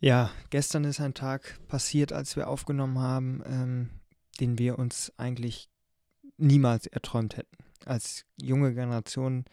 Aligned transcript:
Ja, 0.00 0.30
gestern 0.50 0.84
ist 0.84 1.00
ein 1.00 1.14
Tag 1.14 1.58
passiert, 1.66 2.12
als 2.12 2.36
wir 2.36 2.48
aufgenommen 2.48 3.00
haben, 3.00 3.42
ähm, 3.46 3.90
den 4.38 4.58
wir 4.58 4.78
uns 4.78 5.12
eigentlich 5.16 5.68
niemals 6.36 6.86
erträumt 6.86 7.36
hätten. 7.36 7.56
Als 7.84 8.24
junge 8.40 8.74
Generation 8.74 9.44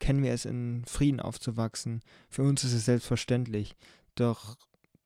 kennen 0.00 0.22
wir 0.22 0.32
es, 0.32 0.44
in 0.44 0.84
Frieden 0.86 1.20
aufzuwachsen. 1.20 2.02
Für 2.28 2.42
uns 2.42 2.64
ist 2.64 2.72
es 2.72 2.84
selbstverständlich. 2.84 3.76
Doch 4.16 4.56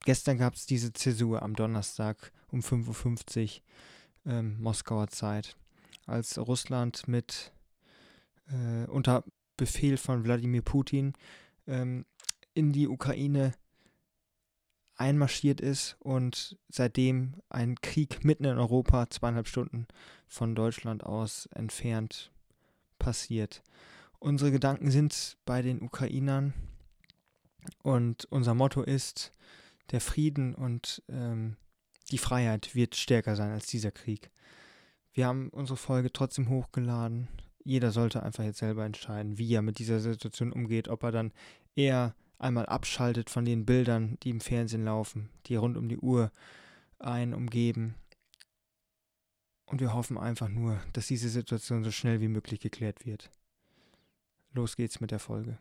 gestern 0.04 0.38
gab 0.38 0.54
es 0.54 0.64
diese 0.64 0.92
Zäsur 0.94 1.42
am 1.42 1.54
Donnerstag 1.54 2.32
um 2.50 2.60
5.50 2.60 3.60
Uhr 4.24 4.32
ähm, 4.32 4.56
Moskauer 4.60 5.08
Zeit, 5.08 5.56
als 6.06 6.38
Russland 6.38 7.06
mit 7.06 7.52
äh, 8.46 8.86
unter 8.88 9.24
Befehl 9.58 9.98
von 9.98 10.24
Wladimir 10.24 10.62
Putin 10.62 11.12
ähm, 11.66 12.06
in 12.54 12.72
die 12.72 12.88
Ukraine 12.88 13.52
einmarschiert 14.98 15.60
ist 15.60 15.96
und 16.00 16.58
seitdem 16.68 17.34
ein 17.48 17.80
Krieg 17.80 18.24
mitten 18.24 18.44
in 18.44 18.58
Europa, 18.58 19.08
zweieinhalb 19.08 19.48
Stunden 19.48 19.86
von 20.26 20.54
Deutschland 20.54 21.04
aus 21.04 21.46
entfernt, 21.54 22.32
passiert. 22.98 23.62
Unsere 24.18 24.50
Gedanken 24.50 24.90
sind 24.90 25.36
bei 25.46 25.62
den 25.62 25.80
Ukrainern 25.80 26.52
und 27.82 28.26
unser 28.30 28.54
Motto 28.54 28.82
ist, 28.82 29.32
der 29.92 30.00
Frieden 30.00 30.54
und 30.54 31.02
ähm, 31.08 31.56
die 32.10 32.18
Freiheit 32.18 32.74
wird 32.74 32.96
stärker 32.96 33.36
sein 33.36 33.52
als 33.52 33.66
dieser 33.66 33.90
Krieg. 33.90 34.30
Wir 35.12 35.26
haben 35.26 35.48
unsere 35.50 35.76
Folge 35.76 36.12
trotzdem 36.12 36.48
hochgeladen. 36.48 37.28
Jeder 37.64 37.90
sollte 37.90 38.22
einfach 38.22 38.44
jetzt 38.44 38.58
selber 38.58 38.84
entscheiden, 38.84 39.38
wie 39.38 39.52
er 39.54 39.62
mit 39.62 39.78
dieser 39.78 40.00
Situation 40.00 40.52
umgeht, 40.52 40.88
ob 40.88 41.02
er 41.02 41.12
dann 41.12 41.32
eher 41.74 42.14
einmal 42.38 42.66
abschaltet 42.66 43.30
von 43.30 43.44
den 43.44 43.66
Bildern, 43.66 44.16
die 44.22 44.30
im 44.30 44.40
Fernsehen 44.40 44.84
laufen, 44.84 45.28
die 45.46 45.56
rund 45.56 45.76
um 45.76 45.88
die 45.88 45.98
Uhr 45.98 46.30
einen 46.98 47.34
umgeben. 47.34 47.94
Und 49.66 49.80
wir 49.80 49.92
hoffen 49.92 50.16
einfach 50.16 50.48
nur, 50.48 50.80
dass 50.92 51.08
diese 51.08 51.28
Situation 51.28 51.84
so 51.84 51.90
schnell 51.90 52.20
wie 52.20 52.28
möglich 52.28 52.60
geklärt 52.60 53.04
wird. 53.04 53.30
Los 54.52 54.76
geht's 54.76 55.00
mit 55.00 55.10
der 55.10 55.18
Folge. 55.18 55.58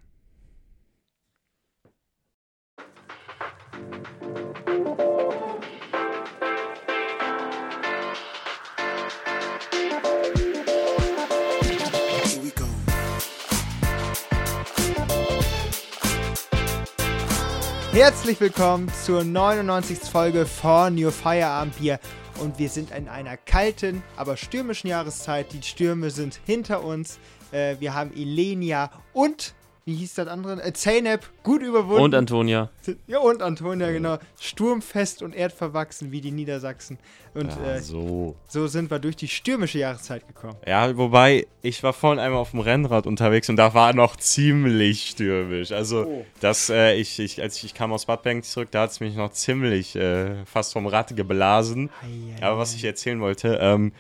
Herzlich 17.97 18.39
willkommen 18.39 18.91
zur 19.03 19.23
99. 19.23 19.97
Folge 19.97 20.45
von 20.45 21.03
Your 21.03 21.11
Feierabend 21.11 21.79
Bier. 21.79 21.99
Und 22.39 22.59
wir 22.59 22.69
sind 22.69 22.91
in 22.91 23.07
einer 23.07 23.37
kalten, 23.37 24.03
aber 24.15 24.37
stürmischen 24.37 24.91
Jahreszeit. 24.91 25.51
Die 25.51 25.63
Stürme 25.63 26.11
sind 26.11 26.39
hinter 26.45 26.83
uns. 26.83 27.17
Äh, 27.51 27.77
wir 27.79 27.95
haben 27.95 28.13
Ilenia 28.15 28.91
und 29.13 29.55
wie 29.87 29.95
hieß 29.95 30.15
das 30.15 30.27
andere? 30.27 30.61
Äh, 30.61 30.73
Zeynep, 30.73 31.29
gut 31.43 31.61
überwunden. 31.61 32.03
Und 32.03 32.13
Antonia. 32.13 32.69
Ja, 33.07 33.19
und 33.19 33.41
Antonia, 33.41 33.89
genau. 33.91 34.17
Sturmfest 34.37 35.21
und 35.21 35.33
erdverwachsen 35.33 36.11
wie 36.11 36.19
die 36.19 36.31
Niedersachsen. 36.31 36.97
Und 37.33 37.51
ja, 37.51 37.75
äh, 37.75 37.81
so. 37.81 38.35
so 38.49 38.67
sind 38.67 38.91
wir 38.91 38.99
durch 38.99 39.15
die 39.15 39.29
stürmische 39.29 39.79
Jahreszeit 39.79 40.27
gekommen. 40.27 40.57
Ja, 40.65 40.97
wobei, 40.97 41.47
ich 41.61 41.83
war 41.83 41.93
vorhin 41.93 42.19
einmal 42.19 42.41
auf 42.41 42.51
dem 42.51 42.59
Rennrad 42.59 43.07
unterwegs 43.07 43.47
und 43.47 43.55
da 43.55 43.73
war 43.73 43.93
noch 43.93 44.17
ziemlich 44.17 45.11
stürmisch. 45.11 45.71
Also, 45.71 46.05
oh. 46.05 46.25
das, 46.41 46.69
äh, 46.69 46.95
ich, 46.95 47.19
ich, 47.19 47.41
als 47.41 47.55
ich, 47.57 47.65
ich 47.65 47.73
kam 47.73 47.93
aus 47.93 48.07
Bad 48.07 48.23
Berg 48.23 48.43
zurück, 48.43 48.67
da 48.71 48.81
hat 48.81 48.91
es 48.91 48.99
mich 48.99 49.15
noch 49.15 49.31
ziemlich 49.31 49.95
äh, 49.95 50.45
fast 50.45 50.73
vom 50.73 50.87
Rad 50.87 51.15
geblasen. 51.15 51.89
Ei, 52.01 52.41
ei, 52.41 52.45
Aber 52.45 52.57
was 52.57 52.75
ich 52.75 52.83
erzählen 52.83 53.21
wollte, 53.21 53.57
ähm, 53.61 53.93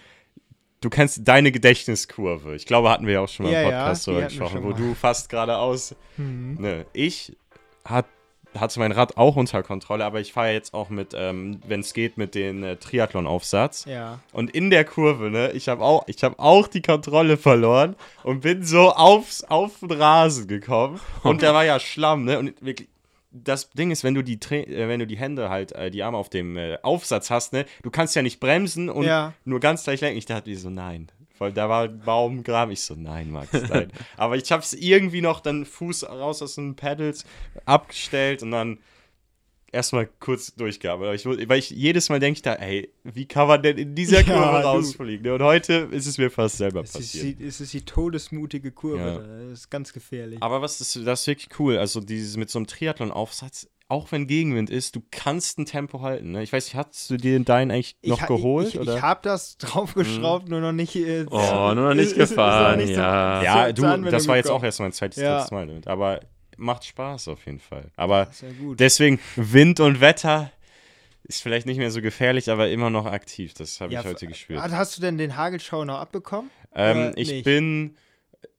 du 0.81 0.89
kennst 0.89 1.27
deine 1.27 1.51
Gedächtniskurve. 1.51 2.55
Ich 2.55 2.65
glaube, 2.65 2.89
hatten 2.89 3.05
wir 3.05 3.15
ja 3.15 3.21
auch 3.21 3.29
schon 3.29 3.45
mal 3.45 3.51
ja, 3.51 3.61
im 3.61 3.69
Podcast 3.69 4.07
ja, 4.07 4.13
darüber 4.13 4.27
gesprochen, 4.27 4.63
wo 4.63 4.73
du 4.73 4.93
fast 4.93 5.29
geradeaus. 5.29 5.95
Mhm. 6.17 6.57
Ne, 6.59 6.85
ich 6.93 7.35
hat, 7.83 8.05
hatte 8.57 8.79
mein 8.79 8.91
Rad 8.91 9.17
auch 9.17 9.35
unter 9.35 9.63
Kontrolle, 9.63 10.05
aber 10.05 10.19
ich 10.19 10.33
fahre 10.33 10.51
jetzt 10.51 10.73
auch 10.73 10.89
mit, 10.89 11.13
ähm, 11.15 11.61
wenn 11.67 11.81
es 11.81 11.93
geht, 11.93 12.17
mit 12.17 12.35
dem 12.35 12.63
äh, 12.63 12.75
Triathlon-Aufsatz. 12.75 13.85
Ja. 13.85 14.19
Und 14.33 14.51
in 14.51 14.69
der 14.69 14.85
Kurve, 14.85 15.29
ne, 15.29 15.51
ich 15.51 15.67
habe 15.67 15.83
auch, 15.83 16.05
hab 16.07 16.39
auch 16.39 16.67
die 16.67 16.81
Kontrolle 16.81 17.37
verloren 17.37 17.95
und 18.23 18.41
bin 18.41 18.63
so 18.63 18.91
aufs, 18.91 19.43
auf 19.43 19.79
den 19.79 19.91
Rasen 19.91 20.47
gekommen. 20.47 20.99
Und 21.23 21.41
der 21.43 21.53
war 21.53 21.65
ja 21.65 21.79
Schlamm, 21.79 22.25
ne? 22.25 22.39
Und 22.39 22.53
wirklich, 22.63 22.87
das 23.31 23.69
Ding 23.71 23.91
ist, 23.91 24.03
wenn 24.03 24.13
du 24.13 24.21
die, 24.23 24.39
äh, 24.51 24.87
wenn 24.87 24.99
du 24.99 25.07
die 25.07 25.17
Hände 25.17 25.49
halt, 25.49 25.71
äh, 25.73 25.91
die 25.91 26.03
Arme 26.03 26.17
auf 26.17 26.29
dem 26.29 26.57
äh, 26.57 26.77
Aufsatz 26.81 27.29
hast, 27.29 27.53
ne, 27.53 27.65
du 27.83 27.89
kannst 27.89 28.15
ja 28.15 28.21
nicht 28.21 28.39
bremsen 28.39 28.89
und 28.89 29.05
ja. 29.05 29.33
nur 29.45 29.59
ganz 29.59 29.83
gleich 29.83 30.01
lenken. 30.01 30.17
Ich 30.17 30.25
dachte 30.25 30.49
mir 30.49 30.57
so, 30.57 30.69
nein. 30.69 31.11
Weil 31.39 31.53
da 31.53 31.69
war 31.69 31.83
ein 31.83 31.99
Baum, 31.99 32.43
Graben. 32.43 32.71
Ich 32.71 32.81
so, 32.81 32.95
nein, 32.95 33.29
Max, 33.31 33.51
nein. 33.69 33.91
Aber 34.17 34.35
ich 34.37 34.51
hab's 34.51 34.73
irgendwie 34.73 35.21
noch 35.21 35.39
dann 35.39 35.65
Fuß 35.65 36.09
raus 36.09 36.41
aus 36.41 36.55
den 36.55 36.75
Pedals 36.75 37.25
abgestellt 37.65 38.41
und 38.41 38.51
dann 38.51 38.79
erstmal 39.77 40.09
kurz 40.19 40.53
durchgearbeitet. 40.55 41.25
Ich, 41.25 41.49
weil 41.49 41.59
ich 41.59 41.69
jedes 41.69 42.09
Mal 42.09 42.19
denke 42.19 42.37
ich 42.37 42.41
da, 42.41 42.55
ey, 42.55 42.91
wie 43.03 43.25
kann 43.25 43.47
man 43.47 43.61
denn 43.61 43.77
in 43.77 43.95
dieser 43.95 44.23
Kurve 44.25 44.41
ja, 44.41 44.61
rausfliegen? 44.61 45.31
Und 45.31 45.41
heute 45.41 45.87
ist 45.91 46.07
es 46.07 46.17
mir 46.17 46.29
fast 46.29 46.57
selber 46.57 46.81
es 46.81 46.91
passiert. 46.91 47.23
Ist 47.23 47.39
die, 47.39 47.45
es 47.45 47.61
ist 47.61 47.73
die 47.73 47.85
todesmutige 47.85 48.71
Kurve. 48.71 48.99
Ja. 48.99 49.49
Das 49.49 49.59
ist 49.59 49.69
ganz 49.69 49.93
gefährlich. 49.93 50.41
Aber 50.41 50.61
was 50.61 50.81
ist, 50.81 50.95
das 51.05 51.21
ist 51.21 51.27
wirklich 51.27 51.59
cool. 51.59 51.77
Also 51.77 52.01
dieses 52.01 52.35
mit 52.35 52.49
so 52.49 52.59
einem 52.59 52.67
Triathlon-Aufsatz, 52.67 53.69
auch 53.89 54.11
wenn 54.11 54.27
Gegenwind 54.27 54.69
ist, 54.69 54.95
du 54.95 55.01
kannst 55.11 55.59
ein 55.59 55.65
Tempo 55.65 56.01
halten. 56.01 56.31
Ne? 56.31 56.43
Ich 56.43 56.51
weiß 56.51 56.65
nicht, 56.65 56.75
hast 56.75 57.09
du 57.09 57.15
dir 57.15 57.39
deinen 57.39 57.71
eigentlich 57.71 57.95
noch 58.03 58.19
ich, 58.19 58.27
geholt? 58.27 58.67
Ich, 58.69 58.75
ich, 58.75 58.87
ich 58.87 59.01
habe 59.01 59.21
das 59.23 59.57
draufgeschraubt, 59.59 60.45
mhm. 60.45 60.51
nur 60.51 60.59
noch 60.59 60.73
nicht. 60.73 60.95
Äh, 60.95 61.25
oh, 61.29 61.71
nur 61.73 61.89
noch 61.89 61.93
nicht 61.93 62.15
gefahren, 62.17 62.79
ist, 62.79 62.89
ist 62.89 62.97
ja. 62.97 63.39
So, 63.39 63.45
ja, 63.45 63.71
du, 63.71 64.09
das 64.09 64.27
war 64.27 64.35
jetzt 64.35 64.49
auch 64.49 64.63
erst 64.63 64.79
mein 64.81 64.91
zweites, 64.91 65.21
ja. 65.21 65.37
drittes 65.37 65.51
Mal. 65.51 65.81
Aber 65.85 66.19
macht 66.57 66.85
Spaß 66.85 67.29
auf 67.29 67.45
jeden 67.45 67.59
Fall. 67.59 67.91
Aber 67.95 68.29
deswegen 68.77 69.19
Wind 69.35 69.79
und 69.79 70.01
Wetter 70.01 70.51
ist 71.23 71.41
vielleicht 71.41 71.65
nicht 71.65 71.77
mehr 71.77 71.91
so 71.91 72.01
gefährlich, 72.01 72.49
aber 72.49 72.69
immer 72.69 72.89
noch 72.89 73.05
aktiv. 73.05 73.53
Das 73.53 73.81
habe 73.81 73.93
ja, 73.93 74.01
ich 74.01 74.05
heute 74.05 74.27
gespürt. 74.27 74.59
Hast 74.59 74.97
du 74.97 75.01
denn 75.01 75.17
den 75.17 75.35
Hagelschau 75.35 75.83
noch 75.83 75.99
abbekommen? 75.99 76.49
Ähm, 76.73 77.13
ich 77.15 77.29
nicht? 77.29 77.43
bin, 77.43 77.97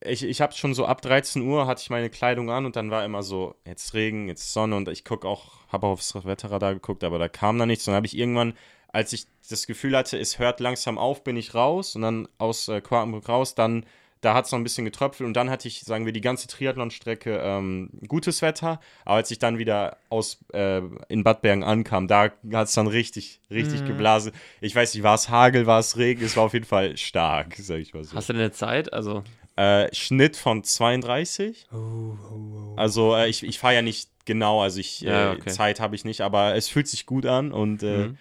ich, 0.01 0.23
ich 0.23 0.41
habe 0.41 0.53
schon 0.53 0.73
so 0.73 0.85
ab 0.85 1.01
13 1.01 1.41
Uhr 1.41 1.65
hatte 1.65 1.81
ich 1.81 1.89
meine 1.89 2.09
Kleidung 2.09 2.51
an 2.51 2.65
und 2.65 2.75
dann 2.75 2.91
war 2.91 3.03
immer 3.03 3.23
so, 3.23 3.55
jetzt 3.65 3.93
Regen, 3.93 4.27
jetzt 4.27 4.53
Sonne 4.53 4.75
und 4.75 4.87
ich 4.87 5.03
gucke 5.03 5.27
auch, 5.27 5.67
habe 5.69 5.87
auch 5.87 5.93
aufs 5.93 6.13
Wetterradar 6.13 6.73
geguckt, 6.73 7.03
aber 7.03 7.17
da 7.17 7.27
kam 7.27 7.57
da 7.57 7.65
nichts. 7.65 7.87
Und 7.87 7.91
dann 7.91 7.97
habe 7.97 8.07
ich 8.07 8.17
irgendwann, 8.17 8.53
als 8.89 9.13
ich 9.13 9.25
das 9.49 9.65
Gefühl 9.65 9.97
hatte, 9.97 10.19
es 10.19 10.37
hört 10.37 10.59
langsam 10.59 10.99
auf, 10.99 11.23
bin 11.23 11.37
ich 11.37 11.55
raus 11.55 11.95
und 11.95 12.03
dann 12.03 12.27
aus 12.37 12.67
äh, 12.67 12.81
Quartenburg 12.81 13.27
raus, 13.27 13.55
dann 13.55 13.85
da 14.21 14.33
hat 14.33 14.45
es 14.45 14.51
noch 14.51 14.59
ein 14.59 14.63
bisschen 14.63 14.85
getröpfelt 14.85 15.25
und 15.25 15.33
dann 15.33 15.49
hatte 15.49 15.67
ich, 15.67 15.81
sagen 15.81 16.05
wir, 16.05 16.11
die 16.11 16.21
ganze 16.21 16.47
Triathlon-Strecke 16.47 17.39
ähm, 17.41 17.89
gutes 18.07 18.41
Wetter. 18.41 18.79
Aber 19.05 19.15
als 19.15 19.31
ich 19.31 19.39
dann 19.39 19.57
wieder 19.57 19.97
aus 20.09 20.39
äh, 20.53 20.81
in 21.07 21.23
Bad 21.23 21.41
Bergen 21.41 21.63
ankam, 21.63 22.07
da 22.07 22.31
hat 22.53 22.67
es 22.67 22.73
dann 22.73 22.87
richtig, 22.87 23.39
richtig 23.49 23.81
mhm. 23.81 23.87
geblasen. 23.87 24.33
Ich 24.59 24.75
weiß 24.75 24.93
nicht, 24.93 25.03
war 25.03 25.15
es 25.15 25.29
Hagel, 25.29 25.67
war 25.67 25.79
es 25.79 25.97
Regen, 25.97 26.23
es 26.23 26.35
war 26.35 26.43
auf 26.43 26.53
jeden 26.53 26.65
Fall 26.65 26.97
stark, 26.97 27.55
sag 27.57 27.79
ich 27.79 27.93
mal 27.93 28.03
so. 28.03 28.15
Hast 28.15 28.29
du 28.29 28.33
denn 28.33 28.41
eine 28.41 28.51
Zeit? 28.51 28.91
Also. 28.91 29.23
Äh, 29.55 29.93
Schnitt 29.93 30.35
von 30.35 30.63
32. 30.63 31.67
Oh, 31.71 31.77
oh, 31.77 32.17
oh. 32.31 32.75
Also 32.75 33.15
äh, 33.15 33.29
ich, 33.29 33.43
ich 33.43 33.59
fahre 33.59 33.75
ja 33.75 33.81
nicht 33.81 34.09
genau, 34.25 34.61
also 34.61 34.79
ich 34.79 35.01
ja, 35.01 35.33
äh, 35.33 35.35
okay. 35.35 35.49
Zeit 35.49 35.79
habe 35.79 35.95
ich 35.95 36.03
nicht, 36.05 36.21
aber 36.21 36.55
es 36.55 36.67
fühlt 36.67 36.87
sich 36.87 37.05
gut 37.05 37.25
an 37.25 37.51
und 37.51 37.83
äh, 37.83 38.07
mhm 38.07 38.17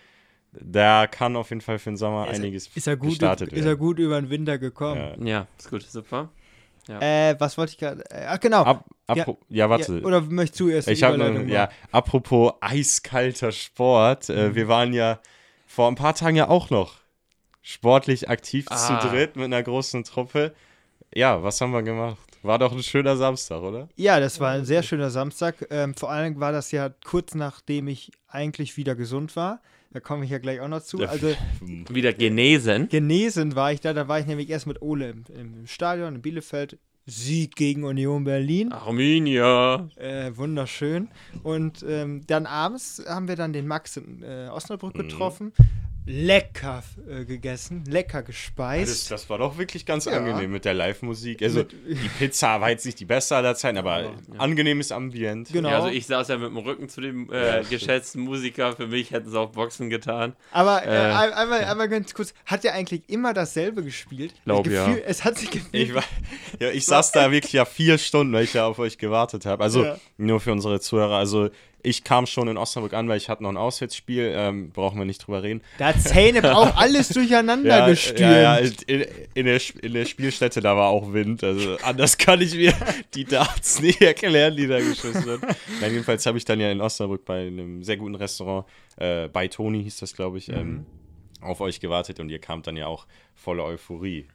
da 0.61 1.07
kann 1.07 1.37
auf 1.37 1.51
jeden 1.51 1.61
Fall 1.61 1.79
für 1.79 1.91
den 1.91 1.97
Sommer 1.97 2.29
ist 2.31 2.37
einiges 2.37 2.69
ist 2.75 2.87
er 2.87 2.97
gut, 2.97 3.11
gestartet 3.11 3.51
werden. 3.51 3.61
Ist 3.61 3.67
er 3.67 3.77
gut 3.77 3.99
über 3.99 4.21
den 4.21 4.31
Winter 4.31 4.59
gekommen. 4.59 5.27
Ja, 5.27 5.27
ja 5.27 5.47
ist 5.59 5.71
gut, 5.71 5.83
super. 5.83 6.31
Ja. 6.89 7.01
Äh, 7.01 7.37
was 7.39 7.59
wollte 7.59 7.73
ich 7.73 7.79
gerade? 7.79 8.03
Äh, 8.11 8.27
ach, 8.29 8.41
genau. 8.41 8.63
Ab, 8.63 8.85
ja, 9.15 9.27
ja, 9.49 9.71
warte. 9.71 9.99
Ja, 9.99 10.05
oder 10.05 10.23
möchtest 10.23 10.61
du 10.61 10.69
erst 10.69 10.89
Ich 10.89 11.03
habe 11.03 11.45
ja, 11.47 11.69
apropos 11.93 12.55
eiskalter 12.61 13.53
Sport. 13.53 14.31
Äh, 14.31 14.49
mhm. 14.49 14.55
wir 14.55 14.69
waren 14.69 14.93
ja 14.95 15.21
vor 15.67 15.89
ein 15.89 15.97
paar 15.97 16.15
Tagen 16.15 16.37
ja 16.37 16.49
auch 16.49 16.71
noch 16.71 16.97
sportlich 17.61 18.31
aktiv 18.31 18.65
ah. 18.71 18.77
zu 18.77 19.09
dritt 19.09 19.37
mit 19.37 19.45
einer 19.45 19.63
großen 19.63 20.03
Truppe. 20.05 20.55
Ja, 21.15 21.43
was 21.43 21.61
haben 21.61 21.73
wir 21.73 21.83
gemacht? 21.83 22.19
War 22.43 22.59
doch 22.59 22.73
ein 22.73 22.83
schöner 22.83 23.17
Samstag, 23.17 23.61
oder? 23.61 23.89
Ja, 23.97 24.21
das 24.21 24.41
war 24.41 24.53
ein 24.53 24.65
sehr 24.65 24.83
schöner 24.83 25.11
Samstag. 25.11 25.67
Ähm, 25.71 25.95
vor 25.95 26.11
allem 26.11 26.41
war 26.41 26.53
das 26.53 26.71
ja 26.73 26.89
kurz 27.05 27.35
nachdem 27.35 27.89
ich 27.89 28.13
eigentlich 28.29 28.77
wieder 28.77 28.95
gesund 28.95 29.37
war. 29.37 29.61
Da 29.91 30.01
komme 30.01 30.25
ich 30.25 30.31
ja 30.31 30.39
gleich 30.39 30.61
auch 30.61 30.69
noch 30.69 30.83
zu. 30.83 30.99
Also, 31.07 31.35
wieder 31.89 32.13
genesen. 32.13 32.89
Genesen 32.89 33.55
war 33.57 33.73
ich 33.73 33.81
da. 33.81 33.95
Da 33.95 34.07
war 34.07 34.21
ich 34.21 34.27
nämlich 34.27 34.51
erst 34.51 34.67
mit 34.67 34.83
Ole 34.83 35.11
im, 35.11 35.25
im 35.35 35.67
Stadion 35.67 36.17
in 36.17 36.23
Bielefeld. 36.23 36.79
Sieg 37.07 37.57
gegen 37.57 37.85
Union 37.85 38.25
Berlin. 38.25 38.71
Arminia. 38.71 39.89
Äh, 39.97 40.37
wunderschön. 40.37 41.09
Und 41.43 41.83
ähm, 41.89 42.27
dann 42.27 42.45
abends 42.45 43.03
haben 43.09 43.29
wir 43.29 43.37
dann 43.37 43.55
den 43.55 43.67
Max 43.67 43.97
in 43.97 44.23
äh, 44.23 44.51
Osnabrück 44.53 44.95
mhm. 44.95 45.09
Lecker 46.09 46.83
äh, 47.09 47.25
gegessen, 47.25 47.85
lecker 47.87 48.19
Das, 48.23 48.27
gespeist. 48.27 49.11
das 49.11 49.29
war 49.29 49.39
doch 49.39 49.59
wirklich 49.59 49.85
ganz 49.85 50.07
Ja. 50.07 50.13
angenehm 50.13 50.51
mit 50.51 50.65
der 50.65 50.73
Live-Musik. 50.75 51.43
Also, 51.43 51.59
Mit- 51.61 51.73
die 51.87 52.09
Pizza 52.19 52.61
war 52.61 52.71
jetzt 52.71 52.87
nicht 52.87 52.99
die 52.99 53.05
beste 53.05 53.37
aller 53.37 53.55
Zeiten, 53.55 53.77
aber 53.79 54.13
angenehmes 54.39 54.91
Ambient. 54.91 55.51
Genau. 55.53 55.69
Ja, 55.69 55.77
also 55.77 55.89
ich 55.89 56.07
saß 56.07 56.29
ja 56.29 56.39
mit 56.39 56.49
dem 56.49 56.57
Rücken 56.57 56.89
zu 56.89 57.01
dem 57.03 57.29
Ja, 57.31 57.59
äh, 57.59 57.65
geschätzten 57.69 58.23
Musiker. 58.23 58.75
Für 58.75 58.87
mich 58.87 59.11
hätten 59.11 59.31
sie 59.31 59.39
auch 59.39 59.51
Boxen 59.51 59.91
getan. 59.91 60.35
Aber 60.51 60.83
äh, 60.85 60.89
Äh. 60.89 61.13
ein- 61.13 61.33
einmal, 61.35 61.65
einmal 61.65 61.89
ganz 61.89 62.15
kurz, 62.15 62.33
hat 62.47 62.65
er 62.65 62.73
eigentlich 62.75 63.03
immer 63.09 63.35
dasselbe 63.35 63.83
gespielt? 63.85 64.33
Glaub, 64.45 64.65
Das 64.65 64.73
ja. 64.73 64.87
Gefühl- 64.87 65.03
Es 65.07 65.25
hat 65.25 65.37
sich 65.39 65.51
gefühlt. 65.51 65.75
Ich, 65.75 65.95
war, 65.95 66.05
ja, 66.59 66.71
ich 66.71 66.87
saß 66.87 67.13
da 67.13 67.31
wirklich 67.31 67.53
ja 67.53 67.65
vier 67.67 67.99
Stunden, 67.99 68.33
weil 68.33 68.45
ich 68.45 68.55
ja 68.55 68.67
auf 68.67 68.79
euch 68.79 68.97
gewartet 68.99 69.45
habe. 69.45 69.63
Also 69.63 69.85
Ja. 69.85 69.99
nur 70.17 70.41
für 70.41 70.53
unsere 70.53 70.81
Zuhörer. 70.81 71.17
Also 71.17 71.51
ich 71.89 72.05
kam 72.05 72.27
schon 72.27 72.49
in 72.49 72.57
Osnabrück 72.57 72.93
an, 72.93 73.09
weil 73.09 73.17
ich 73.17 73.29
hatte 73.29 73.43
noch 73.43 73.51
ein 73.51 73.57
Auswärtsspiel. 73.57 74.33
Ähm, 74.35 74.71
brauchen 74.71 74.99
wir 74.99 75.05
nicht 75.05 75.27
drüber 75.27 75.43
reden. 75.43 75.63
da 75.79 75.87
hat 75.89 76.01
Zeynep 76.01 76.45
auch 76.45 76.77
alles 76.77 77.09
durcheinander 77.09 77.79
Ja, 77.79 77.89
gestürmt. 77.89 78.21
ja, 78.21 78.59
ja 78.61 78.69
in, 78.87 79.07
in, 79.35 79.47
der, 79.47 79.61
in 79.83 79.95
der 79.95 80.05
Spielstätte, 80.05 80.61
da 80.61 80.77
war 80.77 80.89
auch 80.89 81.13
Wind. 81.13 81.43
Also 81.43 81.77
anders 81.83 82.19
kann 82.19 82.41
ich 82.41 82.55
mir 82.55 82.75
die 83.15 83.25
Darts 83.25 83.81
nicht 83.81 84.03
erklären, 84.03 84.57
die 84.57 84.67
da 84.67 84.79
geschossen 84.79 85.23
sind. 85.23 85.43
Nein, 85.81 85.93
jedenfalls 85.93 86.27
habe 86.27 86.37
ich 86.39 86.45
dann 86.45 86.61
ja 86.61 86.71
in 86.71 86.81
Osnabrück 86.81 87.25
bei 87.25 87.47
einem 87.47 87.83
sehr 87.83 87.97
guten 87.97 88.15
Restaurant, 88.15 88.67
äh, 88.97 89.29
bei 89.29 89.49
Toni 89.49 89.83
hieß 89.83 89.99
das, 89.99 90.15
glaube 90.15 90.39
ich, 90.39 90.49
ähm, 90.51 90.85
auf 91.41 91.61
euch 91.61 91.81
gewartet 91.81 92.21
und 92.21 92.29
ihr 92.29 92.39
kamt 92.41 92.67
dann 92.67 92.77
ja 92.77 92.87
auch 92.87 93.07
voller 93.35 93.65
Euphorie. 93.65 94.27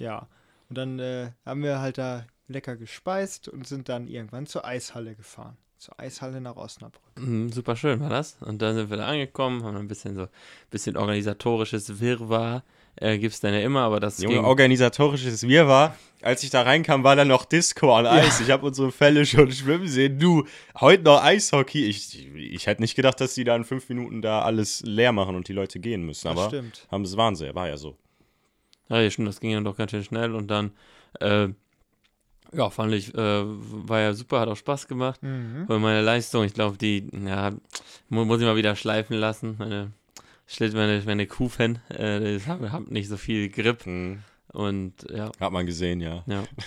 Ja. 0.00 0.26
Und 0.70 0.78
dann 0.78 0.98
äh, 0.98 1.30
haben 1.44 1.62
wir 1.62 1.78
halt 1.80 1.98
da 1.98 2.26
lecker 2.48 2.76
gespeist 2.76 3.48
und 3.48 3.66
sind 3.66 3.88
dann 3.88 4.06
irgendwann 4.08 4.46
zur 4.46 4.64
Eishalle 4.64 5.14
gefahren. 5.14 5.56
Zur 5.78 5.98
Eishalle 6.00 6.40
nach 6.40 6.56
Osnabrück. 6.56 7.02
Mhm, 7.18 7.50
super 7.50 7.76
schön 7.76 8.00
war 8.00 8.08
das. 8.08 8.36
Und 8.40 8.62
dann 8.62 8.74
sind 8.74 8.90
wir 8.90 8.96
da 8.96 9.06
angekommen, 9.06 9.64
haben 9.64 9.76
ein 9.76 9.88
bisschen 9.88 10.14
so 10.14 10.28
bisschen 10.70 10.96
organisatorisches 10.96 12.00
Wirrwarr. 12.00 12.62
Äh, 12.96 13.18
gibt's 13.18 13.40
dann 13.40 13.52
ja 13.52 13.60
immer, 13.60 13.80
aber 13.80 13.98
das 13.98 14.18
Junge, 14.22 14.36
ging. 14.36 14.44
organisatorisches 14.44 15.42
Wirrwarr. 15.48 15.96
Als 16.22 16.44
ich 16.44 16.50
da 16.50 16.62
reinkam, 16.62 17.02
war 17.02 17.16
da 17.16 17.24
noch 17.24 17.44
Disco 17.44 17.92
an 17.94 18.06
Eis. 18.06 18.40
Ich 18.40 18.50
habe 18.50 18.64
unsere 18.66 18.92
Fälle 18.92 19.26
schon 19.26 19.50
schwimmen 19.50 19.88
sehen. 19.88 20.18
Du, 20.18 20.44
heute 20.80 21.02
noch 21.02 21.22
Eishockey. 21.22 21.86
Ich, 21.86 22.24
ich 22.34 22.66
hätte 22.66 22.80
nicht 22.80 22.94
gedacht, 22.94 23.20
dass 23.20 23.34
die 23.34 23.42
da 23.44 23.56
in 23.56 23.64
fünf 23.64 23.88
Minuten 23.88 24.22
da 24.22 24.42
alles 24.42 24.80
leer 24.82 25.10
machen 25.12 25.34
und 25.34 25.48
die 25.48 25.52
Leute 25.52 25.80
gehen 25.80 26.06
müssen. 26.06 26.28
Das 26.28 26.38
Aber 26.38 26.48
stimmt. 26.48 26.86
haben 26.90 27.04
sie 27.04 27.16
waren 27.16 27.34
sie, 27.34 27.52
war 27.54 27.68
ja 27.68 27.76
so. 27.76 27.98
Ja, 28.88 29.00
ja, 29.00 29.10
stimmt, 29.10 29.28
das 29.28 29.40
ging 29.40 29.50
ja 29.50 29.60
doch 29.60 29.76
ganz 29.76 29.90
schön 29.90 30.04
schnell 30.04 30.34
und 30.34 30.46
dann, 30.48 30.72
äh, 31.20 31.48
ja, 32.54 32.70
fand 32.70 32.92
ich, 32.94 33.14
äh, 33.14 33.42
war 33.44 34.00
ja 34.00 34.12
super, 34.14 34.40
hat 34.40 34.48
auch 34.48 34.56
Spaß 34.56 34.88
gemacht. 34.88 35.22
Mhm. 35.22 35.64
Und 35.68 35.82
meine 35.82 36.02
Leistung, 36.02 36.44
ich 36.44 36.54
glaube, 36.54 36.76
die, 36.78 37.08
ja, 37.26 37.52
mu 38.08 38.24
muss 38.24 38.40
ich 38.40 38.46
mal 38.46 38.56
wieder 38.56 38.76
schleifen 38.76 39.16
lassen. 39.16 39.56
Meine, 39.58 39.92
Schlitt, 40.46 40.74
meine, 40.74 41.02
meine 41.06 41.26
Kufen, 41.26 41.78
äh, 41.88 42.34
das 42.34 42.46
haben 42.46 42.70
hab 42.70 42.90
nicht 42.90 43.08
so 43.08 43.16
viel 43.16 43.48
Grip 43.48 43.84
Hm, 43.86 44.22
und 44.52 44.92
ja, 45.10 45.30
hat 45.40 45.52
man 45.52 45.64
gesehen, 45.66 46.00
ja. 46.00 46.22
ja. 46.26 46.44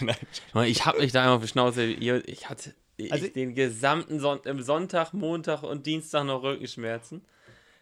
Nein. 0.54 0.68
Ich 0.68 0.86
habe 0.86 1.00
mich 1.00 1.12
da 1.12 1.22
einmal 1.22 1.36
auf 1.38 1.42
die 1.44 1.48
Schnauze, 1.48 1.84
ich 1.86 2.50
hatte 2.50 2.74
ich, 2.98 3.14
Also- 3.14 3.28
den 3.28 3.54
gesamten 3.54 4.20
Son 4.20 4.40
im 4.46 4.62
Sonntag, 4.64 5.14
Montag 5.14 5.62
und 5.64 5.86
Dienstag 5.86 6.26
noch 6.26 6.42
Rückenschmerzen. 6.42 7.22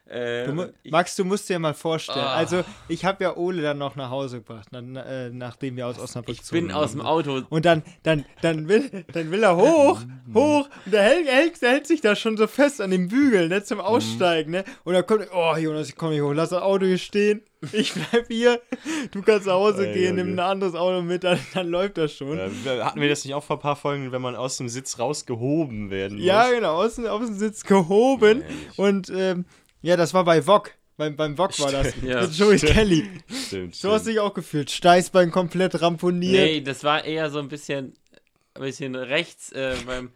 Äh, 0.07 0.46
Du, 0.46 0.54
mu- 0.54 0.62
und 0.63 0.74
ich, 0.84 0.92
Max, 0.92 1.16
du 1.16 1.25
musst 1.25 1.50
dir 1.50 1.57
mal 1.57 1.74
vorstellen. 1.74 2.19
Ah. 2.19 2.36
Also, 2.36 2.63
ich 2.88 3.04
habe 3.06 3.24
ja 3.24 3.36
Ole 3.38 3.63
dann 3.63 3.80
noch 3.80 3.96
nach 3.96 4.12
Hause 4.12 4.38
gebracht, 4.38 4.68
dann, 4.72 4.96
äh, 4.96 5.31
nachdem 5.31 5.78
wir 5.78 5.88
aus 5.88 5.98
Osnabrück 5.98 6.38
ich 6.40 6.48
bin 6.52 6.72
aus 6.72 6.92
dem 6.92 7.02
Auto 7.02 7.42
Und 7.50 7.66
dann, 7.66 7.81
dann, 8.04 8.24
dann, 8.42 8.68
will, 8.68 9.04
dann 9.13 9.31
will 9.31 9.42
er 9.44 9.56
hoch, 9.57 10.00
hoch, 10.34 10.69
und 10.86 10.92
der 10.94 11.02
hält, 11.02 11.28
er 11.28 11.34
hält, 11.36 11.63
er 11.63 11.72
hält 11.72 11.88
sich 11.88 12.02
da 12.02 12.16
schon 12.16 12.38
so 12.38 12.46
fest 12.46 12.81
an 12.81 12.92
dem 12.92 13.07
Bügel, 13.07 13.48
ne, 13.50 13.63
zum 13.63 13.80
Aussteigen, 13.80 14.52
ne? 14.52 14.63
Und 14.84 14.94
dann 14.94 15.06
kommt, 15.07 15.28
oh 15.34 15.56
Jonas, 15.57 15.90
ich 15.90 15.96
komm 15.96 16.12
nicht 16.12 16.22
hoch, 16.22 16.34
lass 16.34 16.50
das 16.50 16.62
Auto 16.62 16.86
hier 16.86 17.00
stehen, 17.00 17.42
ich 17.72 17.94
bleib 17.96 18.28
hier, 18.28 18.62
du 19.10 19.24
kannst 19.24 19.48
nach 19.48 19.54
Hause 19.54 19.88
Ey, 19.88 19.94
gehen, 19.96 20.16
nimm 20.18 20.34
ein 20.34 20.40
anderes 20.40 20.75
Auto 20.75 21.01
mit, 21.01 21.24
dann, 21.24 21.40
dann 21.56 21.68
läuft 21.68 21.98
das 21.98 22.13
schon. 22.13 22.38
Äh, 22.38 22.50
hatten 22.84 23.01
wir 23.01 23.10
das 23.10 23.25
nicht 23.25 23.34
auch 23.34 23.44
vor 23.44 23.56
ein 23.56 23.62
paar 23.62 23.75
Folgen, 23.75 24.12
wenn 24.12 24.22
man 24.22 24.36
aus 24.36 24.58
dem 24.58 24.69
Sitz 24.69 25.00
rausgehoben 25.00 25.90
werden 25.90 26.18
muss? 26.18 26.25
Ja, 26.28 26.48
genau, 26.51 26.75
aus, 26.75 26.96
dem- 26.98 27.08
aus 27.08 27.25
dem 27.25 27.34
Sitz 27.40 27.63
gehoben. 27.63 28.42
Ja, 28.78 28.84
und 28.86 29.10
ähm, 29.10 29.46
ja, 29.86 29.96
das 29.98 30.14
war 30.14 30.24
bei 30.26 30.42
VOG. 30.42 30.72
Beim, 30.98 31.16
beim 31.16 31.38
VOG 31.38 31.60
war 31.60 31.72
das. 31.72 31.94
Ja. 32.02 32.22
Mit 32.22 32.32
Joey 32.34 32.58
Kelly. 32.58 33.10
Stimmt, 33.48 33.76
So 33.76 33.92
hast 33.92 34.06
du 34.06 34.12
stimmt. 34.12 34.16
dich 34.16 34.20
auch 34.20 34.34
gefühlt. 34.34 34.72
Steißbein 34.72 35.30
komplett 35.32 35.82
ramponiert. 35.82 36.44
Nee, 36.44 36.62
das 36.62 36.84
war 36.84 37.04
eher 37.04 37.30
so 37.30 37.40
ein 37.40 37.50
bisschen, 37.50 37.94
ein 38.54 38.62
bisschen 38.62 38.96
rechts 38.96 39.52
äh, 39.52 39.76
beim 39.86 40.12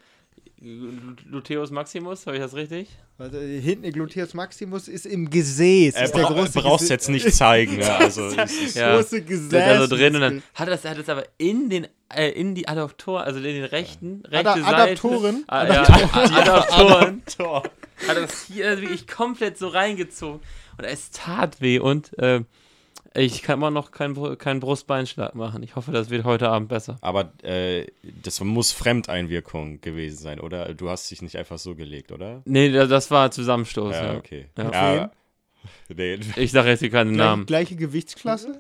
Luteus 0.62 1.72
Maximus, 1.72 2.26
habe 2.28 2.38
ich 2.38 2.44
das 2.44 2.54
richtig? 2.54 2.90
Also, 3.18 3.40
hinten 3.40 3.92
Gluteus 3.92 4.34
Maximus 4.34 4.88
ist 4.88 5.06
im 5.06 5.30
Gesäß. 5.30 5.96
Äh, 5.96 6.04
ist 6.06 6.14
der 6.16 6.22
bra 6.24 6.34
große 6.34 6.60
brauchst 6.62 6.86
Gesä- 6.86 6.90
jetzt 6.90 7.10
nicht 7.10 7.34
zeigen, 7.34 7.80
ja, 7.80 7.98
also 8.00 8.26
es 8.28 8.52
ist, 8.62 8.76
Ja. 8.76 8.96
große 8.96 9.22
Gesäß. 9.22 9.50
Da, 9.50 9.60
da 9.76 9.88
so 9.88 9.96
drin 9.96 10.16
und 10.16 10.22
dann 10.22 10.44
hat 10.54 10.68
das, 10.68 10.84
hat 10.86 10.98
das 10.98 11.08
aber 11.10 11.24
in 11.38 11.70
den, 11.70 11.88
äh, 12.14 12.30
in 12.32 12.56
die 12.56 12.68
Adaptoren, 12.68 13.24
also 13.24 13.40
in 13.40 13.46
den 13.46 13.64
rechten, 13.66 14.22
rechte 14.26 14.50
Ada- 14.52 14.62
Seite. 14.64 14.76
Adaptoren? 14.76 15.44
Ah, 15.48 15.66
ja, 15.68 15.82
Adaptoren. 15.84 17.22
Tor. 17.38 17.64
hat 18.08 18.18
das 18.18 18.44
hier 18.48 18.80
wirklich 18.82 19.08
komplett 19.08 19.58
so 19.58 19.68
reingezogen. 19.70 20.42
Und 20.78 20.84
es 20.86 21.12
tat 21.12 21.62
weh 21.62 21.80
und 21.80 22.18
äh, 22.20 22.42
ich 23.16 23.42
kann 23.42 23.60
immer 23.60 23.72
noch 23.72 23.92
keinen 23.92 24.38
keinen 24.38 24.60
Brustbeinschlag 24.60 25.36
machen. 25.36 25.64
Ich 25.64 25.76
hoffe, 25.76 25.92
das 25.92 26.10
wird 26.10 26.24
heute 26.26 26.50
Abend 26.50 26.70
besser. 26.70 26.98
Aber 27.02 27.32
äh, 27.44 27.88
das 28.24 28.40
muss 28.42 28.72
Fremdeinwirkung 28.72 29.82
gewesen 29.82 30.18
sein, 30.18 30.40
oder? 30.40 30.74
Du 30.74 30.90
hast 30.90 31.10
dich 31.12 31.22
nicht 31.22 31.36
einfach 31.38 31.58
so 31.58 31.76
gelegt, 31.76 32.12
oder? 32.12 32.42
Nee, 32.46 32.72
da- 32.72 32.86
das 32.88 33.10
war 33.12 33.32
Zusammenstoß. 33.32 33.94
Ja, 33.96 34.14
Ja, 34.14 34.18
okay. 34.18 34.48
Ja. 34.58 34.72
Ja. 34.96 35.12
Nee, 35.90 36.20
Ich 36.38 36.52
sage 36.52 36.70
jetzt 36.70 36.80
hier 36.80 36.90
keinen 36.90 37.14
Gleich, 37.14 37.26
Namen. 37.28 37.46
gleiche 37.46 37.76
Gewichtsklasse? 37.76 38.60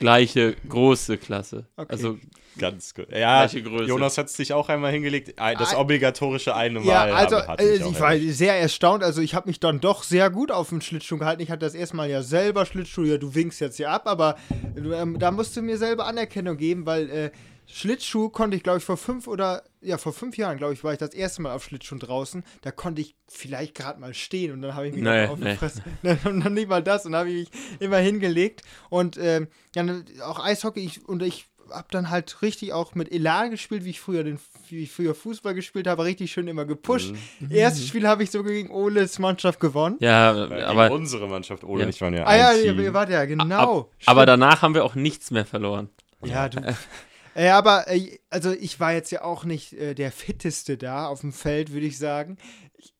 Gleiche 0.00 0.56
große 0.68 1.16
Klasse. 1.18 1.66
Okay. 1.76 1.92
Also 1.92 2.18
ganz 2.58 2.94
gut. 2.94 3.06
Ja, 3.12 3.46
Gleiche 3.46 3.62
Größe. 3.62 3.84
Jonas 3.84 4.18
hat 4.18 4.26
es 4.26 4.32
sich 4.34 4.52
auch 4.52 4.68
einmal 4.68 4.90
hingelegt. 4.92 5.34
Das 5.38 5.74
Ah. 5.74 5.78
obligatorische 5.80 6.54
eine 6.54 6.80
Ja, 6.80 6.84
Mal 7.06 7.12
also 7.12 7.36
haben- 7.36 7.48
hatte 7.48 7.62
äh, 7.64 7.74
ich 7.76 8.00
war 8.00 8.14
erwischt. 8.14 8.34
sehr 8.36 8.58
erstaunt. 8.58 9.02
Also 9.04 9.20
ich 9.22 9.34
habe 9.34 9.48
mich 9.48 9.60
dann 9.60 9.80
doch 9.80 10.02
sehr 10.02 10.30
gut 10.30 10.50
auf 10.50 10.70
dem 10.70 10.80
Schlittschuh 10.80 11.18
gehalten. 11.18 11.42
Ich 11.42 11.50
hatte 11.50 11.60
das 11.66 11.74
erstmal 11.74 12.10
ja 12.10 12.22
selber 12.22 12.66
Schlittschuh. 12.66 13.04
Ja, 13.04 13.18
du 13.18 13.34
winkst 13.34 13.60
jetzt 13.60 13.76
hier 13.76 13.90
ab, 13.90 14.02
aber 14.06 14.36
ähm, 14.76 15.18
da 15.18 15.30
musst 15.30 15.56
du 15.56 15.62
mir 15.62 15.78
selber 15.78 16.06
Anerkennung 16.06 16.56
geben, 16.56 16.86
weil 16.86 17.08
äh, 17.10 17.30
Schlittschuh 17.72 18.28
konnte 18.30 18.56
ich, 18.56 18.62
glaube 18.62 18.78
ich, 18.78 18.84
vor 18.84 18.96
fünf 18.96 19.26
oder 19.26 19.62
ja, 19.80 19.96
vor 19.96 20.12
fünf 20.12 20.36
Jahren, 20.36 20.58
glaube 20.58 20.72
ich, 20.74 20.82
war 20.84 20.92
ich 20.92 20.98
das 20.98 21.14
erste 21.14 21.40
Mal 21.42 21.54
auf 21.54 21.64
Schlittschuhen 21.64 22.00
draußen. 22.00 22.44
Da 22.62 22.70
konnte 22.70 23.00
ich 23.00 23.14
vielleicht 23.28 23.74
gerade 23.74 24.00
mal 24.00 24.12
stehen 24.14 24.52
und 24.52 24.62
dann 24.62 24.74
habe 24.74 24.88
ich 24.88 24.94
mich 24.94 25.02
Nee, 25.02 25.26
auf 25.26 25.38
die 25.38 25.44
nee. 25.44 25.56
Fresse. 25.56 25.82
Und 26.24 26.44
dann 26.44 26.54
nicht 26.54 26.68
mal 26.68 26.82
das 26.82 27.06
und 27.06 27.12
dann 27.12 27.20
habe 27.20 27.30
ich 27.30 27.48
mich 27.50 27.60
immer 27.80 27.98
hingelegt. 27.98 28.62
Und 28.90 29.16
ähm, 29.18 29.48
ja, 29.74 29.82
ne, 29.82 30.04
auch 30.24 30.44
Eishockey 30.44 30.80
ich, 30.80 31.08
und 31.08 31.22
ich 31.22 31.46
habe 31.70 31.86
dann 31.92 32.10
halt 32.10 32.42
richtig 32.42 32.72
auch 32.72 32.96
mit 32.96 33.12
Elan 33.12 33.52
gespielt, 33.52 33.84
wie 33.84 33.90
ich 33.90 34.00
früher 34.00 34.24
den 34.24 34.40
wie 34.68 34.82
ich 34.84 34.90
früher 34.92 35.14
Fußball 35.14 35.54
gespielt 35.54 35.86
habe, 35.86 36.04
richtig 36.04 36.30
schön 36.32 36.46
immer 36.48 36.64
gepusht. 36.64 37.12
Mhm. 37.40 37.50
Erstes 37.52 37.86
Spiel 37.88 38.06
habe 38.06 38.22
ich 38.24 38.30
so 38.32 38.42
gegen 38.44 38.70
Oles 38.70 39.18
Mannschaft 39.20 39.58
gewonnen. 39.60 39.96
ja, 40.00 40.48
Weil 40.50 40.64
aber, 40.64 40.88
gegen 40.88 41.00
unsere 41.00 41.28
Mannschaft, 41.28 41.64
Ole 41.64 41.80
Ja. 41.80 41.86
und 41.86 41.90
ich 41.94 42.00
waren 42.00 42.14
ja 42.14 42.24
Ah 42.26 42.36
ja, 42.36 42.48
ein 42.50 42.56
ihr, 42.58 42.62
Team. 42.74 42.80
ihr 42.80 42.94
wart 42.94 43.10
ja 43.10 43.24
genau. 43.24 43.80
ab, 43.80 43.86
aber 44.06 44.26
danach 44.26 44.62
haben 44.62 44.74
wir 44.74 44.84
auch 44.84 44.94
nichts 44.96 45.30
mehr 45.30 45.44
verloren. 45.46 45.88
Ja, 46.24 46.48
du. 46.48 46.60
Äh, 47.34 47.48
aber, 47.48 47.88
äh, 47.88 48.18
also 48.28 48.52
ich 48.52 48.80
war 48.80 48.92
jetzt 48.92 49.12
ja 49.12 49.22
auch 49.22 49.44
nicht 49.44 49.72
äh, 49.74 49.94
der 49.94 50.12
Fitteste 50.12 50.76
da 50.76 51.06
auf 51.06 51.20
dem 51.20 51.32
Feld, 51.32 51.72
würde 51.72 51.86
ich 51.86 51.98
sagen. 51.98 52.38
Ich, 52.76 52.94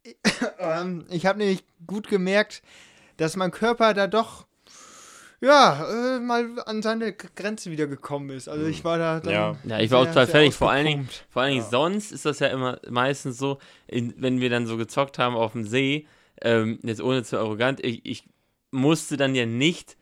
ähm, 0.58 1.06
ich 1.10 1.26
habe 1.26 1.38
nämlich 1.38 1.64
gut 1.86 2.08
gemerkt, 2.08 2.62
dass 3.16 3.36
mein 3.36 3.50
Körper 3.50 3.94
da 3.94 4.06
doch, 4.06 4.46
ja, 5.40 6.16
äh, 6.16 6.20
mal 6.20 6.60
an 6.66 6.82
seine 6.82 7.12
Grenze 7.12 7.70
wieder 7.70 7.86
gekommen 7.86 8.30
ist. 8.30 8.48
Also 8.48 8.66
ich 8.66 8.84
war 8.84 8.98
da 8.98 9.20
dann 9.20 9.32
Ja. 9.32 9.56
Ja, 9.64 9.80
ich 9.80 9.90
war 9.90 10.00
auch 10.00 10.06
total 10.06 10.26
fertig. 10.26 10.54
Vor 10.54 10.70
allen 10.70 10.86
Dingen, 10.86 11.08
vor 11.28 11.42
allen 11.42 11.54
Dingen 11.54 11.66
sonst 11.70 12.12
ist 12.12 12.24
das 12.24 12.38
ja 12.40 12.48
immer 12.48 12.78
meistens 12.88 13.38
so, 13.38 13.58
in, 13.86 14.14
wenn 14.18 14.40
wir 14.40 14.50
dann 14.50 14.66
so 14.66 14.76
gezockt 14.76 15.18
haben 15.18 15.34
auf 15.34 15.52
dem 15.52 15.64
See, 15.64 16.06
ähm, 16.42 16.78
jetzt 16.82 17.02
ohne 17.02 17.24
zu 17.24 17.38
arrogant, 17.38 17.84
ich, 17.84 18.04
ich 18.04 18.24
musste 18.70 19.16
dann 19.16 19.34
ja 19.34 19.46
nicht 19.46 19.96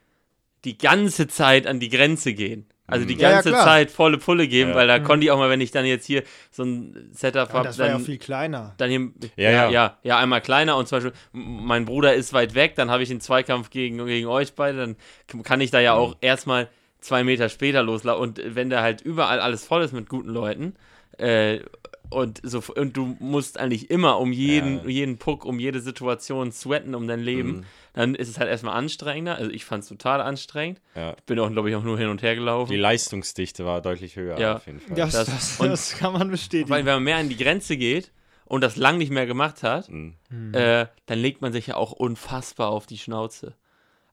die 0.64 0.76
ganze 0.76 1.28
Zeit 1.28 1.66
an 1.66 1.80
die 1.80 1.88
Grenze 1.88 2.35
gehen. 2.35 2.66
Also 2.90 3.04
die 3.07 3.14
Mhm. 3.14 3.21
Ja, 3.21 3.28
ja, 3.30 3.35
ganze. 3.42 3.52
Zeit 3.52 3.90
volle 3.90 4.18
Pulle 4.18 4.49
geben, 4.49 4.71
Ja. 4.71 4.76
weil 4.76 4.88
da 4.88 4.99
Mhm. 4.99 5.04
konnte 5.04 5.25
ich 5.25 5.30
auch 5.30 5.38
mal, 5.38 5.50
wenn 5.50 5.61
ich 5.61 5.71
dann 5.71 5.85
jetzt 5.85 6.07
hier 6.07 6.23
so 6.50 6.62
ein 6.64 7.11
Setup 7.12 7.49
Ja, 7.49 7.54
habe, 7.54 7.64
das 7.68 7.78
war 7.78 7.87
ja 7.87 7.92
dann, 7.92 8.00
viel 8.02 8.18
kleiner. 8.18 8.75
dann 8.78 8.90
hier, 8.90 9.11
Ja, 9.37 9.71
ja, 9.71 9.99
ja. 10.02 10.18
einmal 10.18 10.40
kleiner 10.40 10.76
und 10.76 10.88
zum 10.88 10.97
Beispiel, 10.97 11.12
mein 11.33 11.85
Bruder 11.85 12.14
ist 12.14 12.33
weit 12.33 12.54
weg, 12.54 12.75
dann 12.76 12.90
habe 12.90 13.02
ich 13.02 13.09
den 13.11 13.21
Zweikampf 13.21 13.71
gegen, 13.71 14.04
gegen 14.07 14.26
euch 14.26 14.54
beide, 14.54 14.78
dann 14.78 15.42
kann 15.45 15.61
ich 15.61 15.71
da 15.71 15.80
ja 15.80 15.92
auch 15.92 16.16
erstmal 16.23 16.68
zwei 17.00 17.23
Meter 17.25 17.49
später 17.49 17.83
loslaufen 17.83 18.23
und 18.23 18.40
wenn 18.57 18.71
da 18.71 18.83
halt 18.83 19.02
überall 19.02 19.38
alles 19.40 19.64
voll 19.66 19.83
ist 19.83 19.92
mit 19.92 20.09
guten 20.09 20.30
Leuten, 20.30 20.75
äh, 21.18 21.61
und, 22.10 22.40
so, 22.42 22.62
und 22.76 22.96
du 22.96 23.16
musst 23.20 23.58
eigentlich 23.58 23.90
immer 23.90 24.18
um 24.18 24.32
jeden, 24.32 24.78
Ja. 24.84 24.88
jeden 24.88 25.18
Puck, 25.18 25.44
um 25.44 25.58
jede 25.58 25.80
Situation 25.80 26.52
sweaten, 26.52 26.94
um 26.94 27.06
dein 27.08 27.20
Leben, 27.20 27.50
Mhm. 27.58 27.64
dann 27.92 28.14
ist 28.14 28.28
es 28.28 28.38
halt 28.38 28.48
erstmal 28.48 28.74
anstrengender. 28.76 29.36
Also 29.36 29.50
ich 29.50 29.64
fand 29.64 29.82
es 29.82 29.88
total 29.88 30.20
anstrengend. 30.20 30.80
Ja. 30.94 31.14
Bin 31.26 31.38
auch, 31.38 31.50
glaube 31.50 31.70
ich, 31.70 31.76
auch 31.76 31.82
nur 31.82 31.98
hin 31.98 32.08
und 32.08 32.22
her 32.22 32.34
gelaufen. 32.34 32.70
Die 32.72 32.78
Leistungsdichte 32.78 33.64
war 33.66 33.80
deutlich 33.82 34.16
höher 34.16 34.38
Ja. 34.38 34.56
auf 34.56 34.66
jeden 34.66 34.80
Fall. 34.80 34.96
Das, 34.96 35.12
Das- 35.12 35.26
das, 35.26 35.60
und- 35.60 35.68
das 35.68 35.96
kann 35.98 36.12
man 36.12 36.30
bestätigen. 36.30 36.70
Weil 36.70 36.84
wenn 36.86 36.94
man 36.94 37.02
mehr 37.04 37.16
an 37.16 37.28
die 37.28 37.36
Grenze 37.36 37.76
geht 37.76 38.12
und 38.46 38.62
das 38.62 38.76
lang 38.76 38.98
nicht 38.98 39.10
mehr 39.10 39.26
gemacht 39.26 39.62
hat, 39.62 39.88
Mhm. 39.90 40.14
äh, 40.52 40.86
dann 41.06 41.18
legt 41.18 41.42
man 41.42 41.52
sich 41.52 41.66
ja 41.68 41.76
auch 41.76 41.92
unfassbar 41.92 42.68
auf 42.70 42.86
die 42.86 42.98
Schnauze. 42.98 43.54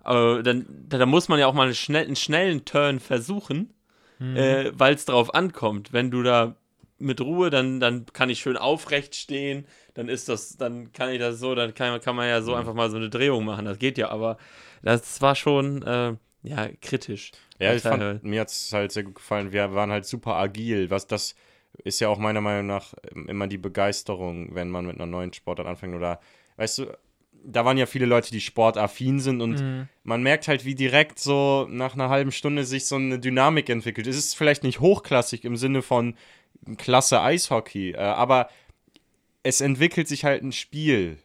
Aber 0.02 0.44
dann, 0.44 0.66
da, 0.88 0.98
da 1.00 1.06
muss 1.06 1.30
man 1.30 1.40
ja 1.40 1.48
auch 1.48 1.54
mal 1.54 1.64
einen, 1.64 1.76
schnell, 1.76 2.06
einen 2.06 2.16
schnellen 2.16 2.66
Turn 2.66 3.00
versuchen, 3.00 3.74
Mhm. 4.20 4.36
äh, 4.38 4.72
weil 4.80 4.94
es 4.96 5.06
drauf 5.06 5.34
ankommt. 5.34 5.94
Wenn 5.94 6.12
du 6.12 6.22
da 6.24 6.56
mit 7.06 7.22
Ruhe, 7.22 7.50
dann, 7.50 7.80
dann 7.80 8.06
kann 8.08 8.30
ich 8.30 8.40
schön 8.40 8.58
aufrecht 8.58 9.16
stehen, 9.16 9.66
dann 9.94 10.10
ist 10.10 10.28
das, 10.28 10.58
dann 10.58 10.92
kann 10.92 11.10
ich 11.10 11.20
das 11.20 11.40
so, 11.40 11.56
dann 11.56 11.74
kann, 11.74 12.02
kann 12.02 12.16
man 12.16 12.28
ja 12.28 12.42
so 12.42 12.56
einfach 12.56 12.74
mal 12.74 12.90
so 12.90 12.98
eine 12.98 13.10
Drehung 13.10 13.46
machen. 13.46 13.66
Das 13.66 13.80
geht 13.80 13.98
ja, 13.98 14.10
aber 14.10 14.38
das 14.82 15.22
war 15.22 15.36
schon 15.36 15.82
äh, 15.84 16.16
ja 16.44 16.70
kritisch. 16.82 17.32
Ja, 17.60 17.74
ich 17.74 17.84
fand, 17.84 18.24
mir 18.24 18.42
hat 18.42 18.50
es 18.50 18.74
halt 18.74 18.92
sehr 18.92 19.04
gut 19.04 19.16
gefallen. 19.16 19.52
Wir 19.52 19.74
waren 19.74 19.92
halt 19.92 20.06
super 20.06 20.36
agil. 20.36 20.90
Was 20.90 21.08
das 21.08 21.36
ist 21.84 22.00
ja 22.00 22.10
auch 22.10 22.18
meiner 22.18 22.42
Meinung 22.42 22.68
nach 22.68 22.94
ähm, 23.12 23.28
immer 23.28 23.48
die 23.48 23.58
Begeisterung, 23.58 24.54
wenn 24.54 24.70
man 24.70 24.86
mit 24.86 24.96
einer 24.96 25.06
neuen 25.06 25.34
Sportart 25.34 25.68
anfängt. 25.68 25.96
Oder, 25.96 26.20
weißt 26.58 26.80
du, 26.80 26.98
da 27.48 27.64
waren 27.66 27.78
ja 27.78 27.86
viele 27.86 28.06
Leute, 28.06 28.32
die 28.32 28.42
sportaffin 28.42 29.20
sind 29.20 29.42
und 29.42 29.62
Mhm. 29.62 29.88
man 30.04 30.24
merkt 30.24 30.48
halt, 30.48 30.66
wie 30.66 30.76
direkt 30.76 31.20
so 31.20 31.68
nach 31.70 31.94
einer 31.94 32.10
halben 32.10 32.32
Stunde 32.32 32.66
sich 32.66 32.86
so 32.86 32.96
eine 32.96 33.20
Dynamik 33.20 33.70
entwickelt. 33.70 34.08
Es 34.08 34.18
ist 34.18 34.36
vielleicht 34.36 34.64
nicht 34.64 34.80
hochklassig 34.80 35.46
im 35.46 35.56
Sinne 35.56 35.82
von 35.82 36.16
klasse 36.78 37.22
Eishockey, 37.22 37.92
äh, 37.92 37.98
aber 37.98 38.50
es 39.44 39.62
entwickelt 39.62 40.08
sich 40.08 40.26
halt 40.26 40.44
ein 40.44 40.52
Spiel. 40.52 41.18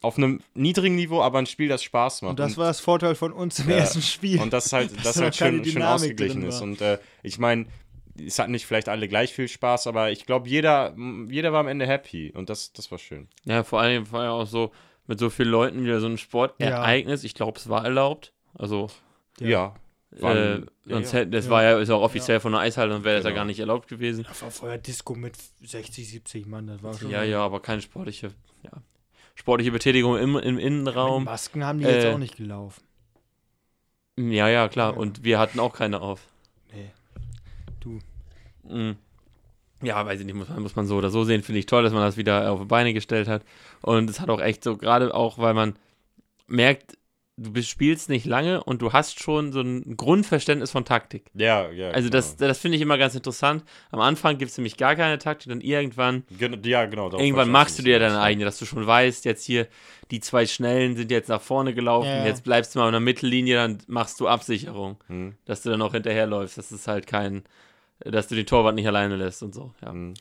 Auf 0.00 0.18
einem 0.18 0.40
niedrigen 0.52 0.96
Niveau, 0.96 1.22
aber 1.22 1.38
ein 1.38 1.46
Spiel, 1.46 1.68
das 1.68 1.82
Spaß 1.82 2.22
macht. 2.22 2.30
Und 2.30 2.38
das 2.38 2.58
war 2.58 2.66
das 2.66 2.80
Vorteil 2.80 3.14
von 3.14 3.32
uns 3.32 3.58
im 3.60 3.70
Ja. 3.70 3.76
ersten 3.78 4.02
Spiel. 4.02 4.38
Und 4.38 4.52
das 4.52 4.70
halt, 4.72 4.92
Dass 4.96 5.02
das 5.04 5.14
da 5.16 5.22
halt 5.22 5.36
schön, 5.36 5.54
schön 5.56 5.62
Dynamik 5.62 5.94
ausgeglichen 5.94 6.42
ist. 6.42 6.56
war. 6.56 6.62
Und 6.62 6.80
äh, 6.82 6.98
ich 7.22 7.38
meine, 7.38 7.66
es 8.22 8.38
hatten 8.38 8.52
nicht 8.52 8.66
vielleicht 8.66 8.88
alle 8.90 9.08
gleich 9.08 9.32
viel 9.32 9.48
Spaß, 9.48 9.86
aber 9.86 10.10
ich 10.10 10.26
glaube, 10.26 10.46
jeder, 10.48 10.94
jeder 11.30 11.52
war 11.54 11.60
am 11.60 11.68
Ende 11.68 11.86
happy. 11.86 12.32
Und 12.34 12.50
das, 12.50 12.72
das 12.74 12.90
war 12.90 12.98
schön. 12.98 13.28
Ja, 13.44 13.64
vor 13.64 13.80
allem 13.80 14.10
war 14.12 14.24
ja 14.24 14.30
auch 14.32 14.46
so 14.46 14.72
mit 15.06 15.18
so 15.18 15.30
vielen 15.30 15.50
Leuten 15.50 15.84
wieder 15.84 16.00
so 16.00 16.06
ein 16.06 16.18
Sportereignis. 16.18 17.24
Ich 17.24 17.34
glaube, 17.34 17.58
es 17.58 17.68
war 17.68 17.84
erlaubt. 17.84 18.32
Also, 18.54 18.88
Ja. 19.38 19.74
Ja. 20.16 20.32
äh, 20.34 20.58
ja, 20.60 20.64
sonst 20.86 21.12
ja. 21.12 21.18
hätte, 21.20 21.30
das 21.32 21.46
Ja. 21.46 21.50
war 21.50 21.62
ja 21.64 21.78
ist 21.80 21.90
auch 21.90 22.02
offiziell 22.02 22.38
von 22.40 22.52
der 22.52 22.60
Eishalle 22.60 22.94
und 22.94 23.02
wäre 23.04 23.16
das 23.16 23.24
ja 23.24 23.30
Genau. 23.30 23.40
gar 23.40 23.44
nicht 23.46 23.58
erlaubt 23.58 23.88
gewesen. 23.88 24.24
Das 24.28 24.42
war 24.42 24.50
vorher 24.52 24.78
Disco 24.78 25.14
mit 25.16 25.36
60, 25.62 26.08
70 26.08 26.46
Mann, 26.46 26.68
das 26.68 26.82
war 26.84 26.94
schon. 26.94 27.10
Ja, 27.10 27.24
ja, 27.24 27.40
aber 27.44 27.60
keine 27.60 27.82
sportliche, 27.82 28.30
ja, 28.62 28.70
sportliche 29.34 29.72
Betätigung 29.72 30.16
im, 30.16 30.36
im 30.36 30.58
Innenraum. 30.58 31.24
Masken 31.24 31.64
haben 31.64 31.80
die 31.80 31.84
jetzt 31.86 32.04
Äh, 32.04 32.12
auch 32.12 32.18
nicht 32.18 32.36
gelaufen. 32.36 32.82
Ja, 34.16 34.48
ja, 34.48 34.68
klar. 34.68 34.92
Ja. 34.92 34.98
Und 34.98 35.24
wir 35.24 35.40
hatten 35.40 35.58
auch 35.58 35.72
keine 35.74 36.00
auf. 36.00 36.20
Nee. 36.72 36.92
Du. 37.80 37.98
Mhm. 38.62 38.96
Ja, 39.84 40.04
weiß 40.04 40.20
ich 40.20 40.26
nicht, 40.26 40.34
muss 40.34 40.48
man, 40.48 40.62
muss 40.62 40.76
man 40.76 40.86
so 40.86 40.96
oder 40.96 41.10
so 41.10 41.24
sehen. 41.24 41.42
Finde 41.42 41.58
ich 41.58 41.66
toll, 41.66 41.82
dass 41.82 41.92
man 41.92 42.02
das 42.02 42.16
wieder 42.16 42.50
auf 42.50 42.60
die 42.60 42.66
Beine 42.66 42.92
gestellt 42.92 43.28
hat. 43.28 43.42
Und 43.82 44.08
es 44.10 44.20
hat 44.20 44.30
auch 44.30 44.40
echt 44.40 44.64
so, 44.64 44.76
gerade 44.76 45.14
auch, 45.14 45.38
weil 45.38 45.54
man 45.54 45.74
merkt, 46.46 46.96
du 47.36 47.52
bist, 47.52 47.68
spielst 47.68 48.08
nicht 48.08 48.26
lange 48.26 48.62
und 48.62 48.80
du 48.80 48.92
hast 48.92 49.20
schon 49.20 49.52
so 49.52 49.60
ein 49.60 49.96
Grundverständnis 49.96 50.70
von 50.70 50.84
Taktik. 50.84 51.24
Ja, 51.34 51.70
ja. 51.70 51.88
Also 51.88 52.08
genau. 52.08 52.18
das, 52.18 52.36
das 52.36 52.58
finde 52.58 52.76
ich 52.76 52.82
immer 52.82 52.98
ganz 52.98 53.14
interessant. 53.14 53.64
Am 53.90 54.00
Anfang 54.00 54.38
gibt 54.38 54.50
es 54.50 54.58
nämlich 54.58 54.76
gar 54.76 54.94
keine 54.94 55.18
Taktik 55.18 55.50
und 55.52 55.64
irgendwann, 55.64 56.24
Gen 56.38 56.62
ja, 56.64 56.86
genau. 56.86 57.10
irgendwann 57.12 57.50
machst 57.50 57.78
du 57.78 57.82
dir 57.82 57.98
deine 57.98 58.20
eigene, 58.20 58.44
dass 58.44 58.58
du 58.58 58.66
schon 58.66 58.86
weißt, 58.86 59.24
jetzt 59.24 59.44
hier 59.44 59.66
die 60.10 60.20
zwei 60.20 60.46
Schnellen 60.46 60.96
sind 60.96 61.10
jetzt 61.10 61.28
nach 61.28 61.40
vorne 61.40 61.74
gelaufen, 61.74 62.08
ja. 62.08 62.26
jetzt 62.26 62.44
bleibst 62.44 62.74
du 62.74 62.78
mal 62.78 62.86
in 62.86 62.92
der 62.92 63.00
Mittellinie, 63.00 63.56
dann 63.56 63.78
machst 63.86 64.20
du 64.20 64.28
Absicherung, 64.28 64.96
Hm, 65.08 65.34
dass 65.44 65.62
du 65.62 65.70
dann 65.70 65.82
auch 65.82 65.92
hinterherläufst. 65.92 66.56
Das 66.56 66.70
ist 66.70 66.86
halt 66.86 67.06
kein, 67.06 67.42
dass 68.10 68.28
du 68.28 68.34
den 68.34 68.46
Torwart 68.46 68.74
nicht 68.74 68.86
alleine 68.86 69.16
lässt 69.16 69.42
und 69.42 69.54
so. 69.54 69.72
Ja. 69.82 69.90
hm. 69.92 70.14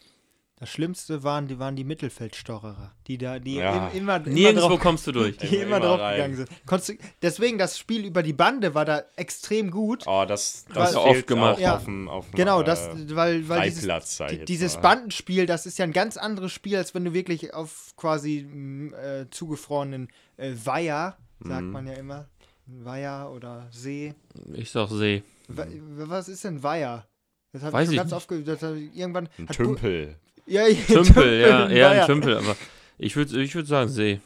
Das 0.60 0.70
Schlimmste 0.70 1.24
waren 1.24 1.48
die, 1.48 1.60
waren 1.60 1.76
die 1.76 1.84
Mittelfeldstocherer, 1.84 2.94
die 3.08 3.18
da, 3.18 3.38
die 3.40 3.56
Ja. 3.56 3.90
im, 3.90 3.98
immer, 3.98 4.16
immer 4.18 4.30
Nirgendwo 4.30 4.70
drauf, 4.70 4.80
kommst 4.80 5.06
du 5.08 5.12
durch. 5.12 5.36
die 5.38 5.48
Immer- 5.48 5.56
immer, 5.56 5.78
immer 5.78 5.80
drauf 5.86 6.00
rein. 6.00 6.16
gegangen 6.16 6.36
sind. 6.38 6.50
Konntest 6.66 6.94
deswegen, 7.22 7.58
das 7.58 7.78
Spiel 7.78 8.06
über 8.06 8.24
die 8.24 8.32
Bande 8.32 8.74
war 8.74 8.86
da 8.86 9.04
extrem 9.18 9.72
gut. 9.72 10.04
Oh, 10.08 10.24
das, 10.26 10.64
das 10.74 10.94
Ja, 10.94 11.02
fehlt 11.02 11.18
oft 11.18 11.28
gemacht. 11.28 11.56
Auch 11.56 11.60
Ja. 11.60 11.76
auf 11.76 11.84
dem, 11.84 12.08
auf 12.08 12.30
dem 12.30 12.36
Genau, 12.38 12.62
äh, 12.62 12.64
das, 12.64 12.88
weil, 13.14 13.50
weil 13.50 13.70
dieses, 13.70 13.86
die- 14.30 14.46
dieses. 14.46 14.78
Bandenspiel, 14.78 15.48
das 15.48 15.66
ist 15.66 15.80
ja 15.80 15.84
ein 15.84 15.92
ganz 15.92 16.16
anderes 16.16 16.54
Spiel, 16.54 16.78
als 16.78 16.96
wenn 16.96 17.04
du 17.04 17.14
wirklich 17.14 17.54
auf 17.54 17.92
quasi 17.98 18.40
m, 18.50 18.94
äh, 18.94 19.26
zugefrorenen 19.32 20.08
äh, 20.38 20.54
Weiher, 20.64 21.18
sagt 21.42 21.62
Mhm. 21.64 21.72
man 21.72 21.88
ja 21.88 21.94
immer, 21.94 22.30
Weiher 22.68 23.30
oder 23.36 23.68
See. 23.72 24.14
Ich 24.54 24.72
sag 24.72 24.88
See. 24.88 25.24
Wa- 25.50 25.68
Was 26.08 26.30
ist 26.30 26.46
denn 26.46 26.64
Weiher? 26.64 27.06
Das 27.54 27.62
hat 27.62 27.72
Weiß 27.74 27.86
schon 27.88 27.94
ich 27.94 28.00
ganz 28.00 28.12
oft 28.14 28.28
ge- 28.28 28.44
das 28.44 28.62
hat 28.62 28.76
irgendwann 28.94 29.30
Ein 29.38 29.48
Tümpel. 29.48 30.16
Ja, 30.46 30.68
ja, 30.68 30.76
Tümpel, 30.88 31.40
ja, 31.40 31.66
ein 31.66 31.72
eher 31.72 31.90
ein 31.92 32.06
Tümpel, 32.08 32.38
aber 32.38 32.58
ich 32.98 33.16
würde 33.16 33.42
ich 33.42 33.56
würd 33.56 33.68
sagen 33.68 33.90
See. 33.90 34.20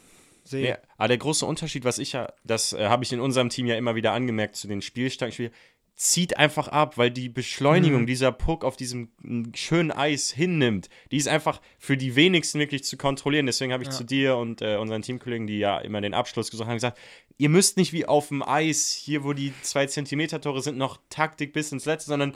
See. 0.44 0.62
Nee, 0.62 0.76
aber 0.98 1.10
der 1.10 1.18
große 1.18 1.46
Unterschied, 1.46 1.84
was 1.84 2.00
ich 2.00 2.14
ja, 2.14 2.32
das 2.46 2.74
äh, 2.74 2.88
habe 2.88 3.04
ich 3.04 3.12
in 3.14 3.20
unserem 3.20 3.50
Team 3.50 3.68
ja 3.68 3.76
immer 3.76 3.96
wieder 3.96 4.14
angemerkt 4.14 4.56
zu 4.56 4.68
den 4.68 4.82
Spielstangenspielen, 4.82 5.52
zieht 5.98 6.38
einfach 6.38 6.68
ab, 6.70 6.98
weil 6.98 7.10
die 7.12 7.28
Beschleunigung 7.28 8.02
Mhm. 8.04 8.06
dieser 8.08 8.32
Puck 8.32 8.64
auf 8.64 8.78
diesem 8.78 9.10
schönen 9.56 9.92
Eis 9.92 10.30
hinnimmt. 10.32 10.90
Die 11.12 11.18
ist 11.18 11.28
einfach 11.28 11.60
für 11.80 11.98
die 11.98 12.16
wenigsten 12.16 12.60
wirklich 12.60 12.84
zu 12.84 12.98
kontrollieren. 12.98 13.48
Deswegen 13.48 13.74
habe 13.74 13.84
ich 13.84 13.90
Ja. 13.90 13.96
zu 13.96 14.04
dir 14.06 14.38
und 14.38 14.62
äh, 14.62 14.78
unseren 14.78 15.02
Teamkollegen, 15.02 15.48
die 15.48 15.58
ja 15.58 15.80
immer 15.80 16.00
den 16.00 16.14
Abschluss 16.14 16.50
gesucht 16.52 16.68
haben, 16.68 16.76
gesagt, 16.76 16.98
ihr 17.40 17.50
müsst 17.50 17.78
nicht 17.78 17.94
wie 17.94 18.06
auf 18.06 18.28
dem 18.30 18.42
Eis, 18.44 18.92
hier 18.92 19.24
wo 19.24 19.34
die 19.34 19.54
2 19.64 19.88
Zentimeter 19.88 20.40
Tore 20.40 20.62
sind, 20.62 20.78
noch 20.78 21.00
Taktik 21.10 21.52
bis 21.52 21.72
ins 21.72 21.86
Letzte, 21.86 22.10
sondern 22.10 22.34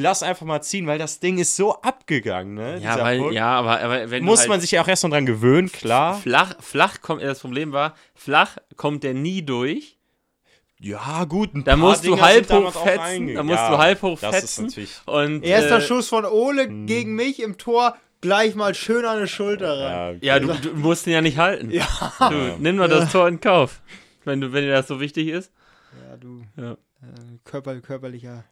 lass 0.00 0.22
einfach 0.22 0.46
mal 0.46 0.60
ziehen, 0.62 0.86
weil 0.86 0.98
das 0.98 1.20
Ding 1.20 1.38
ist 1.38 1.56
so 1.56 1.80
abgegangen, 1.82 2.54
ne? 2.54 2.72
Ja, 2.80 2.94
dieser 2.94 3.04
weil, 3.04 3.18
Puck. 3.18 3.32
ja, 3.32 3.50
aber, 3.58 3.80
aber 3.80 4.10
wenn 4.10 4.24
Muss 4.24 4.38
du 4.38 4.40
halt 4.40 4.48
man 4.50 4.60
sich 4.60 4.72
ja 4.72 4.82
auch 4.82 4.88
erst 4.88 5.04
noch 5.04 5.10
dran 5.10 5.26
gewöhnen, 5.26 5.70
klar. 5.70 6.18
flach, 6.18 6.54
flach 6.60 7.00
kommt, 7.00 7.22
das 7.22 7.40
Problem 7.40 7.72
war, 7.72 7.94
flach 8.14 8.56
kommt 8.76 9.04
der 9.04 9.14
nie 9.14 9.42
durch. 9.42 9.98
Ja, 10.80 11.24
gut, 11.24 11.54
ein 11.54 11.64
Da 11.64 11.72
paar 11.72 11.78
musst 11.78 12.06
du 12.06 12.18
halb 12.20 12.50
hoch 12.50 12.72
fetzen, 12.72 13.34
da 13.34 13.42
musst 13.42 13.58
Ja, 13.58 13.70
du 13.70 13.78
halb 13.78 14.00
hoch 14.02 14.18
fetzen. 14.18 14.72
Und, 15.04 15.42
Erster 15.44 15.76
äh, 15.76 15.80
Schuss 15.82 16.08
von 16.08 16.24
Ole 16.24 16.68
gegen 16.86 17.14
mich 17.14 17.42
im 17.42 17.58
Tor, 17.58 17.96
gleich 18.22 18.54
mal 18.54 18.74
schön 18.74 19.04
an 19.04 19.20
die 19.20 19.28
Schulter 19.28 19.78
rein. 19.78 20.20
Ja, 20.22 20.38
okay. 20.38 20.48
Ja, 20.48 20.54
du, 20.56 20.70
du 20.70 20.76
musst 20.78 21.06
ihn 21.06 21.12
ja 21.12 21.20
nicht 21.20 21.36
halten. 21.36 21.70
Ja. 21.70 21.86
Du, 22.18 22.56
nimm 22.58 22.76
mal 22.76 22.88
das 22.88 23.12
Tor 23.12 23.28
in 23.28 23.40
Kauf, 23.40 23.82
wenn, 24.24 24.40
du, 24.40 24.52
wenn 24.54 24.64
dir 24.64 24.72
das 24.72 24.88
so 24.88 25.00
wichtig 25.00 25.28
ist. 25.28 25.52
Ja, 26.08 26.16
du. 26.16 26.42
Ja. 26.56 26.72
Äh, 26.72 26.76
körper, 27.44 27.78
körperlicher. 27.80 28.44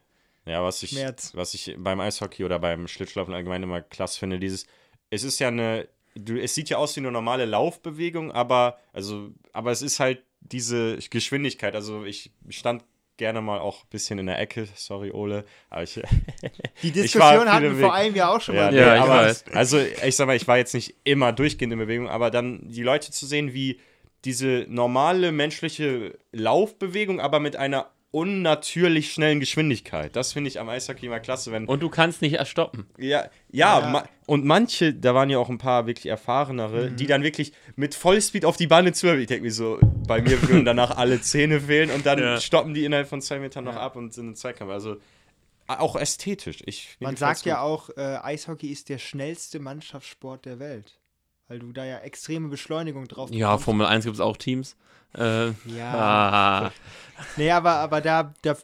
Ja, 0.45 0.63
was 0.63 0.81
ich, 0.83 0.91
Schmerz. 0.91 1.31
was 1.35 1.53
ich 1.53 1.75
beim 1.77 1.99
Eishockey 1.99 2.43
oder 2.45 2.59
beim 2.59 2.87
Schlittschuhlaufen 2.87 3.33
allgemein 3.33 3.63
immer 3.63 3.81
klasse 3.81 4.19
finde, 4.19 4.39
dieses, 4.39 4.65
es 5.09 5.23
ist 5.23 5.39
ja 5.39 5.49
eine, 5.49 5.87
du, 6.15 6.39
es 6.39 6.55
sieht 6.55 6.69
ja 6.69 6.77
aus 6.77 6.95
wie 6.95 7.01
eine 7.01 7.11
normale 7.11 7.45
Laufbewegung, 7.45 8.31
aber, 8.31 8.79
also, 8.93 9.29
aber 9.53 9.71
es 9.71 9.81
ist 9.81 9.99
halt 9.99 10.23
diese 10.41 10.97
Geschwindigkeit. 11.09 11.75
Also 11.75 12.05
ich 12.05 12.31
stand 12.49 12.83
gerne 13.17 13.41
mal 13.41 13.59
auch 13.59 13.83
ein 13.83 13.89
bisschen 13.89 14.17
in 14.17 14.27
der 14.27 14.39
Ecke, 14.39 14.67
sorry 14.75 15.11
Ole, 15.11 15.43
aber 15.69 15.83
ich, 15.83 15.95
Die 16.81 16.87
Ich 16.87 16.93
Diskussion 16.93 17.51
hatten 17.51 17.77
wir 17.77 17.85
vor 17.85 17.93
einem 17.93 18.15
Jahr 18.15 18.33
auch 18.35 18.39
schon 18.41 18.55
Ja, 18.55 18.63
mal. 18.65 18.71
nee, 18.71 18.77
Ja, 18.79 18.95
ich 18.95 19.01
aber, 19.01 19.13
weiß. 19.15 19.43
Also, 19.53 19.77
ich 19.79 20.15
sag 20.15 20.27
mal, 20.27 20.37
ich 20.37 20.47
war 20.47 20.57
jetzt 20.57 20.73
nicht 20.73 20.95
immer 21.03 21.33
durchgehend 21.33 21.73
in 21.73 21.79
Bewegung, 21.79 22.07
aber 22.07 22.31
dann 22.31 22.61
die 22.69 22.81
Leute 22.83 23.11
zu 23.11 23.25
sehen, 23.25 23.53
wie 23.53 23.79
diese 24.25 24.65
normale 24.69 25.31
menschliche 25.33 26.17
Laufbewegung, 26.31 27.19
aber 27.19 27.39
mit 27.39 27.55
einer 27.57 27.89
unnatürlich 28.11 29.11
schnellen 29.13 29.39
Geschwindigkeit. 29.39 30.15
Das 30.15 30.33
finde 30.33 30.47
ich 30.49 30.59
am 30.59 30.67
Eishockey 30.69 31.05
immer 31.05 31.19
klasse, 31.19 31.51
wenn. 31.51 31.65
Und 31.65 31.81
du 31.81 31.89
kannst 31.89 32.21
nicht 32.21 32.33
erstoppen. 32.33 32.87
ja, 32.97 33.29
ja, 33.51 33.79
Ja. 33.81 33.89
Ma 33.89 34.03
und 34.25 34.45
manche, 34.45 34.93
da 34.93 35.15
waren 35.15 35.29
ja 35.31 35.39
auch 35.39 35.49
ein 35.49 35.57
paar 35.57 35.87
wirklich 35.87 36.05
erfahrenere, 36.05 36.91
Mhm. 36.91 36.95
die 36.97 37.07
dann 37.07 37.23
wirklich 37.23 37.51
mit 37.75 37.95
Vollspeed 37.95 38.45
auf 38.45 38.57
die 38.57 38.67
Bande 38.67 38.93
zu. 38.93 39.07
Ich 39.17 39.27
denke 39.27 39.43
mir 39.43 39.51
so, 39.51 39.79
bei 40.07 40.21
mir 40.21 40.39
würden 40.43 40.65
danach 40.65 40.97
alle 40.97 41.19
Zähne 41.21 41.61
fehlen 41.61 41.89
und 41.89 42.05
dann 42.05 42.19
Ja. 42.19 42.39
stoppen 42.39 42.73
die 42.75 42.85
innerhalb 42.85 43.07
von 43.07 43.21
zwei 43.21 43.39
Metern 43.39 43.63
noch 43.63 43.75
ab 43.75 43.95
und 43.95 44.13
sind 44.13 44.27
im 44.27 44.35
Zweikampf. 44.35 44.71
Also 44.71 44.97
auch 45.67 45.95
ästhetisch. 45.95 46.59
Ich, 46.65 46.97
Man 46.99 47.15
sagt 47.15 47.45
ja 47.45 47.61
auch, 47.61 47.89
äh, 47.95 48.17
Eishockey 48.21 48.67
ist 48.71 48.89
der 48.89 48.97
schnellste 48.97 49.59
Mannschaftssport 49.59 50.45
der 50.45 50.59
Welt. 50.59 50.99
Weil 51.47 51.57
du 51.59 51.71
da 51.71 51.83
ja 51.83 51.97
extreme 51.99 52.47
Beschleunigung 52.49 53.07
drauf 53.07 53.31
Ja, 53.31 53.47
bekommst. 53.47 53.65
Formel 53.65 53.87
1 53.87 54.05
gibt 54.05 54.15
es 54.15 54.19
auch 54.21 54.37
Teams. 54.37 54.75
Äh, 55.17 55.47
Ja. 55.65 55.93
ah, 55.93 56.71
Nee, 57.35 57.51
aber, 57.51 57.71
aber 57.71 57.99
da, 57.99 58.33
da, 58.43 58.55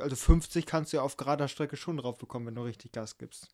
also 0.00 0.16
50 0.16 0.66
kannst 0.66 0.92
du 0.92 0.96
ja 0.96 1.02
auf 1.04 1.16
gerader 1.16 1.46
Strecke 1.46 1.76
schon 1.76 1.96
drauf 1.96 2.18
bekommen, 2.18 2.46
wenn 2.46 2.56
du 2.56 2.62
richtig 2.62 2.90
Gas 2.92 3.16
gibst. 3.18 3.48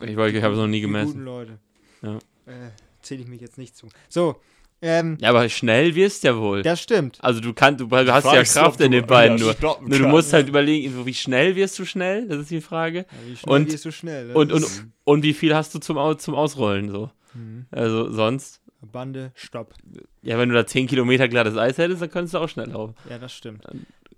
ich 0.00 0.16
wollte- 0.16 0.38
ich 0.38 0.42
habe 0.42 0.54
es 0.54 0.58
noch 0.60 0.66
nie 0.66 0.80
Die 0.80 0.86
guten 0.86 0.92
gemessen. 0.94 1.24
Leute. 1.24 1.58
Ja. 2.00 2.14
Äh, 2.46 2.70
Zähle 3.02 3.22
ich 3.22 3.28
mich 3.28 3.40
jetzt 3.42 3.58
nicht 3.58 3.76
zu. 3.76 3.88
So, 4.08 4.40
ähm, 4.80 5.18
Ja, 5.20 5.28
aber 5.30 5.46
schnell 5.50 5.94
wirst 5.94 6.22
du 6.24 6.28
ja 6.28 6.36
wohl. 6.38 6.62
das 6.62 6.80
stimmt. 6.80 7.18
Also 7.22 7.40
du 7.40 7.52
kannst, 7.52 7.80
du 7.80 7.90
hast 7.90 8.22
Frage 8.24 8.36
ja 8.38 8.44
Kraft 8.44 8.80
in 8.80 8.92
du 8.92 8.98
den 9.00 9.06
Beinen 9.06 9.38
wieder 9.38 9.54
nur. 9.60 9.80
nur 9.88 9.98
du 9.98 10.08
musst 10.08 10.32
halt 10.32 10.48
überlegen, 10.48 11.04
wie 11.04 11.12
schnell 11.14 11.54
wirst 11.56 11.78
du 11.78 11.84
schnell? 11.84 12.26
Das 12.28 12.38
ist 12.38 12.50
die 12.50 12.60
Frage. 12.62 13.00
Ja, 13.00 13.04
wie 13.26 13.36
schnell 13.36 13.54
Und- 13.56 13.68
gehst 13.68 13.84
du 13.84 13.92
schnell? 13.92 14.32
Und, 14.34 14.52
und, 14.52 14.62
ist- 14.62 14.84
und 15.04 15.22
wie 15.22 15.34
viel 15.34 15.54
hast 15.54 15.74
du 15.74 15.80
zum, 15.80 15.98
zum 16.18 16.34
Ausrollen 16.34 16.88
so? 16.90 17.10
Mhm. 17.34 17.66
Also 17.70 18.10
sonst, 18.10 18.57
Bande, 18.80 19.32
stopp. 19.34 19.74
ja, 20.22 20.38
wenn 20.38 20.48
du 20.48 20.54
da 20.54 20.66
10 20.66 20.86
Kilometer 20.86 21.28
glattes 21.28 21.56
Eis 21.56 21.78
hättest, 21.78 22.02
dann 22.02 22.10
könntest 22.10 22.34
du 22.34 22.38
auch 22.38 22.48
schnell 22.48 22.70
laufen. 22.70 22.94
Ja, 23.08 23.18
das 23.18 23.32
stimmt. 23.32 23.64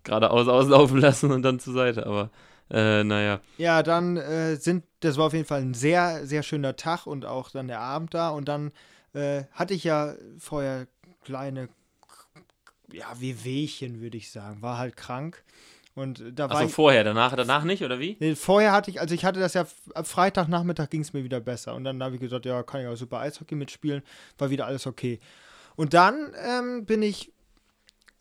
Geradeaus 0.05 0.49
auslaufen 0.49 0.99
lassen 1.01 1.31
und 1.31 1.43
dann 1.43 1.59
zur 1.61 1.75
Seite. 1.75 2.07
Aber 2.07 2.31
äh, 2.71 3.03
naja. 3.05 3.41
Ja, 3.59 3.83
dann 3.83 4.17
äh, 4.17 4.57
sind, 4.57 4.85
das 5.01 5.17
war 5.17 5.27
auf 5.27 5.33
jeden 5.33 5.47
Fall 5.47 5.63
ein 5.63 5.75
sehr, 5.75 6.27
sehr 6.27 6.43
schöner 6.43 6.77
Tag 6.77 7.07
und 7.07 7.25
auch 7.25 7.51
dann 7.51 7.69
der 7.69 7.81
Abend 7.81 8.15
da. 8.15 8.31
Und 8.31 8.49
dann 8.49 8.73
äh, 9.15 9.45
hatte 9.53 9.75
ich 9.75 9.85
ja 9.85 10.15
vorher 10.39 10.87
kleine 11.25 11.69
ja, 12.93 13.07
wie 13.19 13.45
Wehchen, 13.45 14.01
würde 14.01 14.17
ich 14.17 14.31
sagen. 14.31 14.63
War 14.63 14.79
halt 14.79 14.97
krank. 14.97 15.43
Und 16.01 16.23
da 16.35 16.49
war 16.49 16.65
ich, 16.65 16.73
vorher, 16.73 17.05
danach, 17.05 17.37
danach 17.37 17.65
nicht, 17.65 17.83
oder 17.85 17.99
wie? 17.99 18.17
Nee, 18.21 18.35
vorher 18.35 18.73
hatte 18.73 18.91
ich, 18.91 19.01
also 19.01 19.15
ich 19.15 19.25
hatte 19.25 19.39
das 19.41 19.55
ja, 19.55 19.67
ab 19.95 20.07
Freitagnachmittag 20.07 20.89
ging 20.89 21.03
es 21.03 21.13
mir 21.13 21.25
wieder 21.25 21.41
besser. 21.41 21.75
Und 21.75 21.85
dann 21.85 22.03
habe 22.03 22.15
ich 22.15 22.21
gesagt, 22.21 22.47
ja, 22.47 22.63
kann 22.63 22.81
ich 22.81 22.87
auch 22.87 22.97
super 22.97 23.19
Eishockey 23.21 23.55
mitspielen, 23.55 24.03
war 24.39 24.51
wieder 24.51 24.67
alles 24.67 24.87
okay. 24.87 25.21
Und 25.77 25.93
dann 25.95 26.33
ähm, 26.43 26.87
bin 26.87 27.03
ich 27.03 27.33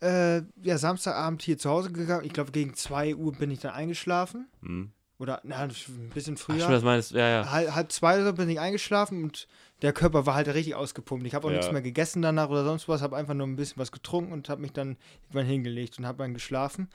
äh, 0.02 0.42
ja, 0.62 0.78
Samstagabend 0.78 1.42
hier 1.42 1.58
zu 1.58 1.70
Hause 1.70 1.92
gegangen. 1.92 2.26
Ich 2.26 2.34
glaube, 2.34 2.52
gegen 2.52 2.74
2 2.74 3.16
Uhr 3.16 3.34
bin 3.34 3.52
ich 3.52 3.60
dann 3.60 3.72
eingeschlafen. 3.72 4.48
Hm. 4.62 4.92
Oder, 5.18 5.42
na, 5.44 5.58
ein 5.58 5.72
bisschen 6.14 6.36
Ach, 6.38 6.42
früher. 6.42 6.62
schon, 6.62 6.72
das 6.72 6.84
meinst 6.84 7.12
ja, 7.12 7.28
ja. 7.28 7.52
halb, 7.52 7.76
halb 7.76 7.92
zwei 7.92 8.16
oder 8.16 8.28
so 8.28 8.34
bin 8.34 8.48
ich 8.48 8.58
eingeschlafen 8.62 9.22
und 9.26 9.50
der 9.82 9.92
Körper 9.92 10.26
war 10.26 10.36
halt 10.36 10.48
richtig 10.48 10.76
ausgepumpt. 10.76 11.26
Ich 11.28 11.36
habe 11.36 11.46
auch 11.48 11.52
Ja. 11.52 11.58
nichts 11.58 11.74
mehr 11.74 11.82
gegessen 11.82 12.22
danach 12.22 12.50
oder 12.50 12.64
sonst 12.64 12.88
was, 12.88 13.02
habe 13.02 13.18
einfach 13.18 13.34
nur 13.34 13.46
ein 13.46 13.58
bisschen 13.58 13.78
was 13.78 13.92
getrunken 13.92 14.32
und 14.32 14.48
habe 14.48 14.62
mich 14.62 14.72
dann 14.72 14.96
irgendwann 15.24 15.46
hingelegt 15.46 16.00
und 16.00 16.06
habe 16.08 16.20
dann 16.24 16.34
geschlafen. 16.34 16.90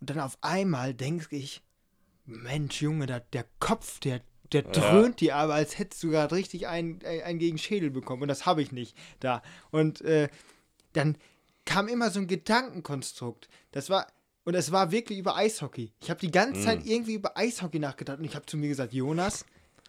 Und 0.00 0.10
dann 0.10 0.20
auf 0.20 0.38
einmal 0.42 0.94
denke 0.94 1.36
ich, 1.36 1.62
Mensch, 2.24 2.82
Junge, 2.82 3.06
da, 3.06 3.20
der 3.20 3.46
Kopf, 3.60 4.00
der, 4.00 4.20
der 4.52 4.62
dröhnt 4.62 5.20
dir 5.20 5.36
aber, 5.36 5.54
als 5.54 5.78
hättest 5.78 6.02
du 6.02 6.10
gerade 6.10 6.34
richtig 6.34 6.66
einen, 6.66 7.00
ein- 7.04 7.22
einen 7.22 7.38
gegen 7.38 7.58
Schädel 7.58 7.90
bekommen. 7.90 8.22
Und 8.22 8.28
das 8.28 8.46
habe 8.46 8.62
ich 8.62 8.72
nicht 8.72 8.96
da. 9.20 9.42
Und 9.70 10.00
äh, 10.02 10.28
dann 10.92 11.16
kam 11.64 11.88
immer 11.88 12.10
so 12.10 12.20
ein 12.20 12.26
Gedankenkonstrukt. 12.26 13.48
Das 13.72 13.90
war, 13.90 14.06
und 14.44 14.54
es 14.54 14.70
war 14.72 14.90
wirklich 14.92 15.18
über 15.18 15.36
Eishockey. 15.36 15.92
Ich 16.00 16.10
habe 16.10 16.20
die 16.20 16.30
ganze 16.30 16.60
Zeit 16.62 16.86
irgendwie 16.86 17.14
über 17.14 17.36
Eishockey 17.36 17.78
nachgedacht 17.78 18.18
und 18.18 18.24
ich 18.24 18.34
habe 18.36 18.46
zu 18.46 18.56
mir 18.56 18.68
gesagt, 18.68 18.92
Jonas, 18.92 19.44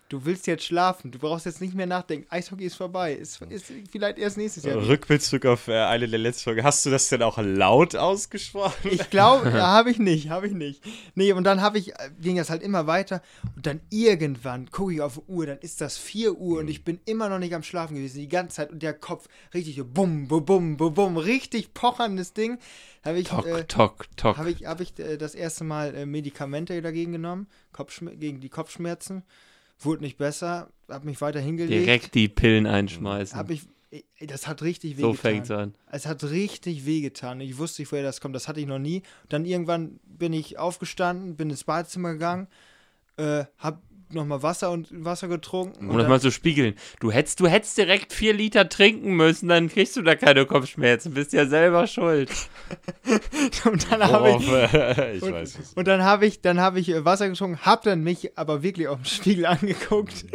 du 0.10 0.26
willst 0.26 0.48
jetzt 0.48 0.64
schlafen, 0.64 1.12
du 1.12 1.20
brauchst 1.20 1.46
jetzt 1.46 1.62
nicht 1.62 1.74
mehr 1.74 1.86
nachdenken. 1.86 2.28
Eishockey 2.30 2.66
ist 2.66 2.76
vorbei. 2.76 3.14
Ist, 3.14 3.42
ist 3.42 3.72
vielleicht 3.92 4.18
erst 4.18 4.38
nächstes 4.38 4.64
Jahr. 4.64 4.88
Rückbezug 4.88 5.46
auf 5.46 5.68
äh, 5.68 5.80
eine 5.80 6.08
der 6.08 6.20
letzten 6.20 6.44
Folgen. 6.46 6.64
Hast 6.64 6.86
du 6.86 6.90
das 6.90 7.10
denn 7.10 7.22
auch 7.22 7.38
laut 7.38 7.96
ausgesprochen? 7.96 8.92
Ich 8.92 9.10
glaube, 9.10 9.50
ja, 9.56 9.68
habe 9.68 9.92
ich 9.92 10.00
nicht, 10.00 10.30
habe 10.30 10.48
ich 10.48 10.54
nicht. 10.54 10.82
Nee, 11.16 11.34
und 11.34 11.44
dann 11.44 11.62
habe 11.62 11.78
ich, 11.78 11.94
äh, 11.94 12.10
ging 12.20 12.38
das 12.38 12.50
halt 12.50 12.62
immer 12.62 12.88
weiter 12.88 13.22
und 13.56 13.66
dann 13.66 13.82
irgendwann 13.90 14.72
gucke 14.72 14.94
ich 14.94 15.02
auf 15.02 15.16
die 15.16 15.32
Uhr, 15.32 15.46
dann 15.46 15.60
ist 15.60 15.82
das 15.82 15.98
4 15.98 16.38
Uhr 16.38 16.60
und 16.60 16.70
ich 16.70 16.84
bin 16.84 17.00
immer 17.06 17.30
noch 17.30 17.40
nicht 17.40 17.54
am 17.54 17.64
Schlafen 17.64 17.96
gewesen, 17.96 18.20
die 18.20 18.30
ganze 18.30 18.58
Zeit 18.58 18.72
und 18.72 18.82
der 18.82 18.94
Kopf 18.94 19.28
richtig 19.54 19.76
so 19.76 19.86
bum, 19.86 20.28
bum, 20.28 20.46
bum, 20.46 20.78
bum, 20.78 20.94
bum, 20.94 21.18
richtig 21.18 21.74
pocherndes 21.74 22.34
Ding. 22.34 22.58
Habe 23.04 23.20
ich, 23.20 23.28
Tok, 23.28 23.46
äh, 23.46 23.64
tok, 23.66 24.06
tok. 24.18 24.38
habe 24.38 24.52
ich, 24.52 24.66
hab 24.66 24.82
ich 24.82 24.98
äh, 25.00 25.18
das 25.18 25.34
erste 25.34 25.64
Mal 25.64 25.96
äh, 25.96 26.06
Medikamente 26.06 26.82
dagegen 26.82 27.14
genommen, 27.14 27.48
Kopfschmer 27.72 28.12
gegen 28.12 28.42
die 28.42 28.50
Kopfschmerzen. 28.50 29.24
Wurde 29.80 30.04
nicht 30.04 30.18
besser, 30.18 30.72
habe 30.90 31.06
mich 31.06 31.22
weiter 31.22 31.40
hingelegt. 31.40 31.86
Direkt 31.86 32.16
die 32.16 32.28
Pillen 32.28 32.66
einschmeißen. 32.66 33.38
Hab 33.38 33.50
ich, 33.52 33.64
ey, 33.92 34.04
das 34.26 34.48
hat 34.48 34.62
richtig 34.62 34.96
so 34.98 35.10
wehgetan. 35.10 35.16
fängt's 35.18 35.52
an. 35.52 35.76
Es 35.92 36.06
hat 36.06 36.24
richtig 36.24 36.86
wehgetan. 36.86 37.42
Ich 37.42 37.58
wusste 37.58 37.82
nicht, 37.82 37.92
woher 37.92 38.04
das 38.04 38.22
kommt. 38.22 38.36
Das 38.36 38.48
hatte 38.48 38.60
ich 38.60 38.66
noch 38.66 38.80
nie. 38.80 39.04
Dann 39.30 39.46
irgendwann 39.46 40.00
bin 40.06 40.34
ich 40.34 40.58
aufgestanden, 40.58 41.36
bin 41.36 41.50
ins 41.50 41.64
Badezimmer 41.64 42.14
gegangen, 42.14 42.48
äh, 43.18 43.46
hab 43.58 43.82
nochmal 44.10 44.44
Wasser 44.44 44.72
und 44.72 44.88
Wasser 44.92 45.28
getrunken. 45.28 45.90
Um 45.90 45.98
das 45.98 46.08
mal 46.08 46.20
zu 46.20 46.32
spiegeln. 46.32 46.76
Du 47.00 47.12
hättest, 47.12 47.40
du 47.40 47.48
hättest 47.48 47.78
direkt 47.78 48.14
vier 48.14 48.34
Liter 48.34 48.70
trinken 48.70 49.16
müssen, 49.16 49.48
dann 49.50 49.70
kriegst 49.70 49.96
du 49.98 50.02
da 50.02 50.16
keine 50.16 50.46
Kopfschmerzen. 50.46 51.14
Bist 51.14 51.34
ja 51.34 51.46
selber 51.46 51.88
schuld. 51.88 52.32
und 53.66 53.92
dann 53.92 54.04
habe 54.04 54.30
ich, 54.32 54.48
ich 55.18 55.24
und, 55.24 55.34
weiß 55.34 55.60
es. 55.60 55.74
und 55.74 55.88
dann 55.88 56.04
habe 56.04 56.26
ich, 56.26 56.42
dann 56.42 56.60
habe 56.60 56.80
ich 56.80 56.90
äh, 56.90 57.06
Wasser 57.06 57.30
getrunken, 57.30 57.60
hab 57.66 57.84
dann 57.84 58.04
mich 58.04 58.38
aber 58.38 58.64
wirklich 58.64 58.88
auf 58.88 58.98
dem 59.02 59.06
Spiegel 59.06 59.46
angeguckt 59.48 60.26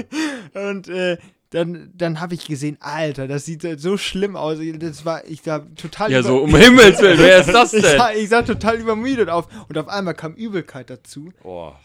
und 0.54 0.88
äh, 0.88 1.18
dann, 1.50 1.90
dann 1.94 2.20
habe 2.20 2.34
ich 2.34 2.46
gesehen, 2.46 2.78
Alter, 2.80 3.28
das 3.28 3.44
sieht 3.44 3.62
äh, 3.64 3.76
so 3.78 3.98
schlimm 3.98 4.36
aus. 4.36 4.58
Das 4.78 5.04
war, 5.04 5.26
ich 5.26 5.46
war 5.46 5.66
total 5.74 6.10
Ja, 6.10 6.22
so 6.22 6.38
um 6.38 6.54
Himmels 6.54 7.00
Willen, 7.00 7.18
wer 7.18 7.40
ist 7.40 7.52
das 7.52 7.74
ich, 7.74 7.82
denn? 7.82 7.98
sah, 7.98 8.12
ich 8.12 8.28
sah 8.30 8.42
total 8.42 8.76
übermüdet 8.76 9.28
auf 9.28 9.48
und 9.68 9.76
auf 9.76 9.88
einmal 9.88 10.14
kam 10.14 10.34
Übelkeit 10.34 10.88
dazu. 10.88 11.30
Boah, 11.42 11.78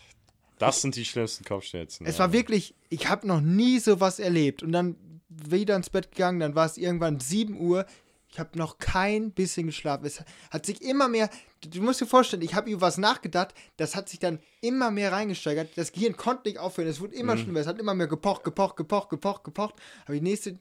das 0.60 0.82
sind 0.82 0.96
die 0.96 1.06
schlimmsten 1.06 1.44
Kopfschmerzen. 1.46 2.06
Es 2.06 2.18
ja. 2.18 2.26
war 2.26 2.34
wirklich, 2.34 2.74
ich 2.90 3.10
habe 3.10 3.28
noch 3.28 3.42
nie 3.42 3.80
sowas 3.80 4.20
erlebt. 4.20 4.64
Und 4.64 4.72
dann 4.72 4.96
wieder 5.30 5.76
ins 5.76 5.90
Bett 5.90 6.12
gegangen, 6.12 6.40
dann 6.40 6.56
war 6.56 6.66
es 6.66 6.78
irgendwann 6.78 7.20
7 7.20 7.60
Uhr. 7.60 7.86
Ich 8.30 8.40
habe 8.40 8.58
noch 8.58 8.78
kein 8.78 9.32
bisschen 9.32 9.68
geschlafen. 9.68 10.06
Es 10.06 10.24
hat 10.52 10.66
sich 10.66 10.82
immer 10.82 11.08
mehr, 11.08 11.30
du 11.62 11.82
musst 11.82 12.02
dir 12.02 12.06
vorstellen, 12.06 12.42
ich 12.42 12.56
habe 12.56 12.70
über 12.70 12.82
was 12.82 12.98
nachgedacht, 12.98 13.54
das 13.78 13.96
hat 13.96 14.10
sich 14.10 14.20
dann 14.20 14.40
immer 14.62 14.92
mehr 14.92 15.12
reingesteigert. 15.14 15.70
Das 15.78 15.92
Gehirn 15.94 16.18
konnte 16.18 16.50
nicht 16.50 16.60
aufhören, 16.60 16.88
es 16.90 17.00
wurde 17.00 17.16
immer 17.16 17.36
Mhm. 17.36 17.40
schlimmer, 17.40 17.60
es 17.62 17.68
hat 17.68 17.80
immer 17.80 17.94
mehr 17.94 18.08
gepocht, 18.08 18.44
gepocht, 18.44 18.76
gepocht, 18.76 19.10
gepocht, 19.10 19.44
gepocht. 19.46 19.76
Habe 20.04 20.16
die 20.16 20.22
nächste 20.22 20.58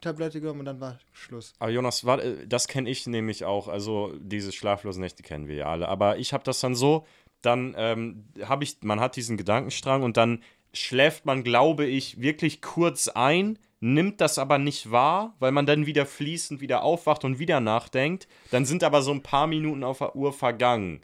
Tablette 0.00 0.40
genommen 0.40 0.60
und 0.60 0.66
dann 0.66 0.80
war 0.80 0.98
Schluss. 1.12 1.54
Aber 1.58 1.70
Jonas, 1.70 2.04
äh, 2.04 2.46
das 2.46 2.68
kenne 2.68 2.88
ich 2.88 3.06
nämlich 3.06 3.44
auch. 3.44 3.68
Also 3.68 4.14
diese 4.20 4.52
schlaflosen 4.52 5.02
Nächte 5.02 5.22
kennen 5.22 5.48
wir 5.48 5.56
ja 5.56 5.66
alle. 5.66 5.88
Aber 5.88 6.18
ich 6.18 6.32
habe 6.32 6.44
das 6.44 6.60
dann 6.60 6.74
so, 6.74 7.04
dann 7.42 7.74
ähm, 7.76 8.24
habe 8.42 8.64
ich, 8.64 8.78
man 8.82 9.00
hat 9.00 9.16
diesen 9.16 9.36
Gedankenstrang 9.36 10.02
und 10.02 10.16
dann 10.16 10.42
schläft 10.72 11.24
man, 11.26 11.44
glaube 11.44 11.86
ich, 11.86 12.20
wirklich 12.20 12.60
kurz 12.60 13.08
ein, 13.08 13.58
nimmt 13.80 14.20
das 14.20 14.38
aber 14.38 14.58
nicht 14.58 14.90
wahr, 14.90 15.34
weil 15.38 15.52
man 15.52 15.66
dann 15.66 15.86
wieder 15.86 16.06
fließend 16.06 16.60
wieder 16.60 16.82
aufwacht 16.82 17.24
und 17.24 17.38
wieder 17.38 17.60
nachdenkt. 17.60 18.26
Dann 18.50 18.64
sind 18.64 18.84
aber 18.84 19.02
so 19.02 19.12
ein 19.12 19.22
paar 19.22 19.46
Minuten 19.46 19.84
auf 19.84 19.98
der 19.98 20.16
Uhr 20.16 20.32
vergangen. 20.32 21.02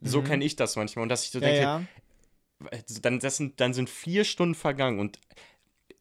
So 0.00 0.22
kenne 0.22 0.44
ich 0.44 0.56
das 0.56 0.76
manchmal. 0.76 1.04
Und 1.04 1.08
dass 1.08 1.24
ich 1.24 1.30
so 1.30 1.38
Mhm. 1.38 1.44
Ja, 1.44 1.50
denke, 1.52 1.88
ja. 2.72 2.82
dann, 3.02 3.18
das 3.20 3.36
sind, 3.36 3.60
dann 3.60 3.72
sind 3.72 3.88
vier 3.88 4.24
Stunden 4.24 4.54
vergangen 4.54 4.98
und 4.98 5.18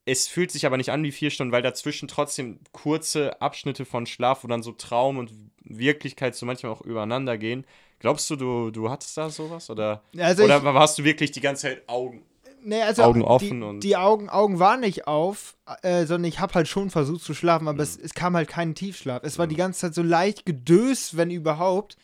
es 0.05 0.27
fühlt 0.27 0.51
sich 0.51 0.65
aber 0.65 0.77
nicht 0.77 0.91
an 0.91 1.03
wie 1.03 1.11
vier 1.11 1.29
Stunden, 1.29 1.53
weil 1.53 1.61
dazwischen 1.61 2.07
trotzdem 2.07 2.59
kurze 2.73 3.41
Abschnitte 3.41 3.85
von 3.85 4.05
Schlaf, 4.05 4.43
wo 4.43 4.47
dann 4.47 4.63
so 4.63 4.73
Traum 4.73 5.17
und 5.17 5.31
Wirklichkeit 5.63 6.35
so 6.35 6.45
manchmal 6.45 6.73
auch 6.73 6.81
übereinander 6.81 7.37
gehen. 7.37 7.65
Glaubst 8.03 8.29
du, 8.29 8.35
du, 8.35 8.69
du 8.69 8.89
hattest 8.89 9.17
da 9.17 9.29
sowas? 9.29 9.69
Oder, 9.69 10.03
Also 10.19 10.43
oder 10.43 10.57
ich- 10.57 10.63
warst 10.65 10.99
du 10.99 11.05
wirklich 11.05 11.31
die 11.31 11.39
ganze 11.39 11.63
Zeit 11.63 11.87
Augen? 11.87 12.21
Nee, 12.65 12.81
also 12.81 13.03
Augen 13.03 13.21
die, 13.21 13.25
offen 13.25 13.63
und- 13.63 13.79
die 13.81 13.95
Augen, 13.95 14.29
Augen 14.29 14.59
waren 14.59 14.81
nicht 14.81 15.07
auf, 15.07 15.55
äh, 15.83 16.05
sondern 16.05 16.25
ich 16.29 16.39
habe 16.41 16.53
halt 16.53 16.67
schon 16.67 16.89
versucht 16.89 17.23
zu 17.23 17.33
schlafen, 17.33 17.67
aber 17.69 17.81
es, 17.81 17.97
es 17.97 18.13
kam 18.13 18.35
halt 18.35 18.49
kein 18.49 18.75
Tiefschlaf. 18.75 19.23
Es 19.23 19.39
war 19.39 19.47
die 19.47 19.55
ganze 19.55 19.79
Zeit 19.79 19.95
so 19.95 20.03
leicht 20.03 20.45
gedöst, 20.45 21.15
wenn 21.17 21.31
überhaupt. 21.31 21.95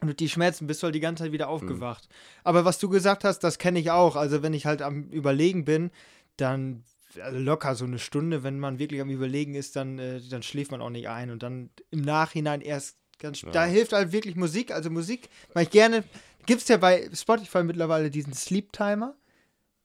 Und 0.00 0.06
durch 0.06 0.16
die 0.16 0.28
Schmerzen 0.28 0.66
bist 0.68 0.82
du 0.82 0.86
halt 0.86 0.94
die 0.94 1.00
ganze 1.00 1.24
Zeit 1.24 1.32
wieder 1.32 1.48
aufgewacht. 1.48 2.08
Aber 2.44 2.64
was 2.64 2.78
du 2.78 2.88
gesagt 2.88 3.24
hast, 3.24 3.40
das 3.40 3.58
kenne 3.58 3.80
ich 3.80 3.90
auch. 3.90 4.14
Also 4.16 4.42
wenn 4.42 4.54
ich 4.54 4.66
halt 4.66 4.82
am 4.82 5.08
Überlegen 5.10 5.64
bin, 5.64 5.90
dann 6.36 6.84
also 7.22 7.38
locker 7.38 7.74
so 7.74 7.84
eine 7.84 7.98
Stunde, 7.98 8.42
wenn 8.44 8.58
man 8.58 8.78
wirklich 8.78 9.00
am 9.00 9.10
Überlegen 9.10 9.54
ist, 9.54 9.76
dann, 9.76 9.98
äh, 9.98 10.20
dann 10.30 10.42
schläft 10.42 10.70
man 10.70 10.80
auch 10.80 10.90
nicht 10.90 11.08
ein. 11.08 11.30
Und 11.30 11.42
dann 11.42 11.70
im 11.90 12.02
Nachhinein 12.02 12.62
erst 12.62 12.96
ganz. 13.22 13.40
Da 13.52 13.64
hilft 13.64 13.92
halt 13.92 14.12
wirklich 14.12 14.36
Musik. 14.36 14.70
Also 14.70 14.90
Musik 14.90 15.30
mache 15.54 15.64
ich 15.64 15.70
gerne. 15.70 16.04
Gibt 16.46 16.62
es 16.62 16.68
ja 16.68 16.76
bei 16.76 17.08
Spotify 17.14 17.62
mittlerweile 17.62 18.10
diesen 18.10 18.34
Sleep 18.34 18.72
Timer. 18.72 19.14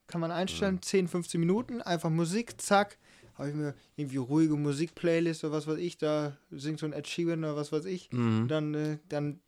Kann 0.08 0.22
man 0.22 0.32
einstellen, 0.32 0.82
10, 0.82 1.08
15 1.08 1.40
Minuten, 1.40 1.82
einfach 1.82 2.10
Musik, 2.10 2.62
zack. 2.62 2.98
Habe 3.36 3.50
ich 3.50 3.56
mir 3.56 3.76
irgendwie 3.98 4.18
ruhige 4.18 4.56
Musik-Playlist 4.56 5.44
oder 5.44 5.54
was 5.54 5.68
weiß 5.68 5.78
ich, 5.78 5.98
da 5.98 6.38
singt 6.50 6.80
so 6.80 6.86
ein 6.86 6.94
Ed 6.94 7.08
Sheeran 7.08 7.44
oder 7.44 7.56
was 7.56 7.72
weiß 7.72 7.86
ich. 7.86 8.12
Mhm. 8.12 8.48
Dann, 8.48 8.74
äh, 8.74 8.98
dann 9.10 9.42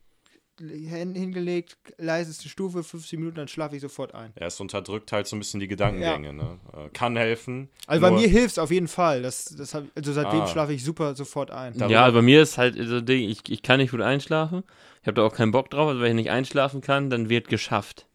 hingelegt, 0.59 1.77
leiseste 1.97 2.49
Stufe, 2.49 2.83
15 2.83 3.19
Minuten, 3.19 3.37
dann 3.37 3.47
schlafe 3.47 3.75
ich 3.75 3.81
sofort 3.81 4.13
ein. 4.13 4.33
Ja, 4.39 4.47
es 4.47 4.59
unterdrückt 4.59 5.11
halt 5.11 5.27
so 5.27 5.35
ein 5.35 5.39
bisschen 5.39 5.59
die 5.59 5.67
Gedankengänge. 5.67 6.33
Ne? 6.33 6.59
Äh, 6.73 6.89
Kann 6.93 7.15
helfen. 7.17 7.69
Also 7.87 8.01
bei 8.01 8.11
mir 8.11 8.27
hilft 8.27 8.51
es 8.53 8.59
auf 8.59 8.71
jeden 8.71 8.87
Fall. 8.87 9.21
Das, 9.21 9.45
das 9.45 9.73
hab, 9.73 9.83
also 9.95 10.13
seitdem 10.13 10.41
Ah. 10.41 10.47
schlafe 10.47 10.73
ich 10.73 10.83
super 10.83 11.15
sofort 11.15 11.51
ein. 11.51 11.73
Darüber- 11.77 11.91
Ja, 11.93 12.09
bei 12.11 12.21
mir 12.21 12.41
ist 12.41 12.57
halt 12.57 12.75
so 12.75 12.97
ein 12.97 13.05
Ding, 13.05 13.29
ich, 13.29 13.41
ich 13.49 13.61
kann 13.63 13.79
nicht 13.79 13.91
gut 13.91 14.01
einschlafen. 14.01 14.63
Ich 15.01 15.07
habe 15.07 15.15
da 15.15 15.23
auch 15.23 15.33
keinen 15.33 15.51
Bock 15.51 15.69
drauf, 15.69 15.87
also 15.89 16.01
wenn 16.01 16.09
ich 16.09 16.23
nicht 16.25 16.31
einschlafen 16.31 16.81
kann, 16.81 17.09
dann 17.09 17.29
wird 17.29 17.47
geschafft. 17.47 18.05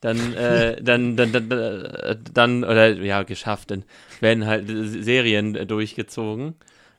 Dann, 0.00 0.16
äh, 0.34 0.82
dann, 0.82 1.16
dann, 1.16 1.32
dann, 1.32 1.50
äh, 1.50 2.16
dann, 2.32 2.64
oder 2.64 2.92
ja, 2.94 3.22
geschafft, 3.22 3.70
dann 3.70 3.84
werden 4.20 4.46
halt 4.46 4.66
Serien 4.68 5.52
durchgezogen. 5.68 6.54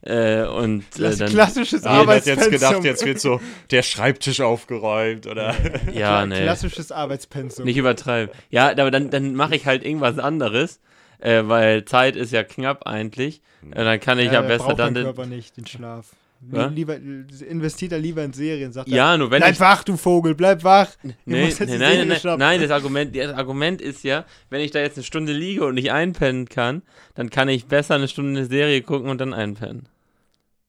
Äh, 0.06 0.44
und 0.48 0.84
äh, 1.00 1.16
dann, 1.16 1.30
klassisches 1.30 1.84
Jeder 1.84 2.08
hat 2.08 2.26
jetzt 2.26 2.30
Arbeitspensum. 2.30 2.52
gedacht, 2.52 2.84
jetzt 2.84 3.06
wird 3.06 3.22
so 3.22 3.40
der 3.72 3.84
Schreibtisch 3.84 4.42
aufgeräumt 4.42 5.28
oder. 5.28 5.56
ja, 5.94 6.26
ne, 6.26 6.42
Klassisches 6.42 6.92
Arbeitspensum. 6.92 7.64
nicht 7.64 7.78
übertreiben. 7.78 8.36
Ja, 8.50 8.72
aber 8.72 8.92
dann, 8.92 9.10
dann 9.12 9.34
mache 9.36 9.56
ich 9.56 9.66
halt 9.66 9.86
irgendwas 9.86 10.20
anderes, 10.20 10.82
äh, 11.20 11.44
weil 11.46 11.86
Zeit 11.86 12.18
ist 12.18 12.34
ja 12.34 12.44
knapp 12.44 12.86
eigentlich. 12.86 13.42
Äh, 13.72 13.86
dann 13.86 14.00
kann 14.02 14.20
ich 14.20 14.26
ja, 14.26 14.42
der 14.42 14.48
besser 14.50 14.74
dann 14.74 14.94
den, 14.94 15.06
Körper 15.06 15.26
nicht, 15.26 15.56
den 15.56 15.66
Schlaf. 15.66 16.08
Ja? 16.52 16.66
Lieber, 16.66 16.98
investiert 16.98 17.94
er 17.94 18.00
lieber 18.00 18.24
in 18.24 18.34
Serien, 18.34 18.74
sagt 18.74 18.90
er. 18.90 18.96
Ja, 18.96 19.18
nur 19.18 19.32
wenn 19.32 19.40
bleib 19.40 19.54
ich 19.54 19.60
wach, 19.60 19.84
du 19.86 19.96
Vogel, 19.96 20.36
bleib 20.36 20.66
wach. 20.66 20.90
Nee, 21.02 21.14
nee, 21.26 21.54
nein, 21.60 21.80
nein, 21.80 22.08
nein, 22.10 22.38
nein, 22.38 22.62
das 22.62 22.72
Argument, 22.72 23.16
das 23.16 23.34
Argument 23.34 23.82
ist 23.82 24.04
ja, 24.04 24.26
wenn 24.50 24.60
ich 24.60 24.72
da 24.72 24.80
jetzt 24.80 24.98
eine 24.98 25.06
Stunde 25.06 25.32
liege 25.32 25.66
und 25.66 25.76
nicht 25.76 25.94
einpennen 25.94 26.50
kann, 26.50 26.82
dann 27.16 27.30
kann 27.30 27.48
ich 27.48 27.68
besser 27.68 27.96
eine 27.96 28.10
Stunde 28.10 28.42
eine 28.42 28.50
Serie 28.50 28.82
gucken 28.82 29.10
und 29.10 29.22
dann 29.22 29.34
einpennen. 29.34 29.88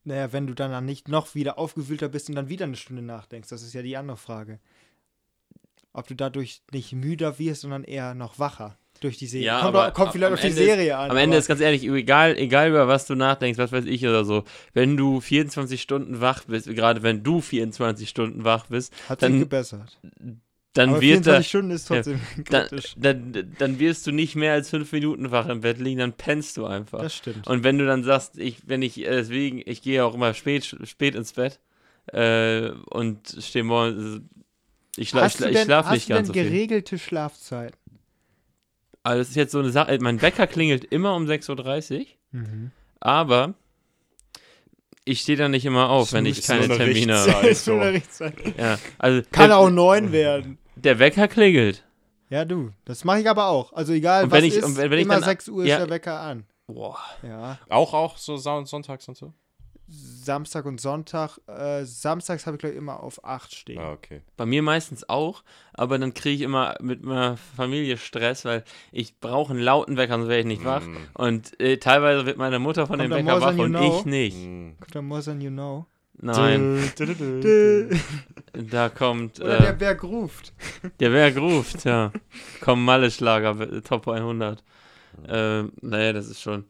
Naja, 0.05 0.33
wenn 0.33 0.47
du 0.47 0.55
dann 0.55 0.85
nicht 0.85 1.09
noch 1.09 1.35
wieder 1.35 1.59
aufgewühlter 1.59 2.09
bist 2.09 2.29
und 2.29 2.35
dann 2.35 2.49
wieder 2.49 2.65
eine 2.67 2.77
Stunde 2.77 3.03
nachdenkst, 3.03 3.49
das 3.49 3.63
ist 3.63 3.73
ja 3.73 3.83
die 3.83 3.97
andere 3.97 4.17
Frage. 4.19 4.61
Ob 5.93 6.07
du 6.07 6.15
dadurch 6.15 6.63
nicht 6.73 6.93
müder 6.93 7.39
wirst, 7.39 7.63
sondern 7.63 7.85
eher 7.85 8.15
noch 8.15 8.39
wacher 8.39 8.77
durch 9.01 9.17
die 9.17 9.27
Serie. 9.27 9.47
Ja, 9.47 9.61
kommt, 9.61 9.69
aber 9.77 9.89
auch- 9.89 9.95
kommt 9.95 10.13
vielleicht 10.13 10.33
auf 10.35 10.41
die 10.41 10.51
Serie 10.51 10.89
ist, 10.89 10.95
an. 10.95 11.11
Am 11.11 11.17
Ende 11.17 11.37
ist 11.37 11.47
ganz 11.47 11.61
ehrlich, 11.61 11.85
egal, 11.85 12.37
egal 12.37 12.69
über 12.71 12.87
was 12.89 13.07
du 13.07 13.15
nachdenkst, 13.15 13.59
was 13.59 13.73
weiß 13.73 13.85
ich 13.87 14.05
oder 14.07 14.25
so, 14.25 14.45
wenn 14.73 14.97
du 14.97 15.21
24 15.21 15.81
Stunden 15.81 16.21
wach 16.21 16.45
bist, 16.45 16.67
gerade 16.67 17.03
wenn 17.03 17.23
du 17.23 17.41
24 17.41 18.09
Stunden 18.09 18.45
wach 18.45 18.67
bist, 18.67 18.93
hat 19.09 19.21
sich 19.21 19.29
dann, 19.31 19.39
gebessert. 19.39 19.99
Dann 20.75 20.91
aber 20.91 21.01
wird 21.01 21.27
da, 21.27 21.41
24 21.41 21.49
Stunden 21.49 21.71
ist 21.71 21.89
trotzdem 21.89 22.21
dann, 22.51 22.69
kritisch. 22.69 22.95
dann, 22.99 23.55
dann 23.59 23.79
wirst 23.79 24.07
du 24.07 24.13
nicht 24.13 24.35
mehr 24.37 24.53
als 24.53 24.71
fünf 24.71 24.93
Minuten 24.93 25.31
wach 25.31 25.47
im 25.49 25.63
Bett 25.63 25.79
liegen, 25.79 25.99
dann 26.01 26.13
pennst 26.13 26.57
du 26.57 26.67
einfach. 26.67 27.01
Das 27.01 27.15
stimmt. 27.17 27.47
Und 27.47 27.65
wenn 27.65 27.79
du 27.79 27.87
dann 27.87 28.05
sagst, 28.05 28.39
ich, 28.39 28.59
wenn 28.67 28.83
ich, 28.83 28.99
äh, 28.99 29.05
deswegen, 29.11 29.63
ich 29.65 29.83
gehe 29.83 30.05
auch 30.05 30.15
immer 30.15 30.35
spät, 30.35 30.65
spät 30.85 31.15
ins 31.15 31.33
Bett 31.33 31.61
äh, 32.13 32.69
und 32.91 33.37
stehe 33.41 33.65
morgens, 33.65 34.21
ich, 34.97 35.09
schla 35.09 35.23
hast 35.23 35.35
ich, 35.35 35.39
schla 35.39 35.47
du 35.47 35.51
ich 35.53 35.57
denn, 35.59 35.65
schlafe 35.67 35.89
hast 35.89 35.95
nicht 35.95 36.09
du 36.11 36.15
ganz 36.15 36.27
denn 36.29 36.35
so 36.35 36.41
viel. 36.41 36.51
geregelte 36.51 36.99
Schlafzeiten? 36.99 37.79
Also 39.05 39.19
das 39.21 39.29
ist 39.31 39.37
jetzt 39.37 39.53
so 39.53 39.59
eine 39.59 39.71
Sache, 39.71 39.97
mein 40.01 40.23
Wecker 40.23 40.47
klingelt 40.47 40.85
immer 40.85 41.15
um 41.15 41.27
6.30 41.27 41.99
Uhr, 42.01 42.07
Mhm. 42.33 42.71
aber 43.01 43.55
ich 45.05 45.21
stehe 45.21 45.37
dann 45.39 45.51
nicht 45.53 45.67
immer 45.67 45.91
auf, 45.91 46.13
wenn 46.15 46.25
ich 46.27 46.43
keine 46.43 46.67
Termine 46.67 47.17
habe. 47.33 47.49
Ist 47.49 47.65
so. 47.67 47.75
Ja, 48.59 48.79
also 48.99 49.23
Kann 49.31 49.53
auch 49.53 49.69
neun 49.71 50.11
werden. 50.13 50.59
Der 50.85 50.99
Wecker 50.99 51.29
klingelt. 51.29 51.85
Ja, 52.31 52.45
du. 52.45 52.71
Das 52.85 53.05
mache 53.05 53.21
ich 53.21 53.29
aber 53.29 53.49
auch. 53.49 53.73
Also 53.73 53.93
egal, 53.93 54.25
Und 54.25 54.31
was 54.31 54.39
wenn 54.39 54.45
ich- 54.45 54.55
ist, 54.57 54.65
und 54.65 54.77
wenn- 54.77 54.91
wenn 54.91 54.99
ich 54.99 55.05
immer 55.05 55.15
dann- 55.15 55.25
6 55.25 55.49
Uhr 55.49 55.65
ja. 55.65 55.77
ist 55.77 55.81
der 55.83 55.91
Wecker 55.91 56.21
an. 56.21 56.45
Boah. 56.67 56.99
Ja. 57.23 57.59
Auch, 57.69 57.93
auch 57.93 58.17
so 58.17 58.37
sonntags 58.37 59.07
und 59.09 59.17
so? 59.17 59.33
Samstag 59.87 60.65
und 60.65 60.81
Sonntag. 60.81 61.39
Äh, 61.47 61.85
samstags 61.85 62.47
habe 62.47 62.57
ich, 62.57 62.61
glaube 62.61 62.73
ich, 62.73 62.79
immer 62.79 63.01
auf 63.03 63.23
8 63.25 63.55
stehen. 63.55 63.79
Ah, 63.79 63.93
okay. 63.93 64.23
Bei 64.39 64.47
mir 64.47 64.63
meistens 64.63 65.07
auch, 65.09 65.45
aber 65.75 65.99
dann 65.99 66.15
kriege 66.15 66.37
ich 66.37 66.41
immer 66.41 66.75
mit 66.81 67.03
meiner 67.05 67.37
Familie 67.37 67.99
Stress, 67.99 68.47
weil 68.47 68.65
ich 68.93 69.21
brauche 69.21 69.53
einen 69.53 69.61
lauten 69.63 69.99
Wecker, 69.99 70.15
sonst 70.15 70.29
wäre 70.29 70.41
ich 70.41 70.47
nicht 70.47 70.65
wach. 70.65 70.81
Mm. 70.87 70.97
Und 71.13 71.61
äh, 71.61 71.77
teilweise 71.77 72.25
wird 72.25 72.39
meine 72.39 72.59
Mutter 72.59 72.87
von 72.87 72.99
Kommt 72.99 73.13
dem 73.13 73.27
Wecker 73.27 73.41
wach 73.43 73.59
und 73.59 73.73
Know? 73.73 73.99
ich 73.99 74.05
nicht. 74.07 74.37
Mm. 74.39 74.71
Kommt 74.81 74.95
der 74.95 75.03
More 75.03 75.23
Than 75.23 75.41
You 75.43 75.51
Know? 75.51 75.87
Nein, 76.21 76.91
Dö, 76.99 77.07
dö, 77.07 77.41
dö, 77.41 77.97
da 78.53 78.89
kommt 78.89 79.41
Oder 79.41 79.59
äh, 79.59 79.63
der 79.63 79.73
Berg 79.73 80.03
ruft. 80.05 80.53
der 81.01 81.11
Berg 81.11 81.37
ruft, 81.37 81.85
ja. 81.85 82.13
Komm, 82.61 82.85
Malle-Schlager, 82.85 83.61
äh, 83.61 83.81
Top 83.83 84.09
100. 84.09 84.63
Äh, 85.27 85.65
naja, 85.83 86.13
das 86.13 86.29
ist 86.29 86.41
schon, 86.41 86.65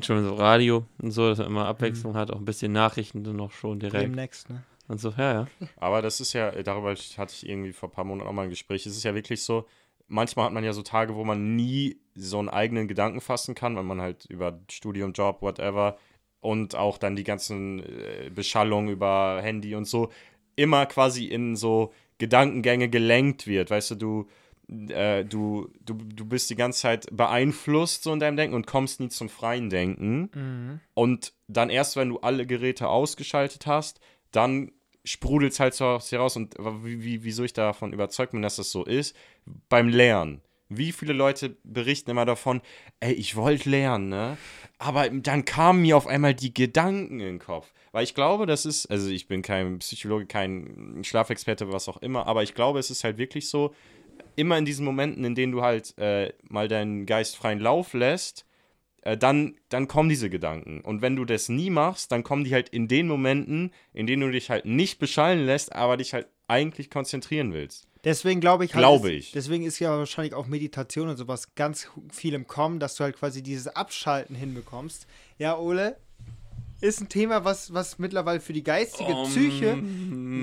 schon 0.00 0.24
so 0.24 0.34
Radio 0.34 0.86
und 1.02 1.10
so, 1.10 1.28
dass 1.28 1.38
man 1.38 1.48
immer 1.48 1.66
Abwechslung 1.66 2.14
hat, 2.14 2.30
auch 2.30 2.38
ein 2.38 2.44
bisschen 2.44 2.72
Nachrichten 2.72 3.24
dann 3.24 3.36
noch 3.36 3.52
schon 3.52 3.80
direkt. 3.80 4.04
Demnächst, 4.04 4.48
ne? 4.48 4.62
Und 4.86 5.00
so, 5.00 5.10
ja, 5.10 5.32
ja. 5.32 5.46
Aber 5.76 6.00
das 6.00 6.20
ist 6.20 6.32
ja, 6.32 6.50
darüber 6.62 6.94
hatte 6.94 7.32
ich 7.34 7.48
irgendwie 7.48 7.72
vor 7.72 7.90
ein 7.90 7.92
paar 7.92 8.04
Monaten 8.04 8.28
auch 8.28 8.32
mal 8.32 8.42
ein 8.42 8.50
Gespräch. 8.50 8.86
Es 8.86 8.96
ist 8.96 9.04
ja 9.04 9.14
wirklich 9.14 9.42
so, 9.42 9.66
manchmal 10.06 10.46
hat 10.46 10.52
man 10.52 10.64
ja 10.64 10.72
so 10.72 10.82
Tage, 10.82 11.14
wo 11.14 11.24
man 11.24 11.56
nie 11.56 12.00
so 12.14 12.38
einen 12.38 12.48
eigenen 12.48 12.88
Gedanken 12.88 13.20
fassen 13.20 13.54
kann, 13.54 13.76
weil 13.76 13.84
man 13.84 14.00
halt 14.00 14.24
über 14.26 14.58
Studium, 14.70 15.12
Job, 15.12 15.42
whatever 15.42 15.98
und 16.40 16.74
auch 16.74 16.98
dann 16.98 17.16
die 17.16 17.24
ganzen 17.24 17.80
äh, 17.80 18.30
Beschallungen 18.34 18.90
über 18.90 19.40
Handy 19.42 19.74
und 19.74 19.86
so 19.86 20.10
immer 20.56 20.86
quasi 20.86 21.26
in 21.26 21.56
so 21.56 21.92
Gedankengänge 22.18 22.88
gelenkt 22.88 23.46
wird. 23.46 23.70
Weißt 23.70 23.92
du, 23.92 23.94
du, 23.94 24.28
äh, 24.92 25.24
du, 25.24 25.70
du, 25.84 25.94
du 25.94 26.24
bist 26.24 26.50
die 26.50 26.56
ganze 26.56 26.80
Zeit 26.80 27.06
beeinflusst 27.12 28.02
so 28.02 28.12
in 28.12 28.20
deinem 28.20 28.36
Denken 28.36 28.54
und 28.54 28.66
kommst 28.66 29.00
nie 29.00 29.08
zum 29.08 29.28
freien 29.28 29.70
Denken. 29.70 30.30
Mhm. 30.34 30.80
Und 30.94 31.32
dann 31.46 31.70
erst, 31.70 31.96
wenn 31.96 32.10
du 32.10 32.18
alle 32.18 32.46
Geräte 32.46 32.88
ausgeschaltet 32.88 33.66
hast, 33.66 34.00
dann 34.32 34.72
sprudelt 35.04 35.52
es 35.52 35.60
halt 35.60 35.74
so 35.74 35.86
aus 35.86 36.08
dir 36.10 36.18
raus. 36.18 36.36
Und 36.36 36.56
wie, 36.58 37.02
wie, 37.02 37.24
wieso 37.24 37.44
ich 37.44 37.52
davon 37.52 37.92
überzeugt 37.92 38.32
bin, 38.32 38.42
dass 38.42 38.56
das 38.56 38.70
so 38.70 38.84
ist, 38.84 39.16
beim 39.68 39.88
Lernen. 39.88 40.42
Wie 40.68 40.92
viele 40.92 41.14
Leute 41.14 41.56
berichten 41.64 42.10
immer 42.10 42.26
davon, 42.26 42.60
ey, 43.00 43.14
ich 43.14 43.36
wollte 43.36 43.70
lernen, 43.70 44.10
ne? 44.10 44.36
Aber 44.78 45.08
dann 45.10 45.44
kamen 45.44 45.82
mir 45.82 45.96
auf 45.96 46.06
einmal 46.06 46.34
die 46.34 46.54
Gedanken 46.54 47.20
in 47.20 47.26
den 47.26 47.38
Kopf. 47.38 47.72
Weil 47.90 48.04
ich 48.04 48.14
glaube, 48.14 48.46
das 48.46 48.64
ist, 48.64 48.86
also 48.86 49.08
ich 49.08 49.26
bin 49.26 49.42
kein 49.42 49.80
Psychologe, 49.80 50.26
kein 50.26 51.00
Schlafexperte, 51.02 51.72
was 51.72 51.88
auch 51.88 51.96
immer, 51.96 52.26
aber 52.26 52.42
ich 52.42 52.54
glaube, 52.54 52.78
es 52.78 52.90
ist 52.90 53.02
halt 53.02 53.18
wirklich 53.18 53.48
so, 53.48 53.74
immer 54.36 54.56
in 54.56 54.64
diesen 54.64 54.84
Momenten, 54.84 55.24
in 55.24 55.34
denen 55.34 55.52
du 55.52 55.62
halt 55.62 55.96
äh, 55.98 56.32
mal 56.48 56.68
deinen 56.68 57.06
Geist 57.06 57.36
freien 57.36 57.58
Lauf 57.58 57.92
lässt, 57.92 58.46
äh, 59.02 59.16
dann, 59.16 59.56
dann 59.68 59.88
kommen 59.88 60.08
diese 60.08 60.30
Gedanken. 60.30 60.80
Und 60.80 61.02
wenn 61.02 61.16
du 61.16 61.24
das 61.24 61.48
nie 61.48 61.70
machst, 61.70 62.12
dann 62.12 62.22
kommen 62.22 62.44
die 62.44 62.54
halt 62.54 62.68
in 62.68 62.88
den 62.88 63.08
Momenten, 63.08 63.72
in 63.92 64.06
denen 64.06 64.22
du 64.22 64.30
dich 64.30 64.48
halt 64.50 64.64
nicht 64.64 64.98
beschallen 64.98 65.44
lässt, 65.44 65.74
aber 65.74 65.96
dich 65.96 66.14
halt 66.14 66.28
eigentlich 66.46 66.88
konzentrieren 66.88 67.52
willst. 67.52 67.87
Deswegen 68.04 68.40
glaube 68.40 68.64
ich 68.64 68.74
halt, 68.74 68.82
Glaube 68.82 69.12
ist- 69.12 69.26
ich. 69.26 69.32
Deswegen 69.32 69.64
ist 69.64 69.78
ja 69.78 69.96
wahrscheinlich 69.96 70.34
auch 70.34 70.46
Meditation 70.46 71.08
und 71.08 71.16
sowas 71.16 71.54
ganz 71.54 71.88
viel 72.12 72.34
im 72.34 72.46
Kommen, 72.46 72.78
dass 72.80 72.94
du 72.96 73.04
halt 73.04 73.16
quasi 73.16 73.42
dieses 73.42 73.68
Abschalten 73.68 74.36
hinbekommst. 74.36 75.06
Ja, 75.38 75.58
Ole, 75.58 75.96
ist 76.80 77.00
ein 77.00 77.08
Thema, 77.08 77.44
was, 77.44 77.72
was 77.74 77.98
mittlerweile 77.98 78.40
für 78.40 78.52
die 78.52 78.62
geistige 78.62 79.12
Psyche, 79.24 79.78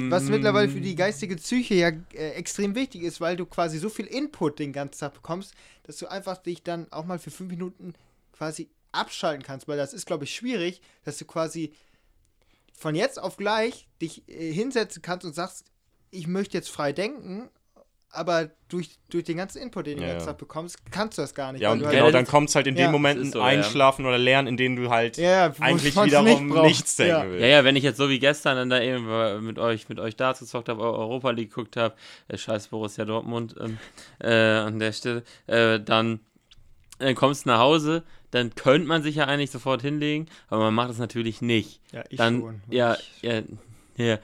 was 0.10 0.24
mittlerweile 0.24 0.68
für 0.70 0.82
die 0.82 0.96
geistige 0.96 1.38
Psyche 1.38 1.76
ja 1.76 1.91
äh, 2.13 2.32
extrem 2.32 2.76
wichtig 2.76 3.04
ist, 3.04 3.22
weil 3.22 3.38
du 3.38 3.46
quasi 3.46 3.78
so 3.78 3.88
viel 3.89 4.06
Input 4.06 4.60
den 4.60 4.74
ganzen 4.74 5.00
Tag 5.00 5.13
bekommst, 5.13 5.54
dass 5.84 5.98
du 5.98 6.08
einfach 6.08 6.38
dich 6.38 6.62
dann 6.62 6.91
auch 6.91 7.06
mal 7.06 7.20
für 7.20 7.32
fünf 7.32 7.52
Minuten 7.52 7.94
quasi 8.34 8.68
abschalten 8.91 9.44
kannst, 9.44 9.68
weil 9.70 9.78
das 9.78 9.94
ist, 9.94 10.06
glaube 10.06 10.26
ich, 10.26 10.36
schwierig, 10.36 10.82
dass 11.06 11.18
du 11.18 11.24
quasi 11.26 11.72
von 12.78 12.96
jetzt 12.96 13.18
auf 13.22 13.38
gleich 13.38 13.88
dich 14.02 14.28
äh, 14.28 14.52
hinsetzen 14.52 15.02
kannst 15.02 15.26
und 15.26 15.34
sagst, 15.34 15.63
ich 16.15 16.28
möchte 16.28 16.58
jetzt 16.58 16.69
frei 16.69 16.93
denken, 16.93 17.49
aber 18.10 18.49
durch, 18.69 18.91
durch 19.10 19.25
den 19.25 19.38
ganzen 19.38 19.62
Input, 19.62 19.88
den 19.88 19.97
du 19.97 20.04
Ja, 20.04 20.08
den 20.08 20.13
ganzen 20.15 20.28
ja. 20.28 20.32
Tag 20.34 20.39
bekommst, 20.39 20.80
kannst 20.89 21.17
du 21.17 21.21
das 21.21 21.36
gar 21.36 21.51
nicht. 21.51 21.62
Ja, 21.62 21.71
und 21.71 21.80
du 21.80 21.86
genau, 21.89 22.06
halt, 22.06 22.06
Ja, 22.06 22.12
dann 22.12 22.25
kommt 22.28 22.49
es 22.49 22.56
halt 22.56 22.65
in 22.67 22.75
Ja, 22.75 22.86
den 22.86 22.91
Momenten 22.91 23.32
so, 23.32 23.39
ja. 23.39 23.45
einschlafen 23.45 24.06
oder 24.06 24.17
lernen, 24.17 24.47
in 24.47 24.58
denen 24.58 24.75
du 24.78 24.89
halt 24.89 25.17
ja, 25.17 25.54
eigentlich 25.60 25.95
wiederum 26.01 26.47
nicht 26.47 26.62
nichts 26.62 26.95
denken 26.95 27.12
Ja. 27.13 27.30
willst. 27.30 27.41
Ja, 27.41 27.47
ja, 27.47 27.63
wenn 27.65 27.75
ich 27.75 27.84
jetzt 27.84 27.97
so 27.97 28.10
wie 28.10 28.19
gestern 28.19 28.56
dann 28.56 28.69
da 28.69 28.82
eben 28.82 29.10
äh, 29.10 29.39
mit 29.41 29.60
euch, 29.60 29.89
mit 29.89 29.99
euch 29.99 30.15
Darts 30.15 30.39
gezockt 30.39 30.69
habe, 30.69 30.82
Europa 30.82 31.32
League 31.32 31.49
geguckt 31.49 31.75
habe, 31.75 31.95
äh, 32.30 32.38
scheiß 32.38 32.69
Borussia 32.69 33.04
Dortmund 33.06 33.56
ähm, 33.60 33.78
äh, 34.19 34.30
an 34.34 34.80
der 34.80 34.93
Stelle, 34.93 35.23
äh, 35.47 35.80
dann, 35.82 36.21
dann 36.99 37.15
kommst 37.15 37.45
du 37.45 37.49
nach 37.49 37.60
Hause, 37.60 38.04
dann 38.32 38.56
könnte 38.56 38.88
man 38.88 39.04
sich 39.04 39.15
ja 39.15 39.25
eigentlich 39.25 39.51
sofort 39.51 39.82
hinlegen, 39.82 40.28
aber 40.47 40.63
man 40.63 40.73
macht 40.73 40.91
es 40.91 40.97
natürlich 40.99 41.41
nicht. 41.41 41.82
Ja, 41.91 42.04
ich 42.10 42.17
dann, 42.17 42.39
schon. 42.39 42.62
ja, 42.69 42.95
Ich, 42.95 43.21
ja, 43.23 43.41
ja, 43.97 44.19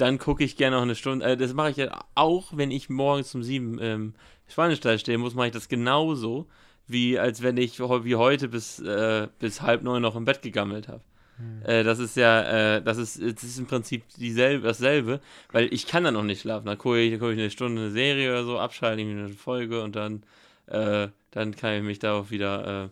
dann 0.00 0.18
gucke 0.18 0.44
ich 0.44 0.56
gerne 0.56 0.76
noch 0.76 0.82
eine 0.82 0.94
Stunde. 0.94 1.24
Äh, 1.24 1.36
das 1.36 1.54
mache 1.54 1.70
ich 1.70 1.76
ja 1.76 2.04
auch, 2.14 2.56
wenn 2.56 2.70
ich 2.70 2.88
morgens 2.88 3.34
um 3.34 3.42
sieben 3.42 3.78
im 3.78 4.14
Schweinestall 4.48 4.98
stehen 4.98 5.20
muss, 5.20 5.34
mache 5.34 5.48
ich 5.48 5.52
das 5.52 5.68
genauso, 5.68 6.46
wie 6.86 7.18
als 7.18 7.42
wenn 7.42 7.56
ich 7.56 7.78
wie 7.78 8.16
heute 8.16 8.48
bis, 8.48 8.80
äh, 8.80 9.28
bis 9.38 9.62
halb 9.62 9.82
neun 9.82 10.02
noch 10.02 10.16
im 10.16 10.24
Bett 10.24 10.42
gegammelt 10.42 10.88
habe. 10.88 11.02
Hm. 11.36 11.62
Äh, 11.64 11.84
das 11.84 11.98
ist 11.98 12.16
ja, 12.16 12.76
äh, 12.76 12.82
das 12.82 12.98
ist, 12.98 13.20
das 13.20 13.44
ist 13.44 13.58
im 13.58 13.66
Prinzip 13.66 14.02
dieselbe, 14.16 14.66
dasselbe, 14.66 15.20
weil 15.52 15.72
ich 15.72 15.86
kann 15.86 16.04
dann 16.04 16.14
noch 16.14 16.24
nicht 16.24 16.40
schlafen. 16.40 16.66
Dann 16.66 16.78
gucke 16.78 17.00
ich, 17.00 17.18
guck 17.18 17.30
ich 17.30 17.38
eine 17.38 17.50
Stunde 17.50 17.82
eine 17.82 17.90
Serie 17.90 18.30
oder 18.30 18.44
so, 18.44 18.58
abschalte 18.58 19.02
irgendwie 19.02 19.20
eine 19.20 19.28
Folge 19.30 19.82
und 19.82 19.96
dann, 19.96 20.22
äh, 20.66 21.08
dann 21.30 21.54
kann 21.54 21.74
ich 21.74 21.82
mich 21.82 21.98
darauf 21.98 22.30
wieder, 22.30 22.90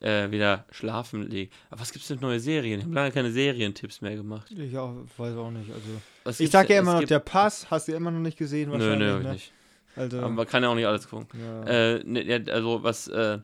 äh, 0.00 0.30
wieder 0.30 0.64
schlafen 0.70 1.28
legen. 1.28 1.50
Aber 1.70 1.80
was 1.80 1.90
gibt 1.92 2.02
es 2.02 2.08
denn 2.08 2.18
für 2.18 2.24
neue 2.26 2.40
Serien? 2.40 2.78
Ich 2.80 2.84
habe 2.84 2.94
lange 2.94 3.12
keine 3.12 3.30
Serientipps 3.32 4.00
mehr 4.00 4.14
gemacht. 4.16 4.50
ich 4.50 4.76
auch, 4.76 4.92
weiß 5.16 5.36
auch 5.36 5.50
nicht. 5.50 5.70
Also, 5.70 5.82
Was 6.24 6.34
ich 6.34 6.44
gibt's 6.44 6.52
sag 6.52 6.68
ja 6.70 6.80
immer 6.80 6.92
noch, 6.94 7.00
gibt- 7.00 7.10
der 7.10 7.18
Pass 7.20 7.70
hast 7.70 7.88
du 7.88 7.92
immer 7.92 8.10
noch 8.10 8.20
nicht 8.20 8.36
gesehen 8.38 8.70
Nö, 8.70 8.74
wahrscheinlich. 8.74 8.98
nö, 8.98 9.12
hab 9.12 9.20
ich 9.20 9.26
ne? 9.26 9.32
nicht. 9.32 9.52
Also, 9.96 10.18
Aber 10.18 10.28
man 10.28 10.46
kann 10.46 10.62
ja 10.62 10.68
auch 10.68 10.74
nicht 10.74 10.86
alles 10.86 11.08
gucken. 11.08 11.28
ja. 11.40 11.64
Äh, 11.96 12.02
ne, 12.04 12.22
ja, 12.24 12.52
also 12.52 12.82
was, 12.82 13.08
äh, 13.08 13.38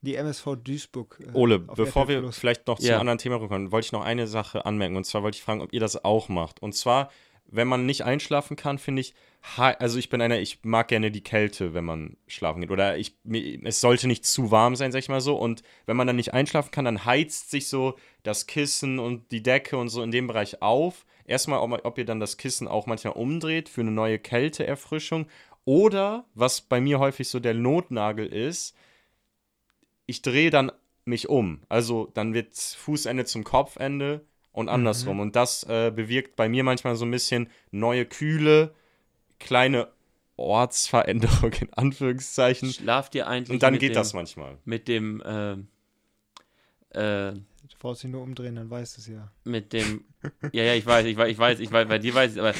die 0.00 0.14
MSV 0.14 0.56
Duisburg. 0.62 1.18
äh, 1.20 1.30
Ole, 1.34 1.58
bevor 1.58 2.06
wir 2.08 2.30
vielleicht 2.32 2.66
noch 2.68 2.78
zum 2.78 2.88
Ja. 2.88 3.00
anderen 3.00 3.18
Thema 3.18 3.36
rückkommen, 3.36 3.72
wollte 3.72 3.86
ich 3.86 3.92
noch 3.92 4.04
eine 4.04 4.26
Sache 4.28 4.64
anmerken. 4.64 4.96
Und 4.96 5.04
zwar 5.04 5.22
wollte 5.22 5.36
ich 5.36 5.42
fragen, 5.42 5.60
ob 5.60 5.72
ihr 5.72 5.80
das 5.80 6.04
auch 6.04 6.28
macht. 6.28 6.62
Und 6.62 6.74
zwar, 6.74 7.10
wenn 7.50 7.68
man 7.68 7.86
nicht 7.86 8.04
einschlafen 8.04 8.56
kann, 8.56 8.78
finde 8.78 9.00
ich, 9.00 9.14
also 9.56 9.98
ich 9.98 10.10
bin 10.10 10.20
einer, 10.20 10.38
ich 10.38 10.60
mag 10.64 10.88
gerne 10.88 11.10
die 11.10 11.22
Kälte, 11.22 11.72
wenn 11.72 11.84
man 11.84 12.16
schlafen 12.26 12.60
geht. 12.60 12.70
Oder 12.70 12.98
ich, 12.98 13.16
es 13.64 13.80
sollte 13.80 14.06
nicht 14.06 14.26
zu 14.26 14.50
warm 14.50 14.76
sein, 14.76 14.92
sag 14.92 14.98
ich 14.98 15.08
mal 15.08 15.20
so. 15.20 15.36
Und 15.36 15.62
wenn 15.86 15.96
man 15.96 16.06
dann 16.06 16.16
nicht 16.16 16.34
einschlafen 16.34 16.70
kann, 16.70 16.84
dann 16.84 17.04
heizt 17.04 17.50
sich 17.50 17.68
so 17.68 17.96
das 18.22 18.46
Kissen 18.46 18.98
und 18.98 19.30
die 19.32 19.42
Decke 19.42 19.76
und 19.78 19.88
so 19.88 20.02
in 20.02 20.10
dem 20.10 20.26
Bereich 20.26 20.60
auf. 20.60 21.06
Erstmal, 21.24 21.60
ob 21.60 21.98
ihr 21.98 22.04
dann 22.04 22.20
das 22.20 22.36
Kissen 22.36 22.68
auch 22.68 22.86
manchmal 22.86 23.14
umdreht 23.14 23.68
für 23.68 23.80
eine 23.82 23.92
neue 23.92 24.18
Kälteerfrischung. 24.18 25.26
Oder, 25.64 26.26
was 26.34 26.60
bei 26.60 26.80
mir 26.80 26.98
häufig 26.98 27.28
so 27.28 27.40
der 27.40 27.54
Notnagel 27.54 28.26
ist, 28.26 28.74
ich 30.06 30.22
drehe 30.22 30.50
dann 30.50 30.72
mich 31.04 31.28
um. 31.28 31.62
Also 31.68 32.10
dann 32.12 32.34
wird 32.34 32.54
Fußende 32.54 33.24
zum 33.24 33.44
Kopfende 33.44 34.26
und 34.58 34.68
andersrum. 34.68 35.20
Und 35.20 35.36
das 35.36 35.62
äh, 35.64 35.92
bewirkt 35.94 36.36
bei 36.36 36.48
mir 36.48 36.64
manchmal 36.64 36.96
so 36.96 37.04
ein 37.04 37.10
bisschen 37.10 37.48
neue 37.70 38.04
Kühle, 38.04 38.74
kleine 39.38 39.88
Ortsveränderung 40.36 41.52
in 41.60 41.72
Anführungszeichen. 41.72 42.72
schlaft 42.72 43.14
ihr 43.14 43.26
eigentlich 43.26 43.50
Und 43.50 43.62
dann 43.62 43.74
mit 43.74 43.80
geht 43.80 43.90
dem, 43.90 43.94
das 43.94 44.14
manchmal. 44.14 44.58
mit 44.64 44.88
dem, 44.88 45.22
ähm, 45.24 45.68
äh, 46.90 47.32
Du 47.68 47.76
brauchst 47.80 48.02
dich 48.02 48.10
nur 48.10 48.22
umdrehen, 48.22 48.54
dann 48.56 48.70
weißt 48.70 48.96
du 48.96 49.00
es 49.02 49.08
ja. 49.08 49.30
mit 49.44 49.72
dem. 49.72 50.04
Ja, 50.52 50.64
ja, 50.64 50.74
ich 50.74 50.86
weiß, 50.86 51.04
ich 51.06 51.16
weiß, 51.16 51.30
ich 51.30 51.38
weiß, 51.38 51.60
ich 51.60 51.70
weiß, 51.70 51.86
bei 51.86 51.98
dir 51.98 52.14
weiß 52.14 52.32
ich, 52.32 52.40
aber 52.40 52.54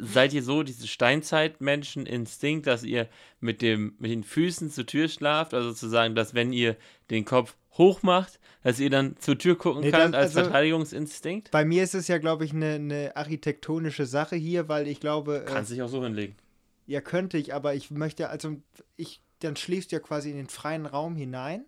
seid 0.00 0.32
ihr 0.32 0.42
so, 0.42 0.62
diese 0.64 0.86
Steinzeitmenschen-Instinkt, 0.86 2.66
dass 2.66 2.82
ihr 2.82 3.08
mit, 3.40 3.62
dem, 3.62 3.94
mit 3.98 4.10
den 4.10 4.24
Füßen 4.24 4.70
zur 4.70 4.86
Tür 4.86 5.08
schlaft? 5.08 5.54
Also 5.54 5.70
sozusagen, 5.70 6.14
dass 6.14 6.34
wenn 6.34 6.52
ihr 6.52 6.76
den 7.10 7.24
Kopf 7.24 7.56
hoch 7.78 8.02
macht, 8.02 8.38
dass 8.62 8.78
ihr 8.80 8.90
dann 8.90 9.16
zur 9.18 9.38
Tür 9.38 9.56
gucken 9.56 9.82
Nee, 9.82 9.90
könnt 9.90 10.14
als 10.14 10.36
also- 10.36 10.42
Verteidigungsinstinkt? 10.50 11.50
Bei 11.50 11.64
mir 11.64 11.82
ist 11.84 11.94
es 11.94 12.08
ja, 12.08 12.18
glaube 12.18 12.44
ich, 12.44 12.52
eine, 12.52 12.74
eine 12.74 13.16
architektonische 13.16 14.04
Sache 14.06 14.36
hier, 14.36 14.68
weil 14.68 14.88
ich 14.88 15.00
glaube, 15.00 15.42
äh, 15.42 15.44
Kannst 15.44 15.70
dich 15.70 15.80
auch 15.82 15.88
so 15.88 16.02
hinlegen. 16.02 16.36
ja, 16.86 17.00
könnte 17.00 17.38
ich, 17.38 17.54
aber 17.54 17.74
ich 17.74 17.90
möchte, 17.90 18.28
also 18.28 18.56
ich, 18.96 19.20
dann 19.40 19.56
schläfst 19.56 19.92
du 19.92 19.96
ja 19.96 20.00
quasi 20.00 20.30
in 20.30 20.36
den 20.36 20.48
freien 20.48 20.86
Raum 20.86 21.16
hinein. 21.16 21.64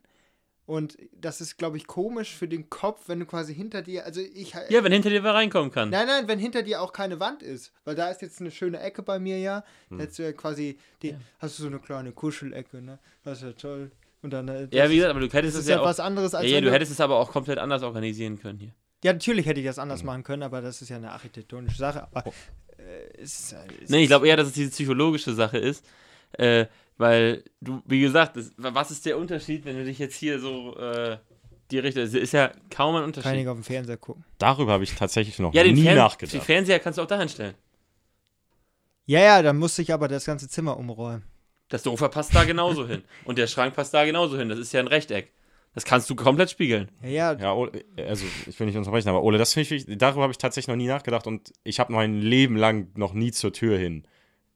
Und 0.66 0.98
das 1.12 1.40
ist, 1.40 1.58
glaube 1.58 1.78
ich, 1.78 1.88
komisch 1.88 2.32
für 2.36 2.46
den 2.46 2.70
Kopf, 2.70 3.08
wenn 3.08 3.18
du 3.18 3.26
quasi 3.26 3.52
hinter 3.52 3.82
dir, 3.82 4.04
also 4.04 4.20
ich. 4.20 4.52
Ja, 4.68 4.84
wenn 4.84 4.92
hinter 4.92 5.10
dir 5.10 5.24
wer 5.24 5.34
reinkommen 5.34 5.72
kann. 5.72 5.90
Nein, 5.90 6.06
nein, 6.06 6.28
wenn 6.28 6.38
hinter 6.38 6.62
dir 6.62 6.80
auch 6.80 6.92
keine 6.92 7.18
Wand 7.18 7.42
ist. 7.42 7.72
Weil 7.84 7.96
da 7.96 8.08
ist 8.08 8.22
jetzt 8.22 8.40
eine 8.40 8.52
schöne 8.52 8.78
Ecke 8.78 9.02
bei 9.02 9.18
mir 9.18 9.36
ja. 9.40 9.64
Hm. 9.88 9.98
Da 9.98 10.04
hättest 10.04 10.20
du 10.20 10.22
ja 10.22 10.32
quasi, 10.32 10.78
die, 11.02 11.16
hast 11.40 11.58
du 11.58 11.62
so 11.64 11.68
eine 11.68 11.80
kleine 11.80 12.12
Kuschelecke, 12.12 12.80
ne? 12.82 13.00
Das 13.24 13.38
ist 13.38 13.44
ja 13.44 13.52
toll. 13.54 13.90
Und 14.22 14.30
dann, 14.30 14.48
äh, 14.48 14.68
das 14.68 14.68
Ja, 14.72 14.84
wie 14.88 14.94
ist- 14.94 14.96
gesagt, 14.98 15.10
aber 15.10 15.20
du 15.20 15.32
hättest 15.32 15.54
es 15.56 15.62
ist 15.62 15.68
ja, 15.68 15.76
ja 15.76 15.80
auch. 15.82 15.86
was 15.86 16.00
anderes 16.00 16.34
als 16.34 16.44
Ja, 16.44 16.50
ja, 16.50 16.56
wenn 16.58 16.64
du 16.64 16.72
hättest 16.72 16.92
es 16.92 17.00
aber 17.00 17.16
auch 17.16 17.30
komplett 17.32 17.58
anders 17.58 17.82
organisieren 17.82 18.38
können 18.38 18.58
hier. 18.58 18.74
Ja, 19.02 19.12
natürlich 19.14 19.46
hätte 19.46 19.60
ich 19.60 19.66
das 19.66 19.78
anders 19.78 20.00
Hm. 20.00 20.06
machen 20.06 20.22
können, 20.24 20.42
aber 20.42 20.60
das 20.60 20.82
ist 20.82 20.90
ja 20.90 20.96
eine 20.96 21.10
architektonische 21.12 21.78
Sache. 21.78 22.06
Aber 22.12 22.24
Oh. 22.26 22.32
äh, 22.78 23.22
ist, 23.22 23.52
äh, 23.52 23.56
es 23.82 23.88
Nee, 23.90 23.98
ich 23.98 24.02
ist- 24.04 24.08
glaube 24.08 24.28
eher, 24.28 24.36
dass 24.36 24.48
es 24.48 24.52
diese 24.52 24.70
psychologische 24.70 25.32
Sache 25.34 25.56
ist. 25.58 25.84
Äh, 26.32 26.66
weil 26.98 27.44
du, 27.62 27.80
wie 27.86 28.00
gesagt, 28.02 28.36
das, 28.36 28.52
was 28.58 28.90
ist 28.90 29.06
der 29.06 29.16
Unterschied, 29.16 29.64
wenn 29.64 29.76
du 29.76 29.84
dich 29.84 29.98
jetzt 29.98 30.14
hier 30.16 30.38
so 30.38 30.76
äh, 30.76 31.16
die 31.70 31.78
Richtung. 31.78 32.02
Es 32.02 32.12
ist 32.12 32.32
ja 32.32 32.52
kaum 32.68 32.94
ein 32.96 32.98
kann 33.00 33.04
Unterschied. 33.04 33.40
ich 33.40 33.48
auf 33.48 33.56
dem 33.56 33.64
Fernseher 33.64 33.96
gucken. 33.96 34.24
Darüber 34.38 34.72
habe 34.72 34.84
ich 34.84 34.94
tatsächlich 34.94 35.38
noch 35.38 35.54
Ja, 35.54 35.62
den, 35.62 35.74
nie 35.76 35.82
Fern 35.84 35.94
den 35.94 35.98
nachgedacht. 36.02 36.44
Fernseher 36.44 36.78
kannst 36.78 36.98
du 36.98 37.02
auch 37.02 37.06
dahin 37.06 37.28
stellen. 37.30 37.54
Ja, 39.06 39.20
ja, 39.20 39.42
dann 39.42 39.56
musste 39.58 39.80
ich 39.82 39.92
aber 39.92 40.08
das 40.08 40.24
ganze 40.24 40.48
Zimmer 40.48 40.76
umräumen. 40.76 41.24
Das 41.70 41.82
Sofa 41.82 42.08
passt 42.08 42.34
da 42.34 42.44
genauso 42.44 42.86
hin. 42.86 43.02
Und 43.24 43.38
der 43.38 43.46
Schrank 43.46 43.74
passt 43.74 43.94
da 43.94 44.04
genauso 44.04 44.36
hin. 44.38 44.48
Das 44.48 44.58
ist 44.58 44.72
ja 44.72 44.80
ein 44.80 44.88
Rechteck. 44.88 45.32
Das 45.74 45.84
kannst 45.84 46.10
du 46.10 46.16
komplett 46.16 46.50
spiegeln. 46.50 46.90
Ja, 47.02 47.08
ja, 47.08 47.38
Ja, 47.38 47.52
Ole, 47.54 47.84
also 47.96 48.26
ich 48.46 48.58
will 48.58 48.66
nicht 48.66 48.76
unterbrechen, 48.76 49.08
aber 49.08 49.22
Ole, 49.22 49.38
das 49.38 49.54
finde 49.54 49.76
ich, 49.76 49.86
darüber 49.86 50.22
habe 50.22 50.32
ich 50.32 50.38
tatsächlich 50.38 50.68
noch 50.68 50.76
nie 50.76 50.88
nachgedacht 50.88 51.28
und 51.28 51.52
ich 51.62 51.78
habe 51.78 51.92
mein 51.92 52.20
Leben 52.20 52.56
lang 52.56 52.88
noch 52.96 53.12
nie 53.12 53.30
zur 53.30 53.52
Tür 53.52 53.78
hin 53.78 54.04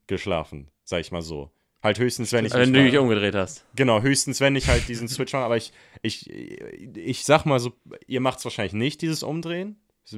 geschlafen, 0.07 0.67
sag 0.83 0.99
ich 0.99 1.13
mal 1.13 1.21
so. 1.21 1.51
Halt 1.81 1.99
höchstens, 1.99 2.33
wenn 2.33 2.45
ich 2.45 2.53
Wenn 2.53 2.73
du 2.73 2.81
mich 2.81 2.91
dich 2.91 2.99
umgedreht 2.99 3.35
hast. 3.35 3.63
Genau, 3.75 4.01
höchstens, 4.01 4.41
wenn 4.41 4.55
ich 4.55 4.67
halt 4.67 4.87
diesen 4.89 5.07
Switch 5.07 5.31
mache, 5.31 5.43
aber 5.43 5.55
ich, 5.55 5.71
ich, 6.01 6.29
ich 6.29 7.23
sag 7.23 7.45
mal 7.45 7.59
so, 7.59 7.73
ihr 8.07 8.19
macht 8.19 8.39
es 8.39 8.43
wahrscheinlich 8.43 8.73
nicht, 8.73 9.01
dieses 9.01 9.23
Umdrehen. 9.23 9.77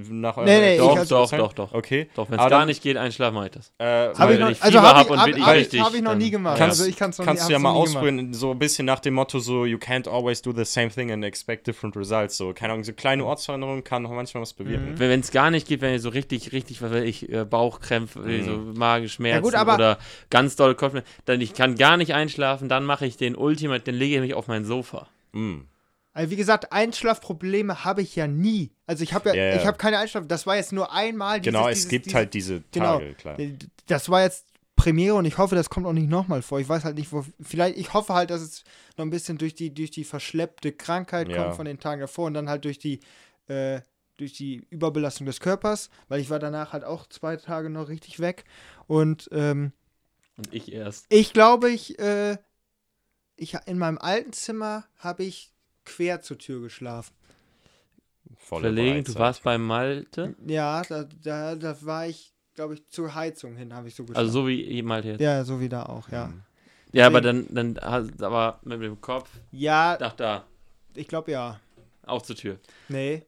Nach 0.10 0.36
eurer 0.36 0.46
Nee, 0.46 0.60
nee, 0.60 0.74
ich 0.74 0.80
Doch, 0.80 0.98
hab- 0.98 1.08
doch, 1.08 1.32
doch, 1.32 1.54
doch. 1.54 1.74
Okay. 1.74 2.10
Doch, 2.14 2.28
wenn 2.30 2.36
es 2.36 2.42
Aber 2.42 2.50
gar 2.50 2.66
nicht 2.66 2.84
geht, 2.84 2.98
einschlafen 2.98 3.36
mache 3.36 3.46
ich 3.46 3.52
das. 3.54 3.72
Äh, 3.78 4.10
Hab 4.14 4.30
ich 4.30 4.38
noch, 4.38 4.48
wenn 4.48 4.52
ich 4.52 4.62
also 4.62 4.78
Fieber 4.80 4.82
habe 4.90 4.98
hab 5.00 5.06
ich, 5.06 5.12
und 5.12 5.20
hab, 5.20 5.26
bin 5.28 5.38
ich 5.38 5.44
hab 5.46 5.54
ich, 5.56 5.60
richtig, 5.62 5.82
hab 5.82 5.94
ich 5.94 6.02
noch 6.02 6.16
nie 6.16 6.30
gemacht. 6.30 6.58
Kannst, 6.58 6.80
also 6.82 6.90
ich 6.90 6.98
kann's 6.98 7.18
noch 7.18 7.26
kannst 7.26 7.44
nie, 7.44 7.48
du 7.48 7.54
ja 7.54 7.60
mal 7.60 7.70
noch 7.74 7.86
gemacht. 7.86 7.96
ausprobieren, 8.04 8.34
so 8.34 8.52
ein 8.52 8.60
bisschen 8.60 8.86
nach 8.86 9.00
dem 9.00 9.14
Motto 9.14 9.40
so, 9.40 9.64
you 9.66 9.78
can't 9.78 10.10
always 10.10 10.42
do 10.42 10.52
the 10.52 10.66
same 10.66 10.90
thing 10.90 11.10
and 11.12 11.24
expect 11.24 11.68
different 11.68 11.96
results. 11.96 12.36
So, 12.36 12.52
keine 12.54 12.74
Ahnung, 12.74 12.84
so 12.84 12.92
kleine 12.92 13.24
Ortsveränderungen 13.24 13.84
kann 13.86 14.06
auch 14.06 14.12
manchmal 14.12 14.42
was 14.42 14.52
bewirken. 14.54 14.96
Mhm. 14.96 15.00
Wenn 15.00 15.20
es 15.22 15.32
gar 15.32 15.52
nicht 15.52 15.68
geht, 15.70 15.80
wenn 15.80 15.94
ihr 15.94 16.02
so 16.02 16.10
richtig, 16.10 16.52
richtig, 16.52 16.82
was 16.82 16.92
weiß 16.92 17.04
ich, 17.06 17.32
äh, 17.32 17.46
Bauchkrämpfe, 17.46 18.20
Mhm. 18.20 18.44
so 18.44 18.52
Magenschmerzen 18.78 19.36
Ja 19.38 19.40
gut, 19.42 19.56
aber- 19.56 19.76
oder 19.76 19.98
ganz 20.30 20.58
doll 20.58 20.76
Kopfschmerzen, 20.76 21.08
dann 21.24 21.40
ich 21.40 21.54
kann 21.54 21.76
gar 21.78 21.96
nicht 21.96 22.14
einschlafen, 22.14 22.68
dann 22.68 22.84
mache 22.84 23.06
ich 23.06 23.16
den 23.16 23.38
Ultimate, 23.38 23.84
dann 23.86 23.96
lege 23.96 24.16
ich 24.16 24.22
mich 24.22 24.34
auf 24.34 24.48
mein 24.48 24.66
Sofa. 24.66 25.08
Mm. 25.32 25.60
Also 26.18 26.32
wie 26.32 26.36
gesagt, 26.36 26.72
Einschlafprobleme 26.72 27.86
habe 27.86 28.02
ich 28.02 28.16
ja 28.16 28.26
nie. 28.26 28.72
Also 28.88 29.04
ich 29.04 29.14
habe 29.14 29.30
ja, 29.30 29.36
Ja, 29.36 29.44
ja. 29.50 29.56
ich 29.58 29.68
habe 29.68 29.78
keine 29.78 30.00
Einschlaf. 30.00 30.26
Das 30.28 30.48
war 30.48 30.56
jetzt 30.56 30.74
nur 30.74 30.92
einmal. 30.92 31.40
Dieses, 31.40 31.54
Genau, 31.54 31.68
es 31.70 31.76
dieses, 31.76 31.90
gibt 31.90 32.06
dieses, 32.08 32.16
halt 32.16 32.34
diese 32.34 32.64
genau. 32.72 32.98
Tage, 32.98 33.14
klar. 33.14 33.38
Das 33.86 34.10
war 34.10 34.24
jetzt 34.24 34.48
Premiere 34.76 35.14
und 35.16 35.26
ich 35.26 35.38
hoffe, 35.38 35.54
das 35.54 35.70
kommt 35.70 35.86
auch 35.86 35.94
nicht 35.94 36.10
nochmal 36.10 36.42
vor. 36.42 36.60
Ich 36.60 36.68
weiß 36.68 36.84
halt 36.86 36.96
nicht, 36.98 37.12
wo. 37.12 37.24
Vielleicht, 37.40 37.78
ich 37.78 37.94
hoffe 37.94 38.16
halt, 38.16 38.32
dass 38.32 38.42
es 38.42 38.64
noch 38.96 39.06
ein 39.06 39.12
bisschen 39.12 39.38
durch 39.38 39.54
die, 39.54 39.72
durch 39.74 39.92
die 39.92 40.04
verschleppte 40.04 40.72
Krankheit 40.72 41.30
Ja. 41.30 41.44
kommt 41.44 41.56
von 41.56 41.66
den 41.66 41.80
Tagen 41.80 42.02
davor 42.02 42.26
und 42.26 42.34
dann 42.34 42.50
halt 42.50 42.66
durch 42.66 42.80
die, 42.80 43.00
äh, 43.48 43.82
durch 44.18 44.34
die 44.34 44.66
Überbelastung 44.72 45.28
des 45.28 45.40
Körpers, 45.40 45.92
weil 46.08 46.20
ich 46.20 46.32
war 46.32 46.40
danach 46.40 46.74
halt 46.74 46.84
auch 46.84 47.06
zwei 47.08 47.36
Tage 47.38 47.70
noch 47.70 47.90
richtig 47.90 48.20
weg. 48.20 48.44
Und 48.88 49.30
ähm, 49.32 49.72
Und 50.38 50.52
ich 50.52 50.72
erst. 50.74 51.06
ich 51.10 51.32
glaube, 51.34 51.70
ich, 51.70 52.00
äh, 52.00 52.38
ich 53.36 53.56
in 53.68 53.78
meinem 53.78 54.00
alten 54.00 54.34
Zimmer 54.34 54.86
habe 54.98 55.24
ich 55.24 55.54
quer 55.88 56.22
zur 56.22 56.38
Tür 56.38 56.62
geschlafen. 56.62 57.14
Volle 58.38 58.64
Verlegen, 58.74 59.04
du 59.04 59.16
warst 59.16 59.44
bei 59.44 59.58
Malte, 59.58 60.36
Ja, 60.46 60.82
da, 60.84 61.06
da, 61.24 61.56
da 61.56 61.76
war 61.82 62.08
ich, 62.08 62.34
glaube 62.56 62.74
ich, 62.76 62.86
zur 62.88 63.14
Heizung 63.16 63.56
hin, 63.56 63.74
habe 63.74 63.88
ich 63.88 63.96
so 63.96 64.04
geschlafen. 64.04 64.20
also 64.28 64.42
so 64.42 64.48
wie 64.48 64.82
Malte 64.84 65.10
jetzt. 65.10 65.22
ja, 65.22 65.44
so 65.44 65.60
wie 65.60 65.70
da 65.70 65.84
auch, 65.84 66.10
ja. 66.10 66.28
Mhm. 66.28 66.44
Ja, 66.94 67.08
aber 67.08 67.22
dann, 67.22 67.46
dann 67.50 67.78
aber 67.78 68.60
mit 68.64 68.82
dem 68.82 69.00
Kopf, 69.02 69.30
Ja, 69.52 69.98
nach 70.00 70.14
da, 70.14 70.46
ich 70.96 71.08
glaube 71.08 71.32
ja. 71.32 71.60
auch 72.06 72.22
zur 72.22 72.36
Tür. 72.36 72.60
Nee. 72.90 73.26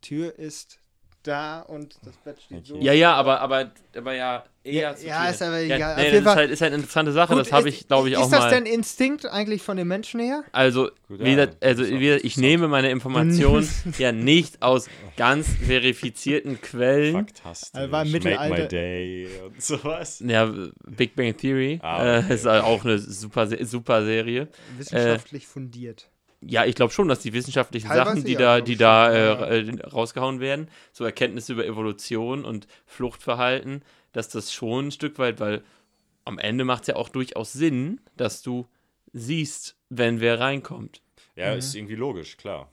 Tür 0.00 0.38
ist 0.38 0.78
da 1.22 1.60
und 1.60 1.96
das 2.04 2.16
Bett 2.18 2.40
steht 2.40 2.66
so. 2.66 2.76
Ja, 2.80 2.92
ja, 2.92 3.14
aber, 3.14 3.40
aber, 3.40 3.70
aber 3.96 4.14
ja, 4.14 4.44
eher 4.64 4.90
Ja, 4.90 4.96
zur 4.96 5.08
ja, 5.08 5.28
ist 5.28 5.42
aber 5.42 5.58
ja, 5.60 5.76
egal. 5.76 5.92
Auf 5.92 5.98
Nee, 5.98 6.04
jeden 6.10 6.24
das 6.24 6.32
ist 6.32 6.36
halt, 6.36 6.50
ist 6.50 6.60
halt 6.62 6.68
eine 6.72 6.76
interessante 6.82 7.12
Sache, 7.12 7.32
Gut, 7.34 7.40
das 7.40 7.52
habe 7.52 7.68
ich, 7.68 7.86
glaube 7.88 8.08
ich, 8.08 8.16
auch 8.16 8.24
Ist 8.24 8.32
das 8.32 8.40
mal. 8.40 8.50
denn 8.50 8.66
Instinkt 8.66 9.26
eigentlich 9.26 9.62
von 9.62 9.76
den 9.76 9.86
Menschen 9.88 10.20
her? 10.20 10.42
Also, 10.52 10.90
Gut, 11.08 11.20
wie 11.20 11.24
ja, 11.30 11.34
gesagt, 11.46 11.64
also 11.64 11.82
ist 11.82 11.92
auch 11.92 11.98
wie 11.98 12.06
gesagt, 12.06 12.24
ich 12.24 12.36
nehme 12.36 12.68
meine 12.68 12.90
Informationen 12.90 13.68
ja 13.98 14.12
nicht 14.12 14.62
aus 14.62 14.88
ganz 15.16 15.48
verifizierten 15.48 16.60
Quellen. 16.60 17.12
Fantastisch. 17.12 17.70
Also 17.74 17.92
war 17.92 18.02
im 18.04 18.12
Make 18.12 18.24
my 18.24 18.30
Mittelalter- 18.36 18.68
day 18.68 19.28
und 19.46 19.62
sowas. 19.62 20.22
Ja, 20.26 20.52
Big 20.86 21.14
Bang 21.16 21.36
Theory 21.36 21.78
Ah, 21.82 22.02
äh, 22.02 22.18
okay, 22.20 22.34
ist 22.34 22.46
auch 22.46 22.84
eine 22.84 22.98
super, 22.98 23.46
super 23.66 24.04
Serie. 24.04 24.48
Wissenschaftlich 24.78 25.46
fundiert. 25.46 26.08
Ja, 26.42 26.64
ich 26.64 26.74
glaube 26.74 26.92
schon, 26.92 27.08
dass 27.08 27.20
die 27.20 27.32
wissenschaftlichen 27.34 27.88
Teilweise 27.88 28.10
Sachen, 28.16 28.24
die 28.24 28.32
ja, 28.32 28.38
da, 28.38 28.60
die 28.60 28.76
da 28.76 29.12
äh, 29.12 29.60
äh, 29.60 29.80
rausgehauen 29.86 30.40
werden, 30.40 30.68
so 30.92 31.04
Erkenntnisse 31.04 31.52
über 31.52 31.66
Evolution 31.66 32.44
und 32.44 32.66
Fluchtverhalten, 32.86 33.82
dass 34.12 34.28
das 34.30 34.52
schon 34.52 34.86
ein 34.88 34.90
Stück 34.90 35.18
weit, 35.18 35.38
weil 35.40 35.62
am 36.24 36.38
Ende 36.38 36.64
macht 36.64 36.82
es 36.82 36.86
ja 36.88 36.96
auch 36.96 37.08
durchaus 37.10 37.52
Sinn, 37.52 38.00
dass 38.16 38.42
du 38.42 38.66
siehst, 39.12 39.76
wenn 39.90 40.20
wer 40.20 40.40
reinkommt. 40.40 41.02
Ja, 41.36 41.52
Mhm. 41.52 41.58
ist 41.58 41.74
irgendwie 41.74 41.94
logisch, 41.96 42.36
klar. 42.36 42.70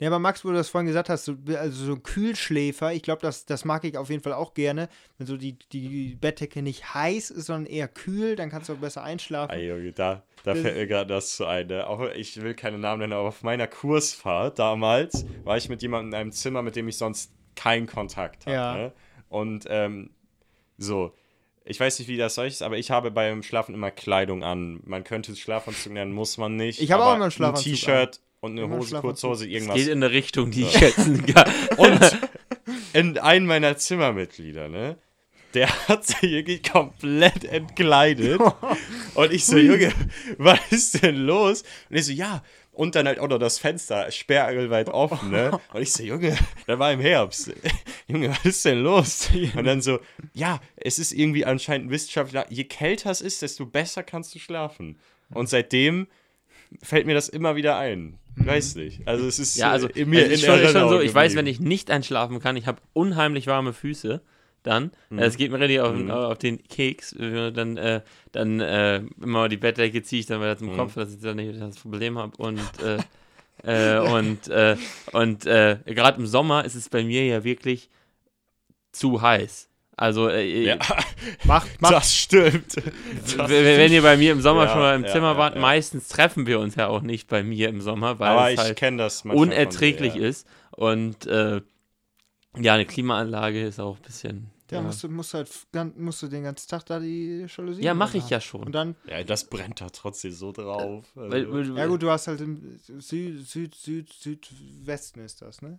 Ja, 0.00 0.08
aber 0.08 0.18
Max, 0.18 0.44
wo 0.44 0.48
du 0.48 0.54
das 0.54 0.68
vorhin 0.68 0.88
gesagt 0.88 1.08
hast, 1.08 1.24
so, 1.24 1.36
also 1.56 1.84
so 1.86 1.92
ein 1.92 2.02
Kühlschläfer, 2.02 2.92
ich 2.92 3.02
glaube, 3.02 3.22
das, 3.22 3.46
das 3.46 3.64
mag 3.64 3.84
ich 3.84 3.96
auf 3.96 4.10
jeden 4.10 4.22
Fall 4.22 4.32
auch 4.32 4.52
gerne. 4.52 4.88
Wenn 5.18 5.26
so 5.28 5.36
die, 5.36 5.56
die 5.72 6.16
Bettdecke 6.20 6.62
nicht 6.62 6.94
heiß 6.94 7.30
ist, 7.30 7.46
sondern 7.46 7.66
eher 7.66 7.86
kühl, 7.86 8.34
dann 8.34 8.50
kannst 8.50 8.68
du 8.68 8.72
auch 8.74 8.78
besser 8.78 9.04
einschlafen. 9.04 9.52
Ey, 9.54 9.68
Junge, 9.68 9.92
da, 9.92 10.24
da 10.42 10.52
Das- 10.52 10.60
fällt 10.62 10.76
mir 10.76 10.86
gerade 10.88 11.14
das 11.14 11.36
zu 11.36 11.46
ein. 11.46 11.68
ne? 11.68 11.86
Auch, 11.86 12.00
ich 12.10 12.42
will 12.42 12.54
keine 12.54 12.78
Namen 12.78 13.00
nennen, 13.00 13.12
aber 13.12 13.28
auf 13.28 13.42
meiner 13.44 13.68
Kursfahrt 13.68 14.58
damals 14.58 15.24
war 15.44 15.56
ich 15.56 15.68
mit 15.68 15.80
jemandem 15.80 16.08
in 16.12 16.14
einem 16.20 16.32
Zimmer, 16.32 16.62
mit 16.62 16.74
dem 16.74 16.88
ich 16.88 16.98
sonst 16.98 17.32
keinen 17.54 17.86
Kontakt 17.86 18.46
hatte. 18.46 18.54
Ja. 18.54 18.74
Ne? 18.74 18.92
Und 19.28 19.64
ähm, 19.68 20.10
so, 20.76 21.14
ich 21.64 21.80
weiß 21.80 21.98
nicht, 21.98 22.08
wie 22.08 22.16
das 22.16 22.36
euch 22.38 22.54
ist, 22.54 22.62
aber 22.62 22.76
ich 22.78 22.90
habe 22.90 23.10
beim 23.10 23.42
Schlafen 23.42 23.74
immer 23.74 23.90
Kleidung 23.90 24.44
an. 24.44 24.80
Man 24.84 25.02
könnte 25.04 25.32
es 25.32 25.38
Schlafanzug 25.40 25.92
nennen, 25.92 26.12
muss 26.12 26.36
man 26.36 26.56
nicht. 26.56 26.80
Ich 26.80 26.92
habe 26.92 27.04
auch 27.04 27.14
immer 27.14 27.24
einen 27.24 27.30
Schlafanzug 27.30 27.66
Ein 27.66 27.76
T-Shirt 27.76 28.20
und 28.40 28.58
eine 28.58 28.68
Hose. 28.68 29.00
Kurzhose, 29.00 29.46
Es 29.46 29.50
irgendwas. 29.50 29.76
geht 29.76 29.88
in 29.88 30.02
eine 30.02 30.10
Richtung, 30.12 30.50
die 30.50 30.62
ich 30.64 30.72
schätzen 30.72 31.24
kann. 31.26 31.50
Und 31.76 32.18
in 32.92 33.18
einem 33.18 33.46
meiner 33.46 33.76
Zimmermitglieder, 33.76 34.68
ne? 34.68 34.96
Der 35.54 35.68
hat 35.88 36.04
sich 36.04 36.22
irgendwie 36.22 36.60
komplett 36.60 37.44
entkleidet. 37.44 38.40
Und 39.14 39.32
ich 39.32 39.46
so, 39.46 39.56
Junge, 39.56 39.92
was 40.36 40.58
ist 40.70 41.00
denn 41.02 41.14
los? 41.14 41.62
Und 41.88 41.96
ich 41.96 42.06
so, 42.06 42.12
ja. 42.12 42.42
Und 42.74 42.96
dann 42.96 43.06
halt 43.06 43.20
auch 43.20 43.28
noch 43.28 43.38
das 43.38 43.58
Fenster 43.58 44.10
sperrangelweit 44.10 44.88
offen, 44.88 45.30
ne? 45.30 45.58
Und 45.72 45.82
ich 45.82 45.92
so, 45.92 46.02
Junge, 46.02 46.36
da 46.66 46.78
war 46.78 46.92
im 46.92 47.00
Herbst. 47.00 47.52
Junge, 48.08 48.30
was 48.30 48.44
ist 48.44 48.64
denn 48.64 48.82
los? 48.82 49.30
Und 49.56 49.64
dann 49.64 49.80
so, 49.80 50.00
ja, 50.32 50.60
es 50.76 50.98
ist 50.98 51.12
irgendwie 51.12 51.44
anscheinend 51.44 51.90
wissenschaftlich, 51.90 52.42
je 52.50 52.64
kälter 52.64 53.10
es 53.10 53.20
ist, 53.20 53.42
desto 53.42 53.64
besser 53.64 54.02
kannst 54.02 54.34
du 54.34 54.38
schlafen. 54.38 54.98
Und 55.30 55.48
seitdem 55.48 56.08
fällt 56.82 57.06
mir 57.06 57.14
das 57.14 57.28
immer 57.28 57.56
wieder 57.56 57.78
ein. 57.78 58.18
Weiß 58.36 58.74
nicht. 58.74 59.06
Also 59.06 59.26
es 59.26 59.38
ist 59.38 59.56
Ja, 59.56 59.70
also, 59.70 59.88
äh, 59.88 60.00
in 60.00 60.10
mir 60.10 60.24
also 60.24 60.32
in 60.32 60.40
schon, 60.40 60.72
schon 60.72 60.88
so, 60.88 61.00
ich 61.00 61.14
weiß, 61.14 61.36
wenn 61.36 61.46
ich 61.46 61.60
nicht 61.60 61.90
einschlafen 61.90 62.40
kann, 62.40 62.56
ich 62.56 62.66
habe 62.66 62.80
unheimlich 62.92 63.46
warme 63.46 63.72
Füße, 63.72 64.20
dann, 64.64 64.90
Mhm. 65.10 65.18
äh, 65.20 65.26
es 65.26 65.36
geht 65.36 65.52
mir 65.52 65.60
richtig 65.60 65.80
auf, 65.80 65.94
Mhm. 65.94 66.10
auf 66.10 66.38
den 66.38 66.60
Keks, 66.64 67.14
dann, 67.18 67.76
äh, 67.76 68.00
dann 68.32 68.58
äh, 68.60 69.02
immer 69.22 69.48
die 69.48 69.56
Bettdecke 69.56 70.02
ziehe 70.02 70.18
ich 70.20 70.26
dann 70.26 70.40
weiter 70.40 70.58
zum 70.58 70.72
Mhm. 70.72 70.76
Kopf, 70.76 70.94
dass 70.94 71.14
ich 71.14 71.20
dann 71.20 71.36
nicht 71.36 71.60
das 71.60 71.78
Problem 71.78 72.18
habe 72.18 72.36
und 72.38 72.58
äh, 72.82 72.98
äh, 73.62 73.98
und 74.00 74.48
äh, 74.48 74.76
und 75.12 75.46
äh, 75.46 75.78
gerade 75.86 76.18
im 76.18 76.26
Sommer 76.26 76.64
ist 76.64 76.74
es 76.74 76.88
bei 76.88 77.04
mir 77.04 77.24
ja 77.24 77.44
wirklich 77.44 77.88
zu 78.92 79.22
heiß. 79.22 79.68
Also, 79.96 80.28
äh, 80.28 80.64
Ja, 80.64 80.78
Macht, 81.44 81.80
macht. 81.80 81.92
das 81.94 82.12
stimmt. 82.14 82.76
Das 83.36 83.48
wenn 83.48 83.92
ihr 83.92 84.02
bei 84.02 84.16
mir 84.16 84.32
im 84.32 84.40
Sommer 84.40 84.64
Ja, 84.64 84.68
schon 84.72 84.80
mal 84.80 84.96
im 84.96 85.04
ja, 85.04 85.08
Zimmer 85.12 85.32
ja, 85.32 85.38
wart, 85.38 85.54
ja. 85.54 85.60
meistens 85.60 86.08
treffen 86.08 86.46
wir 86.46 86.58
uns 86.58 86.74
ja 86.74 86.88
auch 86.88 87.00
nicht 87.02 87.28
bei 87.28 87.42
mir 87.44 87.68
im 87.68 87.80
Sommer, 87.80 88.18
weil 88.18 88.28
Aber 88.30 88.50
es 88.50 88.58
halt 88.58 88.80
unerträglich 89.24 90.14
dir, 90.14 90.22
ja. 90.22 90.28
ist. 90.28 90.48
Und 90.72 91.26
äh, 91.26 91.60
ja, 92.58 92.74
eine 92.74 92.86
Klimaanlage 92.86 93.62
ist 93.64 93.78
auch 93.78 93.96
ein 93.96 94.02
bisschen. 94.02 94.50
Ja, 94.74 94.80
ja, 94.80 94.86
musst 94.86 95.02
du, 95.02 95.08
musst 95.08 95.34
halt 95.34 95.50
musst 95.96 96.22
du 96.22 96.28
den 96.28 96.44
ganzen 96.44 96.68
Tag 96.68 96.84
da 96.86 96.98
die 96.98 97.46
Jalousie 97.48 97.82
ja 97.82 97.94
mache 97.94 98.18
ich 98.18 98.28
ja 98.30 98.40
schon. 98.40 98.64
Und 98.64 98.72
dann, 98.72 98.96
Ja, 99.06 99.22
das 99.22 99.44
brennt 99.44 99.80
da 99.80 99.88
trotzdem 99.88 100.32
so 100.32 100.52
drauf. 100.52 101.04
Also, 101.16 101.30
Weil, 101.30 101.52
weil, 101.52 101.76
ja 101.76 101.86
gut, 101.86 102.02
du 102.02 102.10
hast 102.10 102.26
halt 102.26 102.40
im 102.40 102.78
Süd, 102.98 103.46
Süd, 103.46 103.74
Süd, 103.74 104.14
Südwesten 104.14 105.20
ist 105.20 105.42
das, 105.42 105.62
ne? 105.62 105.78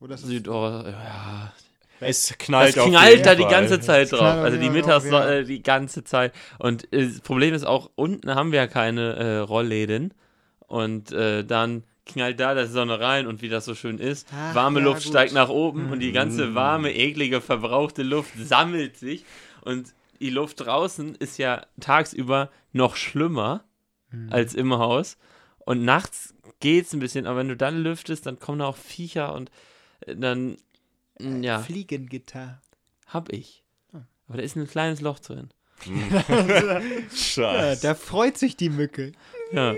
Oder 0.00 0.14
ist 0.14 0.24
das 0.24 0.30
Südost, 0.30 0.86
ja. 0.86 1.52
es 2.00 2.34
knallt 2.38 2.76
Das 2.76 2.82
auf 2.82 2.90
knallt 2.90 3.24
da 3.24 3.34
die 3.34 3.44
ganze 3.44 3.80
Zeit 3.80 4.12
drauf. 4.12 4.20
Also 4.20 4.58
die 4.58 4.70
Mittags 4.70 5.06
äh, 5.06 5.44
die 5.44 5.62
ganze 5.62 6.04
Zeit. 6.04 6.34
Und 6.58 6.92
äh, 6.92 7.06
das 7.06 7.20
Problem 7.20 7.54
ist 7.54 7.64
auch, 7.64 7.90
unten 7.94 8.34
haben 8.34 8.52
wir 8.52 8.58
ja 8.58 8.66
keine 8.66 9.14
äh, 9.14 9.36
Rollläden. 9.38 10.12
Und 10.66 11.12
äh, 11.12 11.44
dann 11.44 11.84
knallt 12.06 12.38
da 12.40 12.54
die 12.54 12.66
Sonne 12.66 12.98
rein 13.00 13.26
und 13.26 13.42
wie 13.42 13.48
das 13.48 13.64
so 13.64 13.74
schön 13.74 13.98
ist, 13.98 14.26
Ach, 14.32 14.54
warme 14.54 14.80
ja, 14.80 14.86
Luft 14.86 15.02
gut. 15.04 15.10
steigt 15.12 15.32
nach 15.34 15.48
oben 15.48 15.90
und 15.90 16.00
die 16.00 16.12
ganze 16.12 16.46
Mm. 16.48 16.54
warme, 16.54 16.94
eklige, 16.94 17.40
verbrauchte 17.40 18.02
Luft 18.02 18.32
sammelt 18.38 18.96
sich. 18.96 19.24
Und 19.62 19.92
die 20.20 20.30
Luft 20.30 20.60
draußen 20.60 21.14
ist 21.16 21.36
ja 21.38 21.66
tagsüber 21.80 22.50
noch 22.72 22.96
schlimmer 22.96 23.64
Mhm. 24.12 24.32
als 24.32 24.54
im 24.54 24.72
Haus. 24.72 25.18
Und 25.58 25.84
nachts 25.84 26.32
geht's 26.60 26.92
ein 26.92 27.00
bisschen, 27.00 27.26
aber 27.26 27.38
wenn 27.40 27.48
du 27.48 27.56
dann 27.56 27.82
lüftest, 27.82 28.24
dann 28.24 28.38
kommen 28.38 28.60
da 28.60 28.66
auch 28.66 28.76
Viecher 28.76 29.34
und 29.34 29.50
äh, 30.00 30.14
dann, 30.14 30.56
mm, 31.18 31.42
ja, 31.42 31.58
Fliegengitter. 31.58 32.62
hab 33.08 33.32
ich. 33.32 33.64
Ah. 33.92 34.02
Aber 34.28 34.38
da 34.38 34.44
ist 34.44 34.54
ein 34.56 34.68
kleines 34.68 35.00
Loch 35.00 35.18
drin. 35.18 35.50
Ja, 35.86 36.80
Scheiße. 37.14 37.82
da 37.82 37.94
freut 37.94 38.38
sich 38.38 38.56
die 38.56 38.70
Mücke. 38.70 39.12
Ja, 39.52 39.74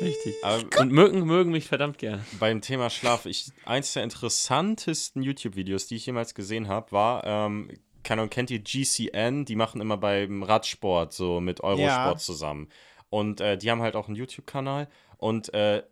richtig. 0.00 0.34
Aber 0.42 0.62
Und 0.80 0.92
Mücken 0.92 1.24
mögen 1.24 1.50
mich 1.52 1.66
verdammt 1.68 1.98
gerne. 1.98 2.24
beim 2.40 2.60
Thema 2.60 2.90
Schlaf, 2.90 3.26
ich, 3.26 3.46
eins 3.64 3.92
der 3.92 4.02
interessantesten 4.02 5.22
YouTube-Videos, 5.22 5.86
die 5.86 5.96
ich 5.96 6.06
jemals 6.06 6.34
gesehen 6.34 6.68
habe, 6.68 6.90
war, 6.92 7.24
ähm, 7.24 7.70
keine 8.02 8.22
Ahnung, 8.22 8.30
kennt 8.30 8.50
ihr 8.50 8.58
GCN? 8.58 9.44
Die 9.44 9.54
machen 9.56 9.80
immer 9.80 9.96
beim 9.96 10.42
Radsport 10.42 11.12
so 11.12 11.40
mit 11.40 11.60
Eurosport 11.60 11.86
Ja. 11.86 12.16
zusammen. 12.16 12.68
Und 13.10 13.40
äh, 13.40 13.56
die 13.56 13.70
haben 13.70 13.82
halt 13.82 13.94
auch 13.94 14.08
einen 14.08 14.16
YouTube-Kanal 14.16 14.88
und 15.18 15.52
äh, 15.54 15.82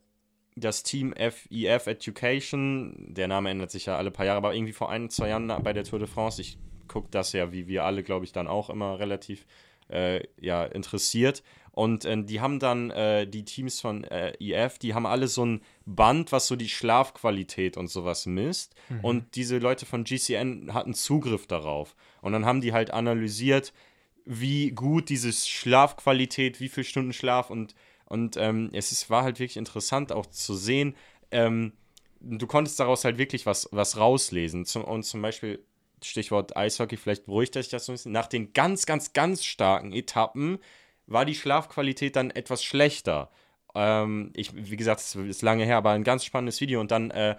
das 0.57 0.83
Team 0.83 1.15
FEF 1.15 1.87
Education, 1.87 2.95
der 3.15 3.29
Name 3.29 3.51
ändert 3.51 3.71
sich 3.71 3.87
ja 3.87 3.97
alle 3.97 4.11
paar 4.11 4.27
Jahre, 4.27 4.39
aber 4.39 4.55
irgendwie 4.55 4.73
vor 4.73 4.91
ein, 4.91 5.09
zwei 5.09 5.29
Jahren 5.29 5.47
bei 5.63 5.73
der 5.73 5.85
Tour 5.85 6.01
de 6.01 6.09
France, 6.09 6.41
ich 6.43 6.59
gucke 6.91 7.09
das 7.11 7.33
ja, 7.33 7.53
wie 7.53 7.69
wir 7.69 7.85
alle, 7.85 8.03
glaube 8.03 8.25
ich, 8.25 8.33
dann 8.33 8.49
auch 8.49 8.69
immer 8.69 8.99
relativ 8.99 9.47
äh, 9.89 10.23
ja, 10.41 10.65
interessiert. 10.65 11.43
Und 11.73 12.05
äh, 12.05 12.23
die 12.23 12.41
haben 12.41 12.59
dann, 12.59 12.91
äh, 12.91 13.27
die 13.27 13.45
Teams 13.45 13.81
von 13.81 14.03
äh, 14.05 14.33
EF, 14.41 14.79
die 14.79 14.93
haben 14.93 15.07
alle 15.07 15.29
so 15.29 15.47
ein 15.47 15.63
Band, 15.87 16.33
was 16.33 16.49
so 16.49 16.57
die 16.57 16.69
Schlafqualität 16.69 17.77
und 17.77 17.89
sowas 17.89 18.27
misst. 18.27 18.75
Und 19.03 19.37
diese 19.37 19.59
Leute 19.59 19.87
von 19.87 20.03
GCN 20.03 20.75
hatten 20.75 20.95
Zugriff 20.95 21.47
darauf. 21.47 21.95
Und 22.23 22.33
dann 22.33 22.45
haben 22.45 22.61
die 22.61 22.73
halt 22.73 22.91
analysiert, 22.91 23.73
wie 24.25 24.73
gut 24.73 25.09
diese 25.09 25.33
Schlafqualität, 25.33 26.61
wie 26.61 26.69
viel 26.69 26.85
Stunden 26.85 27.13
Schlaf 27.13 27.51
und, 27.51 27.75
und 28.05 28.37
ähm, 28.37 28.71
es 28.73 28.91
ist, 28.91 29.09
war 29.09 29.23
halt 29.23 29.39
wirklich 29.39 29.57
interessant 29.57 30.13
auch 30.13 30.27
zu 30.27 30.55
sehen, 30.55 30.97
ähm, 31.31 31.73
du 32.21 32.47
konntest 32.47 32.79
daraus 32.81 33.05
halt 33.05 33.19
wirklich 33.19 33.47
was, 33.47 33.69
was 33.73 33.97
rauslesen. 33.97 34.67
Zum, 34.67 34.85
und 34.85 35.05
zum 35.05 35.23
Beispiel, 35.23 35.65
Stichwort 36.03 36.57
Eishockey, 36.57 36.97
vielleicht 36.97 37.27
beruhigt 37.27 37.55
dich 37.55 37.69
das 37.69 37.87
so 37.87 37.93
ein 37.93 37.95
bisschen, 37.95 38.13
nach 38.13 38.27
den 38.27 38.53
ganz, 38.53 38.87
ganz, 38.87 39.13
ganz 39.13 39.45
starken 39.45 39.93
Etappen 39.93 40.59
war 41.07 41.25
die 41.25 41.35
Schlafqualität 41.35 42.17
dann 42.17 42.31
etwas 42.31 42.63
schlechter. 42.63 43.31
Ähm, 43.75 44.33
ich, 44.37 44.53
wie 44.55 44.77
gesagt, 44.77 45.01
es 45.01 45.15
ist 45.15 45.43
lange 45.43 45.65
her, 45.65 45.77
aber 45.77 45.91
ein 45.91 46.05
ganz 46.05 46.25
spannendes 46.25 46.61
Video. 46.61 46.81
Und 46.81 46.91
dann 46.91 47.11
äh, 47.11 47.37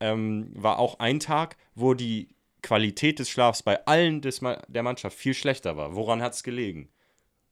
ähm, 0.00 0.50
war 0.54 0.78
auch 0.78 0.98
ein 0.98 1.20
Tag, 1.20 1.56
wo 1.74 1.94
die 1.94 2.28
Qualität 2.62 3.18
des 3.18 3.28
Schlafs 3.30 3.62
bei 3.62 3.84
allen 3.86 4.20
des, 4.20 4.40
Ma- 4.40 4.62
der 4.68 4.82
Mannschaft 4.82 5.16
viel 5.16 5.34
schlechter 5.34 5.76
war. 5.76 5.94
Woran 5.94 6.22
hat 6.22 6.34
es 6.34 6.42
gelegen? 6.42 6.88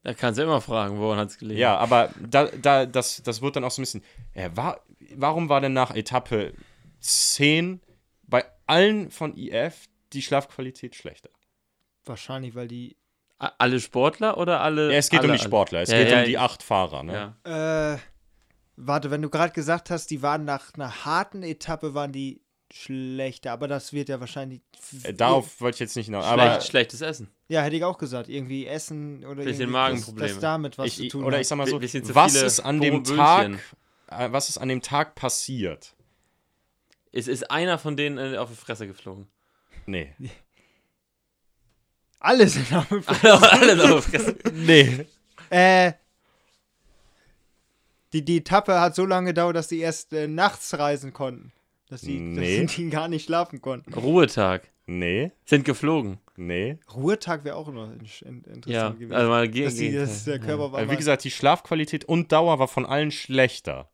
Da 0.03 0.14
kannst 0.14 0.38
du 0.38 0.42
immer 0.44 0.61
fragen, 0.61 0.99
woran 0.99 1.18
hat 1.18 1.29
es 1.31 1.38
gelegen. 1.38 1.61
Ja, 1.61 1.77
aber 1.77 2.11
da, 2.18 2.46
da, 2.46 2.87
das, 2.87 3.23
das 3.23 3.42
wird 3.42 3.57
dann 3.57 3.64
auch 3.64 3.70
so 3.70 3.81
ein 3.81 3.85
bisschen. 3.85 4.03
Äh, 4.35 4.51
war, 4.55 4.81
warum 5.14 5.49
war 5.49 5.61
denn 5.61 5.73
nach 5.73 5.94
Etappe 5.94 6.55
10 7.01 7.81
bei 8.23 8.44
allen 8.66 9.11
von 9.11 9.37
IF 9.37 9.88
die 10.12 10.23
Schlafqualität 10.23 10.94
schlechter? 10.94 11.31
Wahrscheinlich, 12.05 12.55
weil 12.55 12.68
die. 12.68 12.96
A- 13.38 13.53
Alle 13.59 13.81
Sportler 13.81 14.37
oder 14.38 14.61
alle? 14.61 14.90
Ja, 14.92 14.99
es 14.99 15.09
geht 15.09 15.20
alle, 15.20 15.33
um 15.33 15.37
die 15.38 15.42
Sportler, 15.42 15.81
es 15.83 15.90
Ja, 15.90 15.99
geht 15.99 16.11
ja, 16.11 16.18
um 16.20 16.25
die 16.27 16.38
acht 16.38 16.62
Fahrer. 16.62 17.03
Ne? 17.03 17.35
Ja. 17.46 17.94
Äh, 17.94 17.99
warte, 18.77 19.11
wenn 19.11 19.23
du 19.23 19.31
gerade 19.31 19.53
gesagt 19.53 19.90
hast, 19.90 20.11
die 20.11 20.23
waren 20.23 20.44
nach 20.44 20.75
einer 20.75 21.05
harten 21.05 21.42
Etappe, 21.42 21.94
waren 21.94 22.12
die 22.12 22.42
schlechter, 22.73 23.53
aber 23.53 23.66
das 23.66 23.92
wird 23.92 24.09
ja 24.09 24.20
wahrscheinlich. 24.20 24.61
Äh, 25.03 25.12
darauf 25.14 25.61
wollte 25.61 25.77
ich 25.77 25.81
jetzt 25.81 25.96
nicht 25.96 26.07
hinaus. 26.07 26.25
Schlecht, 26.27 26.40
Aber 26.40 26.61
schlechtes 26.61 27.01
Essen. 27.01 27.29
Ja, 27.49 27.62
hätte 27.62 27.77
ich 27.77 27.85
auch 27.85 27.99
gesagt. 27.99 28.29
Irgendwie 28.29 28.66
Essen 28.66 29.25
oder 29.25 29.37
Bisschen 29.42 29.62
irgendwie 29.62 29.73
Magenprobleme. 29.73 30.27
Das, 30.29 30.37
das 30.37 30.40
damit 30.40 30.79
was 30.79 30.87
ich, 30.87 30.96
zu 30.96 31.09
tun 31.09 31.25
oder 31.25 31.37
hat. 31.37 31.40
ich 31.42 31.49
sag 31.49 31.57
mal 31.57 31.66
so, 31.66 31.81
was 31.83 32.35
ist 32.35 32.61
an 32.61 32.81
dem. 32.81 33.03
Tag, 33.05 33.51
äh, 34.09 34.29
was 34.31 34.49
ist 34.51 34.59
an 34.59 34.68
dem 34.68 34.83
Tag 34.83 35.14
passiert? 35.16 35.94
Es 37.12 37.27
ist 37.27 37.51
einer 37.51 37.79
von 37.79 37.96
denen 37.96 38.18
äh, 38.35 38.37
auf 38.37 38.51
die 38.51 38.57
Fresse 38.57 38.87
geflogen. 38.87 39.27
Nee. 39.87 40.12
Alles 42.19 42.57
in 42.57 42.66
Name 42.71 43.03
Alle 43.23 43.95
auf 43.97 44.05
die 44.11 44.19
Fresse. 44.19 44.37
Nee. 44.53 45.07
Äh. 45.51 45.93
Die, 48.12 48.25
die 48.25 48.38
Etappe 48.38 48.81
hat 48.81 48.95
so 48.95 49.07
lange 49.07 49.29
gedauert, 49.31 49.57
dass 49.57 49.69
die 49.69 49.79
erst 49.79 50.12
äh, 50.12 50.27
nachts 50.29 50.77
reisen 50.79 51.12
konnten. 51.12 51.53
Dass 51.88 52.03
die, 52.03 52.19
Nee. 52.19 52.62
dass 52.64 52.75
die 52.75 52.90
gar 52.90 53.09
nicht 53.09 53.25
schlafen 53.25 53.61
konnten. 53.61 53.93
Ruhetag. 53.95 54.69
Nee. 54.87 55.31
Sind 55.45 55.64
geflogen. 55.64 56.19
Nee. 56.37 56.79
Ruhetag 56.93 57.45
wäre 57.45 57.57
auch 57.57 57.69
noch 57.73 57.90
in, 57.93 58.01
in, 58.01 58.37
interessant 58.45 58.66
Ja, 58.66 58.90
gewesen. 58.90 59.12
also 59.12 59.29
mal 59.29 59.49
gegen. 59.49 59.64
dass, 59.66 59.75
die, 59.77 59.93
dass 59.93 60.25
der 60.25 60.38
Körper 60.40 60.64
war. 60.64 60.73
Weil, 60.73 60.85
wie 60.87 60.93
mal- 60.93 60.97
gesagt, 60.97 61.25
die 61.25 61.31
Schlafqualität 61.31 62.05
und 62.05 62.33
Dauer 62.33 62.59
war 62.59 62.69
von 62.69 62.85
allen 62.87 63.11
schlechter. 63.12 63.88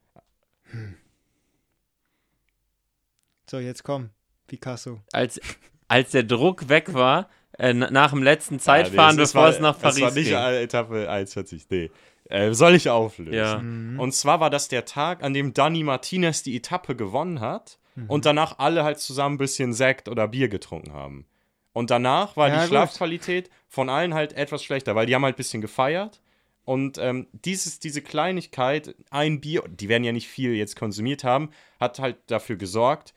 so, 3.50 3.58
jetzt 3.58 3.82
komm. 3.84 4.10
Picasso. 4.46 5.00
als, 5.12 5.40
als 5.88 6.10
der 6.10 6.22
Druck 6.24 6.68
weg 6.68 6.94
war, 6.94 7.28
äh, 7.58 7.72
na- 7.72 7.90
nach 7.90 8.10
dem 8.10 8.22
letzten 8.22 8.58
Zeitfahren, 8.58 9.10
Ja, 9.10 9.16
nee, 9.16 9.22
es 9.22 9.32
bevor 9.32 9.44
war- 9.44 9.50
es 9.50 9.60
nach 9.60 9.78
Paris 9.78 9.94
Das 9.96 10.02
war 10.02 10.12
nicht 10.12 10.28
ging. 10.28 10.36
Etappe 10.62 11.08
41, 11.10 11.66
nee. 11.70 11.90
Äh, 12.28 12.52
soll 12.54 12.74
ich 12.74 12.90
auflösen? 12.90 13.32
Ja. 13.34 13.58
Mhm. 13.58 14.00
Und 14.00 14.12
zwar 14.12 14.40
war 14.40 14.50
das 14.50 14.68
der 14.68 14.84
Tag, 14.84 15.22
an 15.22 15.32
dem 15.32 15.54
Dani 15.54 15.82
Martinez 15.84 16.42
die 16.42 16.56
Etappe 16.56 16.96
gewonnen 16.96 17.40
hat 17.40 17.78
Mhm. 17.94 18.10
und 18.10 18.26
danach 18.26 18.58
alle 18.58 18.82
halt 18.84 18.98
zusammen 18.98 19.36
ein 19.36 19.38
bisschen 19.38 19.72
Sekt 19.72 20.08
oder 20.08 20.26
Bier 20.28 20.48
getrunken 20.48 20.92
haben. 20.92 21.26
Und 21.72 21.90
danach 21.90 22.36
war 22.36 22.48
Ja, 22.48 22.54
die 22.54 22.60
gut. 22.62 22.68
Schlafqualität 22.70 23.48
von 23.68 23.88
allen 23.88 24.12
halt 24.14 24.32
etwas 24.32 24.64
schlechter, 24.64 24.94
weil 24.96 25.06
die 25.06 25.14
haben 25.14 25.24
halt 25.24 25.34
ein 25.34 25.36
bisschen 25.36 25.60
gefeiert. 25.60 26.20
Und 26.64 26.98
ähm, 26.98 27.28
dieses, 27.32 27.78
diese 27.78 28.02
Kleinigkeit, 28.02 28.96
ein 29.10 29.40
Bier, 29.40 29.62
die 29.68 29.88
werden 29.88 30.02
ja 30.02 30.10
nicht 30.12 30.26
viel 30.26 30.52
jetzt 30.54 30.74
konsumiert 30.74 31.22
haben, 31.22 31.50
hat 31.78 32.00
halt 32.00 32.16
dafür 32.26 32.56
gesorgt, 32.56 33.14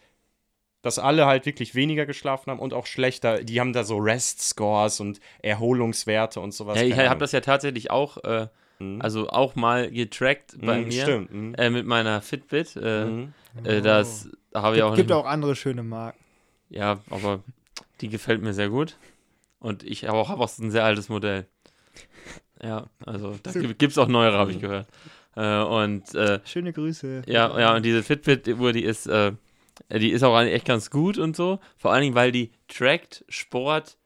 dass 0.81 0.97
alle 0.99 1.25
halt 1.25 1.45
wirklich 1.45 1.75
weniger 1.75 2.05
geschlafen 2.05 2.51
haben 2.51 2.59
und 2.59 2.73
auch 2.73 2.85
schlechter. 2.85 3.43
Die 3.43 3.59
haben 3.59 3.73
da 3.73 3.83
so 3.83 3.97
Rest-Scores 3.97 4.99
und 4.99 5.19
Erholungswerte 5.41 6.39
und 6.39 6.53
sowas. 6.53 6.77
Ja, 6.79 6.83
ich 6.85 6.97
habe 6.97 7.19
das 7.19 7.31
ja 7.31 7.41
tatsächlich 7.41 7.91
auch, 7.91 8.17
äh, 8.23 8.47
Mhm. 8.81 9.01
also 9.01 9.27
auch 9.29 9.55
mal 9.55 9.91
getrackt 9.91 10.55
bei 10.61 10.77
Mhm, 10.79 10.87
mir. 10.87 11.01
Stimmt. 11.03 11.33
mhm. 11.33 11.55
Äh, 11.55 11.69
mit 11.69 11.85
meiner 11.85 12.21
Fitbit. 12.21 12.77
Äh, 12.77 13.05
Mhm. 13.05 13.33
äh, 13.65 13.81
das 13.81 14.29
habe 14.53 14.77
ich 14.77 14.83
auch 14.83 14.93
Oh. 14.93 14.95
Gibt, 14.95 15.11
auch 15.11 15.25
andere 15.25 15.55
schöne 15.55 15.83
Marken. 15.83 16.17
Ja, 16.69 16.99
aber 17.09 17.43
die 17.99 18.07
gefällt 18.07 18.41
mir 18.41 18.53
sehr 18.53 18.69
gut. 18.69 18.95
Und 19.59 19.83
ich 19.83 20.05
habe 20.07 20.17
auch, 20.17 20.29
hab 20.29 20.39
auch 20.39 20.57
ein 20.59 20.71
sehr 20.71 20.85
altes 20.85 21.09
Modell. 21.09 21.45
Ja, 22.63 22.85
also 23.05 23.37
da 23.43 23.51
gibt 23.51 23.81
es 23.83 23.97
auch 23.97 24.07
neuere, 24.07 24.37
habe 24.37 24.51
ich 24.51 24.59
gehört. 24.59 24.87
Äh, 25.35 25.59
und 25.61 26.13
äh, 26.15 26.39
Schöne 26.45 26.71
Grüße. 26.73 27.23
ja, 27.25 27.59
ja, 27.59 27.75
und 27.75 27.83
diese 27.83 28.03
Fitbit-Uhr, 28.03 28.71
die 28.73 28.83
ist, 28.83 29.07
äh, 29.07 29.33
die 29.91 30.11
ist 30.11 30.23
auch 30.23 30.35
eigentlich 30.35 30.55
echt 30.55 30.67
ganz 30.67 30.89
gut 30.91 31.17
und 31.17 31.35
so. 31.35 31.59
Vor 31.77 31.91
allen 31.91 32.01
Dingen, 32.03 32.15
weil 32.15 32.31
die 32.31 32.51
trackt 32.67 33.23
Sport, 33.29 33.97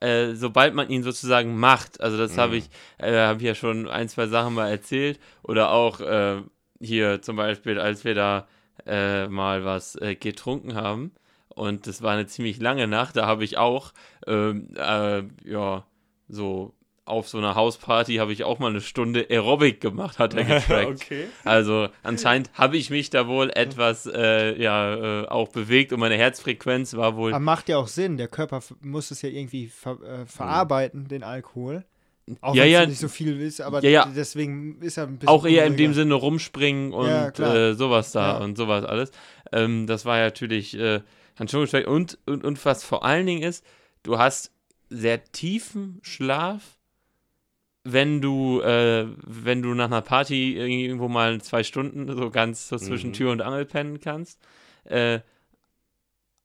äh, 0.00 0.34
sobald 0.34 0.74
man 0.74 0.90
ihn 0.90 1.02
sozusagen 1.02 1.58
macht. 1.58 2.00
Also 2.00 2.18
das 2.18 2.36
habe 2.38 2.52
Mhm. 2.52 2.58
ich, 2.58 2.70
äh, 2.98 3.18
habe 3.18 3.38
ich 3.40 3.46
ja 3.46 3.54
schon 3.54 3.88
ein, 3.88 4.08
zwei 4.08 4.26
Sachen 4.26 4.54
mal 4.54 4.68
erzählt. 4.70 5.18
Oder 5.42 5.70
auch 5.70 6.00
äh, 6.00 6.42
hier 6.80 7.22
zum 7.22 7.36
Beispiel, 7.36 7.78
als 7.80 8.04
wir 8.04 8.14
da 8.14 8.46
äh, 8.86 9.26
mal 9.28 9.64
was 9.64 9.96
äh, 9.96 10.14
getrunken 10.14 10.74
haben. 10.74 11.12
Und 11.48 11.86
das 11.86 12.02
war 12.02 12.12
eine 12.12 12.26
ziemlich 12.26 12.60
lange 12.60 12.86
Nacht. 12.86 13.16
Da 13.16 13.26
habe 13.26 13.42
ich 13.44 13.56
auch, 13.56 13.92
ähm, 14.26 14.68
äh, 14.76 15.22
ja, 15.44 15.86
so 16.28 16.74
auf 17.06 17.28
so 17.28 17.38
einer 17.38 17.54
Hausparty 17.54 18.16
habe 18.16 18.32
ich 18.32 18.44
auch 18.44 18.58
mal 18.58 18.68
eine 18.70 18.80
Stunde 18.80 19.26
Aerobic 19.30 19.80
gemacht, 19.80 20.18
hat 20.18 20.34
er 20.34 20.44
getrackt. 20.60 20.86
okay. 21.02 21.26
Also 21.44 21.88
anscheinend 22.02 22.50
habe 22.54 22.76
ich 22.76 22.90
mich 22.90 23.10
da 23.10 23.26
wohl 23.28 23.50
etwas 23.54 24.06
äh, 24.06 24.60
ja, 24.60 25.22
äh, 25.22 25.28
auch 25.28 25.48
bewegt 25.48 25.92
und 25.92 26.00
meine 26.00 26.16
Herzfrequenz 26.16 26.94
war 26.96 27.16
wohl 27.16 27.32
Aber 27.32 27.40
macht 27.40 27.68
ja 27.68 27.78
auch 27.78 27.88
Sinn. 27.88 28.16
Der 28.16 28.28
Körper 28.28 28.60
muss 28.82 29.10
es 29.10 29.22
ja 29.22 29.28
irgendwie 29.28 29.68
ver 29.68 29.98
äh, 30.02 30.26
verarbeiten, 30.26 31.08
den 31.08 31.22
Alkohol. 31.22 31.84
Auch 32.40 32.56
Ja, 32.56 32.64
wenn 32.64 32.70
ja. 32.72 32.82
es 32.82 32.88
nicht 32.88 32.98
so 32.98 33.08
viel 33.08 33.40
ist, 33.40 33.60
aber 33.60 33.84
Ja, 33.84 33.90
ja. 33.90 34.12
deswegen 34.14 34.82
ist 34.82 34.96
er 34.96 35.04
ein 35.04 35.18
bisschen. 35.18 35.28
auch 35.28 35.46
eher 35.46 35.64
in 35.64 35.76
dem 35.76 35.90
unruhiger. 35.90 35.94
Sinne 35.94 36.14
rumspringen 36.14 36.92
und 36.92 37.06
äh, 37.38 37.74
sowas 37.74 38.10
da 38.10 38.38
Ja. 38.38 38.44
und 38.44 38.56
sowas 38.58 38.84
alles. 38.84 39.12
Ähm, 39.52 39.86
das 39.86 40.04
war 40.04 40.18
ja 40.18 40.24
natürlich 40.24 40.76
äh, 40.76 41.02
dann 41.36 41.46
schon 41.46 41.60
gestreckt. 41.60 41.86
Und, 41.86 42.18
und, 42.26 42.42
und 42.44 42.64
was 42.64 42.82
vor 42.82 43.04
allen 43.04 43.26
Dingen 43.26 43.42
ist, 43.44 43.64
du 44.02 44.18
hast 44.18 44.50
sehr 44.90 45.22
tiefen 45.24 46.00
Schlaf, 46.02 46.62
wenn 47.92 48.20
du, 48.20 48.60
äh, 48.60 49.06
wenn 49.24 49.62
du 49.62 49.74
nach 49.74 49.86
einer 49.86 50.02
Party 50.02 50.54
irgendwo 50.56 51.08
mal 51.08 51.40
zwei 51.40 51.62
Stunden 51.62 52.14
so 52.16 52.30
ganz 52.30 52.68
so 52.68 52.76
zwischen 52.76 53.10
Mhm. 53.10 53.14
Tür 53.14 53.30
und 53.32 53.40
Angel 53.42 53.64
pennen 53.64 54.00
kannst. 54.00 54.40
Äh, 54.84 55.20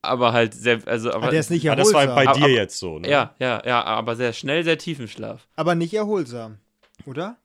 aber 0.04 0.34
halt 0.34 0.54
sehr, 0.54 0.80
also 0.88 1.10
aber, 1.10 1.24
Aber 1.24 1.32
der 1.32 1.40
ist 1.42 1.52
nicht 1.52 1.70
Ah, 1.70 1.76
das 1.76 1.90
erholsam. 1.90 2.10
war 2.10 2.16
bei 2.16 2.28
Aber- 2.30 2.38
dir 2.40 2.46
aber- 2.46 2.54
jetzt 2.54 2.78
so, 2.80 2.98
ne? 3.00 3.08
ja, 3.10 3.36
ja, 3.40 3.62
ja, 3.66 3.84
aber 3.84 4.16
sehr 4.16 4.34
schnell, 4.34 4.64
sehr 4.64 4.78
tiefen 4.78 5.08
Schlaf. 5.08 5.48
aber 5.56 5.76
nicht 5.76 5.94
erholsam, 5.94 6.58
oder? 7.06 7.38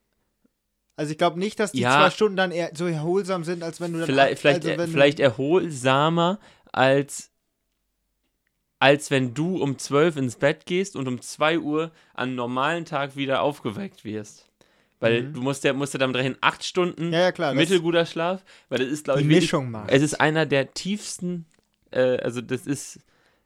Also 0.95 1.11
ich 1.11 1.19
glaube 1.19 1.37
nicht, 1.37 1.59
dass 1.59 1.71
die 1.73 1.81
Ja. 1.81 1.91
zwei 1.99 2.09
Stunden 2.09 2.35
dann 2.37 2.51
eher 2.51 2.71
so 2.73 2.87
erholsam 2.87 3.43
sind, 3.43 3.61
als 3.61 3.79
wenn 3.79 3.93
du 3.93 3.99
dann 3.99 4.07
Vielleicht, 4.07 4.39
vielleicht, 4.39 4.65
also 4.65 4.77
wenn 4.79 4.89
vielleicht 4.89 5.19
erholsamer 5.19 6.39
als, 6.71 7.29
als 8.79 9.09
wenn 9.11 9.33
du 9.33 9.57
um 9.61 9.77
12 9.77 10.17
ins 10.17 10.35
Bett 10.35 10.65
gehst 10.65 10.95
und 10.95 11.07
um 11.07 11.21
2 11.21 11.59
Uhr 11.59 11.91
an 12.13 12.29
einem 12.29 12.35
normalen 12.35 12.85
Tag 12.85 13.15
wieder 13.15 13.41
aufgeweckt 13.41 14.05
wirst. 14.05 14.45
Weil 14.99 15.23
Mhm. 15.23 15.33
du 15.33 15.41
musst 15.41 15.63
ja, 15.63 15.73
musst 15.73 15.93
ja 15.93 15.99
damit 15.99 16.15
rechnen, 16.15 16.37
8 16.41 16.63
Stunden 16.63 17.11
ja 17.13 17.19
ja 17.21 17.31
klar, 17.31 17.53
mittelguter 17.53 18.05
Schlaf, 18.05 18.43
weil 18.69 18.79
das 18.79 18.87
ist, 18.89 19.03
glaube 19.05 19.21
ich, 19.21 19.27
wirklich- 19.27 19.43
Mischung 19.43 19.69
macht. 19.71 19.91
es 19.91 20.01
ist 20.01 20.19
einer 20.19 20.45
der 20.45 20.73
tiefsten, 20.73 21.45
äh, 21.91 22.17
also 22.17 22.41
das 22.41 22.65
ist, 22.65 22.99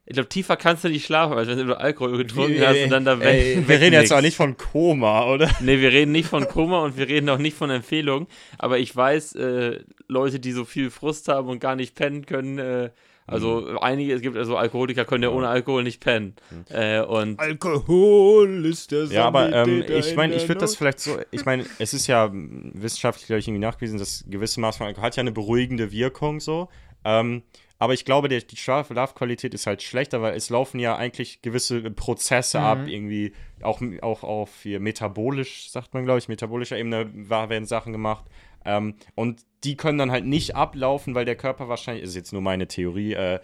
ich 0.06 0.14
glaube, 0.14 0.28
tiefer 0.30 0.56
kannst 0.56 0.82
du 0.84 0.88
nicht 0.88 1.04
schlafen, 1.04 1.34
als 1.34 1.48
wenn 1.48 1.58
du 1.66 1.78
Alkohol 1.78 2.16
getrunken 2.18 2.60
hast 2.62 2.82
und 2.84 2.90
dann 2.90 3.04
da 3.04 3.18
weg. 3.20 3.26
Ey, 3.56 3.68
wir 3.68 3.80
reden 3.80 3.92
jetzt 3.94 4.12
auch 4.12 4.20
nicht 4.22 4.36
von 4.36 4.56
Koma, 4.56 5.26
oder? 5.26 5.50
Nee, 5.60 5.78
wir 5.80 5.92
reden 5.92 6.12
nicht 6.12 6.28
von 6.28 6.48
Koma 6.48 6.80
und 6.84 6.96
wir 6.96 7.06
reden 7.08 7.28
auch 7.28 7.38
nicht 7.38 7.56
von 7.56 7.70
Empfehlungen, 7.70 8.26
aber 8.58 8.78
ich 8.78 8.94
weiß, 8.96 9.34
äh, 9.36 9.80
Leute, 10.08 10.40
die 10.40 10.52
so 10.52 10.64
viel 10.64 10.90
Frust 10.90 11.28
haben 11.28 11.48
und 11.48 11.60
gar 11.60 11.76
nicht 11.76 11.94
pennen 11.94 12.24
können, 12.26 12.58
äh, 12.58 12.90
also 13.32 13.78
einige, 13.80 14.12
es 14.12 14.22
gibt 14.22 14.36
also 14.36 14.56
Alkoholiker, 14.56 15.04
können 15.04 15.24
ja 15.24 15.30
ohne 15.30 15.48
Alkohol 15.48 15.82
nicht 15.82 16.00
pennen. 16.00 16.34
Äh, 16.68 17.00
und 17.00 17.38
Alkohol 17.38 18.64
ist 18.66 18.92
der 18.92 19.04
Ja, 19.04 19.26
aber 19.26 19.52
ähm, 19.52 19.84
ich 19.88 20.10
in 20.10 20.16
meine, 20.16 20.34
ich 20.34 20.48
würde 20.48 20.60
das 20.60 20.76
vielleicht 20.76 21.00
so, 21.00 21.18
ich 21.30 21.44
meine, 21.44 21.64
es 21.78 21.94
ist 21.94 22.06
ja 22.06 22.30
wissenschaftlich, 22.32 23.26
glaube 23.26 23.40
ich, 23.40 23.48
irgendwie 23.48 23.64
nachgewiesen, 23.64 23.98
dass 23.98 24.24
gewisse 24.28 24.60
Maß 24.60 24.76
von 24.76 24.86
Alkohol 24.86 25.04
hat 25.04 25.16
ja 25.16 25.22
eine 25.22 25.32
beruhigende 25.32 25.92
Wirkung 25.92 26.40
so. 26.40 26.68
Ähm, 27.04 27.42
aber 27.82 27.94
ich 27.94 28.04
glaube, 28.04 28.28
der, 28.28 28.40
die 28.40 28.56
Schlafqualität 28.56 29.54
ist 29.54 29.66
halt 29.66 29.82
schlechter, 29.82 30.22
weil 30.22 30.36
es 30.36 30.50
laufen 30.50 30.78
ja 30.78 30.94
eigentlich 30.94 31.42
gewisse 31.42 31.82
Prozesse 31.90 32.60
ab, 32.60 32.86
irgendwie 32.86 33.32
auch, 33.60 33.82
auch 34.02 34.22
auf 34.22 34.50
hier 34.62 34.78
metabolisch, 34.78 35.68
sagt 35.68 35.92
man, 35.92 36.04
glaube 36.04 36.20
ich, 36.20 36.28
metabolischer 36.28 36.78
Ebene 36.78 37.10
werden 37.12 37.66
Sachen 37.66 37.90
gemacht. 37.90 38.24
Ähm, 38.64 38.94
und 39.14 39.40
die 39.64 39.76
können 39.76 39.98
dann 39.98 40.10
halt 40.10 40.24
nicht 40.26 40.56
ablaufen, 40.56 41.14
weil 41.14 41.24
der 41.24 41.36
Körper 41.36 41.68
wahrscheinlich, 41.68 42.04
ist 42.04 42.14
jetzt 42.16 42.32
nur 42.32 42.42
meine 42.42 42.66
Theorie, 42.68 43.12
äh, 43.14 43.38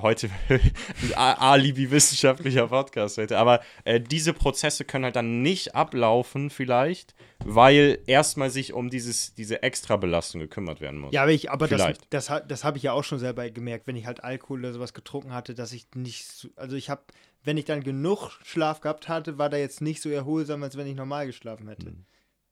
heute 0.00 0.30
alibi-wissenschaftlicher 1.16 2.68
Podcast 2.68 3.18
heute, 3.18 3.38
aber 3.38 3.60
äh, 3.84 4.00
diese 4.00 4.32
Prozesse 4.32 4.84
können 4.84 5.04
halt 5.04 5.16
dann 5.16 5.42
nicht 5.42 5.74
ablaufen 5.74 6.50
vielleicht, 6.50 7.14
weil 7.44 7.98
erstmal 8.06 8.50
sich 8.50 8.72
um 8.72 8.90
dieses, 8.90 9.34
diese 9.34 9.62
Extrabelastung 9.62 10.40
gekümmert 10.40 10.80
werden 10.80 11.00
muss. 11.00 11.12
Ja, 11.12 11.22
aber, 11.22 11.32
ich, 11.32 11.50
aber 11.50 11.68
das, 11.68 11.80
Vielleicht. 11.82 12.06
das, 12.12 12.30
ha- 12.30 12.40
das 12.40 12.64
habe 12.64 12.78
ich 12.78 12.84
ja 12.84 12.92
auch 12.92 13.04
schon 13.04 13.18
selber 13.18 13.48
gemerkt, 13.50 13.86
wenn 13.86 13.96
ich 13.96 14.06
halt 14.06 14.24
Alkohol 14.24 14.60
oder 14.60 14.72
sowas 14.72 14.94
getrunken 14.94 15.32
hatte, 15.32 15.54
dass 15.54 15.72
ich 15.72 15.86
nicht, 15.94 16.26
so, 16.26 16.48
also 16.56 16.76
ich 16.76 16.90
habe, 16.90 17.02
wenn 17.44 17.56
ich 17.56 17.64
dann 17.64 17.82
genug 17.82 18.30
Schlaf 18.44 18.80
gehabt 18.80 19.08
hatte, 19.08 19.38
war 19.38 19.50
da 19.50 19.56
jetzt 19.56 19.80
nicht 19.80 20.00
so 20.02 20.08
erholsam, 20.10 20.62
als 20.62 20.76
wenn 20.76 20.86
ich 20.86 20.94
normal 20.96 21.26
geschlafen 21.26 21.68
hätte. 21.68 21.86
Hm. 21.88 22.04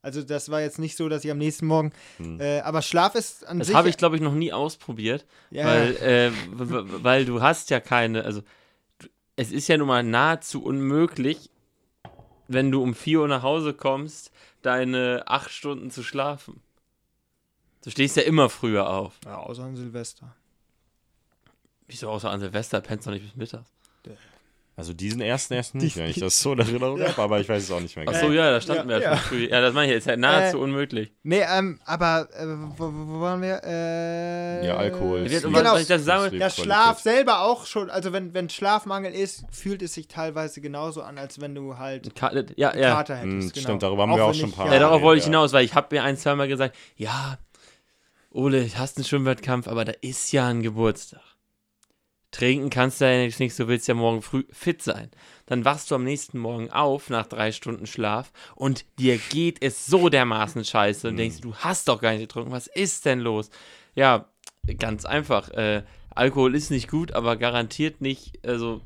Also 0.05 0.23
das 0.23 0.51
war 0.51 0.61
jetzt 0.61 0.79
nicht 0.79 0.99
so, 0.99 1.09
dass 1.09 1.25
ich 1.25 1.31
am 1.31 1.39
nächsten 1.39 1.67
Morgen, 1.67 1.91
äh, 2.39 2.61
aber 2.61 2.83
Schlaf 2.83 3.15
ist 3.15 3.47
an 3.47 3.59
das 3.59 3.69
sich. 3.69 3.77
habe 3.77 3.89
ich, 3.89 3.97
glaube 3.97 4.17
ich, 4.17 4.23
noch 4.23 4.35
nie 4.35 4.53
ausprobiert, 4.53 5.25
ja, 5.51 5.65
weil, 5.65 5.97
äh, 5.97 6.31
weil 7.03 7.25
du 7.25 7.41
hast 7.41 7.71
ja 7.71 7.81
keine, 7.81 8.23
also 8.23 8.43
es 9.37 9.51
ist 9.51 9.67
ja 9.67 9.79
nun 9.79 9.89
mal 9.89 10.03
nahezu 10.03 10.63
unmöglich, 10.63 11.49
wenn 12.49 12.71
du 12.71 12.83
um 12.83 12.95
4 12.95 13.21
Uhr 13.21 13.29
nach 13.29 13.43
Hause 13.43 13.73
kommst, 13.73 14.31
deine 14.61 15.25
8 15.27 15.51
Stunden 15.51 15.91
zu 15.91 16.03
schlafen. 16.03 16.61
Du 17.83 17.91
stehst 17.91 18.17
ja 18.19 18.25
immer 18.25 18.51
früher 18.51 18.91
auf. 18.91 19.15
ja, 19.25 19.39
außer 19.39 19.65
an 19.65 19.75
Silvester. 19.75 20.37
Wieso 21.87 22.11
außer 22.11 22.31
an 22.31 22.41
Silvester 22.41 22.83
pennst 22.83 23.07
du 23.07 23.11
nicht 23.11 23.25
bis 23.25 23.37
mittags? 23.37 23.74
Also 24.77 24.93
diesen 24.93 25.21
ersten 25.21 25.55
ersten 25.55 25.79
nicht, 25.79 25.97
wenn 25.97 26.07
ich 26.11 26.19
das 26.19 26.41
so 26.41 26.53
in 26.53 26.59
Erinnerung 26.59 27.01
habe, 27.01 27.23
aber 27.23 27.39
ich 27.41 27.49
weiß 27.49 27.63
es 27.63 27.71
auch 27.71 27.79
nicht 27.81 27.95
mehr 27.95 28.07
Ach 28.09 28.13
genau. 28.13 28.27
so, 28.27 28.33
ja, 28.33 28.51
da 28.51 28.61
standen 28.61 28.91
ja, 28.91 28.97
wir 28.97 29.03
ja, 29.05 29.11
ja. 29.13 29.17
schon 29.19 29.27
früh. 29.29 29.49
Ja, 29.49 29.61
das 29.61 29.73
meine 29.73 29.93
ich, 29.93 29.99
ist 29.99 30.07
ja 30.09 30.17
nahezu 30.17 30.59
unmöglich. 30.59 31.13
Nee, 31.23 31.43
ähm, 31.49 31.79
aber 31.85 32.29
äh, 32.33 32.45
wo, 32.77 32.91
wo 32.93 33.21
waren 33.21 33.41
wir? 33.41 33.61
Äh, 33.63 34.67
Ja, 34.67 34.77
Alkohol, 34.77 35.27
Jetzt, 35.31 35.45
Genau. 35.45 35.77
ich 35.77 35.87
das 35.87 36.05
sagen 36.05 36.37
Ja. 36.37 36.51
Schlaf 36.51 36.99
selber 36.99 37.43
auch 37.43 37.67
schon. 37.67 37.89
Also 37.89 38.13
wenn, 38.13 38.35
wenn 38.35 38.49
Schlafmangel 38.49 39.13
ist, 39.13 39.45
fühlt 39.53 39.81
es 39.81 39.95
sich 39.95 40.09
teilweise 40.09 40.61
genauso 40.61 41.03
an, 41.03 41.19
als 41.19 41.41
wenn 41.41 41.55
du 41.55 41.79
halt 41.79 42.13
Ka- 42.17 42.33
ja, 42.57 42.71
einen 42.71 42.83
ja. 42.83 42.95
Kater 42.95 43.15
hättest. 43.15 43.31
Hm, 43.33 43.41
genau. 43.53 43.63
stimmt, 43.63 43.83
darüber 43.85 44.03
haben 44.03 44.17
wir 44.17 44.25
auch 44.25 44.35
schon 44.35 44.47
ein 44.47 44.51
ich- 44.51 44.57
paar 44.57 44.67
Ja, 44.67 44.73
Ja, 44.75 44.79
darauf 44.81 45.03
wollte 45.03 45.19
ich 45.19 45.25
ja. 45.25 45.31
hinaus, 45.31 45.53
weil 45.53 45.65
ich 45.65 45.75
habe 45.77 45.95
mir 45.95 46.03
ein, 46.03 46.17
zweimal 46.17 46.49
gesagt, 46.49 46.75
ja, 46.97 47.39
Ole, 48.33 48.65
du 48.65 48.79
hast 48.79 48.97
einen 48.97 49.05
Schwimmwettkampf, 49.05 49.69
aber 49.69 49.85
da 49.85 49.93
ist 50.01 50.33
ja 50.33 50.49
ein 50.49 50.63
Geburtstag. 50.65 51.21
Trinken 52.35 52.69
kannst 52.69 53.01
du 53.01 53.05
ja 53.05 53.23
jetzt 53.23 53.39
nicht, 53.39 53.55
so 53.55 53.69
willst 53.69 53.87
ja 53.87 53.95
morgen 53.95 54.21
früh 54.21 54.43
fit 54.51 54.83
sein. 54.83 55.09
Dann 55.47 55.65
wachst 55.65 55.91
du 55.91 55.95
am 55.95 56.03
nächsten 56.03 56.37
Morgen 56.39 56.69
auf 56.69 57.09
nach 57.09 57.27
drei 57.27 57.53
Stunden 57.53 57.87
Schlaf 57.87 58.33
und 58.57 58.85
dir 58.99 59.19
geht 59.31 59.63
es 59.63 59.87
so 59.87 60.09
dermaßen 60.09 60.65
scheiße 60.65 61.07
und 61.07 61.17
denkst, 61.17 61.43
du 61.43 61.55
hast 61.55 61.87
doch 61.87 62.01
gar 62.01 62.11
nicht 62.11 62.23
getrunken, 62.23 62.51
was 62.51 62.67
ist 62.67 63.05
denn 63.05 63.21
los? 63.21 63.51
Ja, 63.95 64.25
ganz 64.81 65.05
einfach. 65.05 65.49
Äh, 65.51 65.85
Alkohol 66.13 66.57
ist 66.57 66.73
nicht 66.73 66.89
gut, 66.91 67.13
aber 67.13 67.37
garantiert 67.37 68.01
nicht, 68.01 68.45
also 68.45 68.81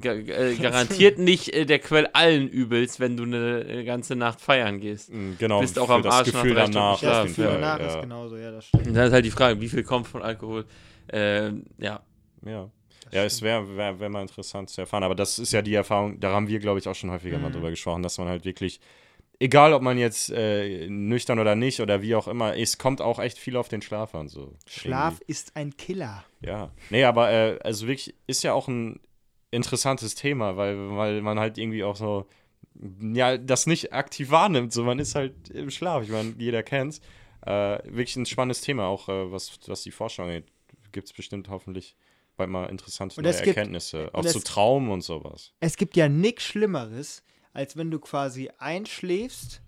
ga, 0.00 0.14
äh, 0.14 0.54
garantiert 0.60 1.20
nicht 1.20 1.54
äh, 1.54 1.66
der 1.66 1.78
Quell 1.78 2.08
allen 2.14 2.48
Übels, 2.48 2.98
wenn 2.98 3.16
du 3.16 3.22
eine 3.22 3.60
äh, 3.60 3.84
ganze 3.84 4.16
Nacht 4.16 4.40
feiern 4.40 4.80
gehst. 4.80 5.10
Hm, 5.10 5.36
Genau, 5.38 5.60
Bist 5.60 5.78
auch 5.78 5.90
am 5.90 6.02
das 6.02 6.14
Arsch 6.14 6.32
nach 6.32 6.42
Gefühl 6.42 6.54
drei 6.54 6.62
Stunden 6.62 6.74
danach. 6.74 7.02
Ja, 7.02 7.08
Schlaf, 7.10 7.22
das 7.22 7.36
Gefühl 7.36 7.44
danach 7.44 7.78
ist 7.78 7.94
ja. 7.94 8.00
genauso, 8.00 8.36
ja, 8.36 8.50
das 8.50 8.66
stimmt. 8.66 8.88
Und 8.88 8.94
dann 8.94 9.06
ist 9.06 9.12
halt 9.12 9.24
die 9.24 9.30
Frage, 9.30 9.60
wie 9.60 9.68
viel 9.68 9.84
kommt 9.84 10.08
von 10.08 10.22
Alkohol? 10.22 10.64
Ähm, 11.12 11.66
ja. 12.44 12.50
Ja. 12.52 12.70
Ja, 13.12 13.24
es 13.24 13.40
wäre 13.42 13.76
wär, 13.76 13.98
wär 13.98 14.08
mal 14.10 14.22
interessant 14.22 14.68
zu 14.70 14.82
erfahren. 14.82 15.02
Aber 15.02 15.14
das 15.14 15.38
ist 15.38 15.52
ja 15.52 15.62
die 15.62 15.74
Erfahrung, 15.74 16.20
da 16.20 16.30
haben 16.32 16.48
wir, 16.48 16.58
glaube 16.60 16.78
ich, 16.78 16.86
auch 16.86 16.94
schon 16.94 17.10
häufiger 17.10 17.38
Mhm. 17.38 17.42
mal 17.44 17.50
drüber 17.50 17.70
gesprochen, 17.70 18.02
dass 18.02 18.18
man 18.18 18.28
halt 18.28 18.44
wirklich, 18.44 18.78
egal 19.40 19.72
ob 19.72 19.82
man 19.82 19.96
jetzt 19.98 20.30
äh, 20.30 20.86
nüchtern 20.88 21.38
oder 21.38 21.56
nicht 21.56 21.80
oder 21.80 22.02
wie 22.02 22.14
auch 22.14 22.28
immer, 22.28 22.56
es 22.56 22.78
kommt 22.78 23.00
auch 23.00 23.18
echt 23.18 23.38
viel 23.38 23.56
auf 23.56 23.68
den 23.68 23.82
Schlaf 23.82 24.14
an. 24.14 24.28
So. 24.28 24.54
Schlaf 24.66 25.20
ist 25.26 25.56
ein 25.56 25.76
Killer. 25.76 26.22
Irgendwie. 26.40 26.50
Ja. 26.60 26.70
Nee, 26.90 27.04
aber 27.04 27.30
äh, 27.32 27.58
also 27.64 27.88
wirklich 27.88 28.14
ist 28.26 28.44
ja 28.44 28.52
auch 28.52 28.68
ein 28.68 29.00
interessantes 29.50 30.14
Thema, 30.14 30.56
weil, 30.56 30.76
weil 30.96 31.22
man 31.22 31.40
halt 31.40 31.58
irgendwie 31.58 31.82
auch 31.82 31.96
so, 31.96 32.26
ja, 33.00 33.36
das 33.38 33.66
nicht 33.66 33.92
aktiv 33.92 34.30
wahrnimmt. 34.30 34.72
So, 34.72 34.84
man 34.84 34.98
ist 35.00 35.14
halt 35.14 35.48
im 35.50 35.70
Schlaf. 35.70 36.04
Ich 36.04 36.10
meine, 36.10 36.34
jeder 36.38 36.62
kennt's. 36.62 37.00
Äh, 37.44 37.78
wirklich 37.84 38.14
ein 38.16 38.26
spannendes 38.26 38.60
Thema, 38.60 38.84
auch 38.86 39.08
äh, 39.08 39.32
was, 39.32 39.58
was 39.66 39.82
die 39.82 39.90
Forschung 39.90 40.26
angeht. 40.26 40.44
Gibt 40.92 41.06
es 41.08 41.12
bestimmt 41.12 41.48
hoffentlich 41.48 41.96
bald 42.40 42.50
mal 42.50 42.66
interessante 42.66 43.20
neue 43.20 43.32
gibt- 43.32 43.46
Erkenntnisse. 43.46 44.10
Auch 44.12 44.24
zu 44.24 44.40
Traum 44.40 44.90
und 44.90 45.02
sowas. 45.02 45.52
Es 45.60 45.76
gibt 45.76 45.96
ja 45.96 46.08
nichts 46.08 46.42
Schlimmeres, 46.44 47.22
als 47.52 47.76
wenn 47.76 47.90
du 47.90 47.98
quasi 47.98 48.50
einschläfst 48.58 49.62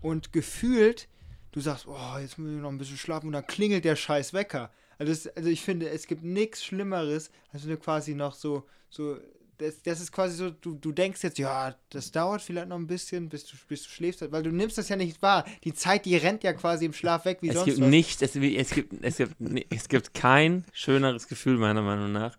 und 0.00 0.32
gefühlt, 0.32 1.08
du 1.52 1.60
sagst, 1.60 1.86
oh, 1.86 2.18
jetzt 2.20 2.38
muss 2.38 2.50
ich 2.50 2.56
noch 2.60 2.70
ein 2.70 2.78
bisschen 2.78 2.96
schlafen 2.96 3.26
und 3.26 3.32
dann 3.32 3.46
klingelt 3.46 3.84
der 3.84 3.96
scheiß 3.96 4.32
Wecker. 4.34 4.70
Also, 4.98 5.12
das, 5.12 5.36
also 5.36 5.48
ich 5.48 5.62
finde, 5.62 5.88
es 5.88 6.06
gibt 6.06 6.24
nichts 6.24 6.64
Schlimmeres, 6.64 7.30
als 7.52 7.62
wenn 7.64 7.70
du 7.70 7.76
quasi 7.78 8.14
noch 8.14 8.34
so, 8.34 8.64
so, 8.90 9.16
das, 9.58 9.82
das 9.82 10.00
ist 10.00 10.12
quasi 10.12 10.36
so, 10.36 10.50
du, 10.50 10.74
du 10.74 10.92
denkst 10.92 11.22
jetzt, 11.22 11.38
ja, 11.38 11.74
das 11.90 12.12
dauert 12.12 12.40
vielleicht 12.42 12.68
noch 12.68 12.76
ein 12.76 12.86
bisschen, 12.86 13.28
bis 13.28 13.44
du, 13.44 13.56
bis 13.66 13.82
du 13.82 13.90
schläfst, 13.90 14.24
weil 14.30 14.42
du 14.42 14.50
nimmst 14.50 14.78
das 14.78 14.88
ja 14.88 14.96
nicht 14.96 15.20
wahr. 15.20 15.44
Die 15.64 15.74
Zeit, 15.74 16.04
die 16.04 16.16
rennt 16.16 16.44
ja 16.44 16.52
quasi 16.52 16.84
im 16.84 16.92
Schlaf 16.92 17.24
weg, 17.24 17.38
wie 17.40 17.48
Es 17.48 17.54
sonst 17.54 17.66
gibt 17.66 17.80
was. 17.80 17.88
nicht, 17.88 18.22
es, 18.22 18.36
es, 18.36 18.70
gibt, 18.70 19.04
es, 19.04 19.16
gibt, 19.18 19.34
es 19.70 19.88
gibt 19.88 20.14
kein 20.14 20.64
schöneres 20.72 21.26
Gefühl, 21.28 21.58
meiner 21.58 21.82
Meinung 21.82 22.12
nach, 22.12 22.36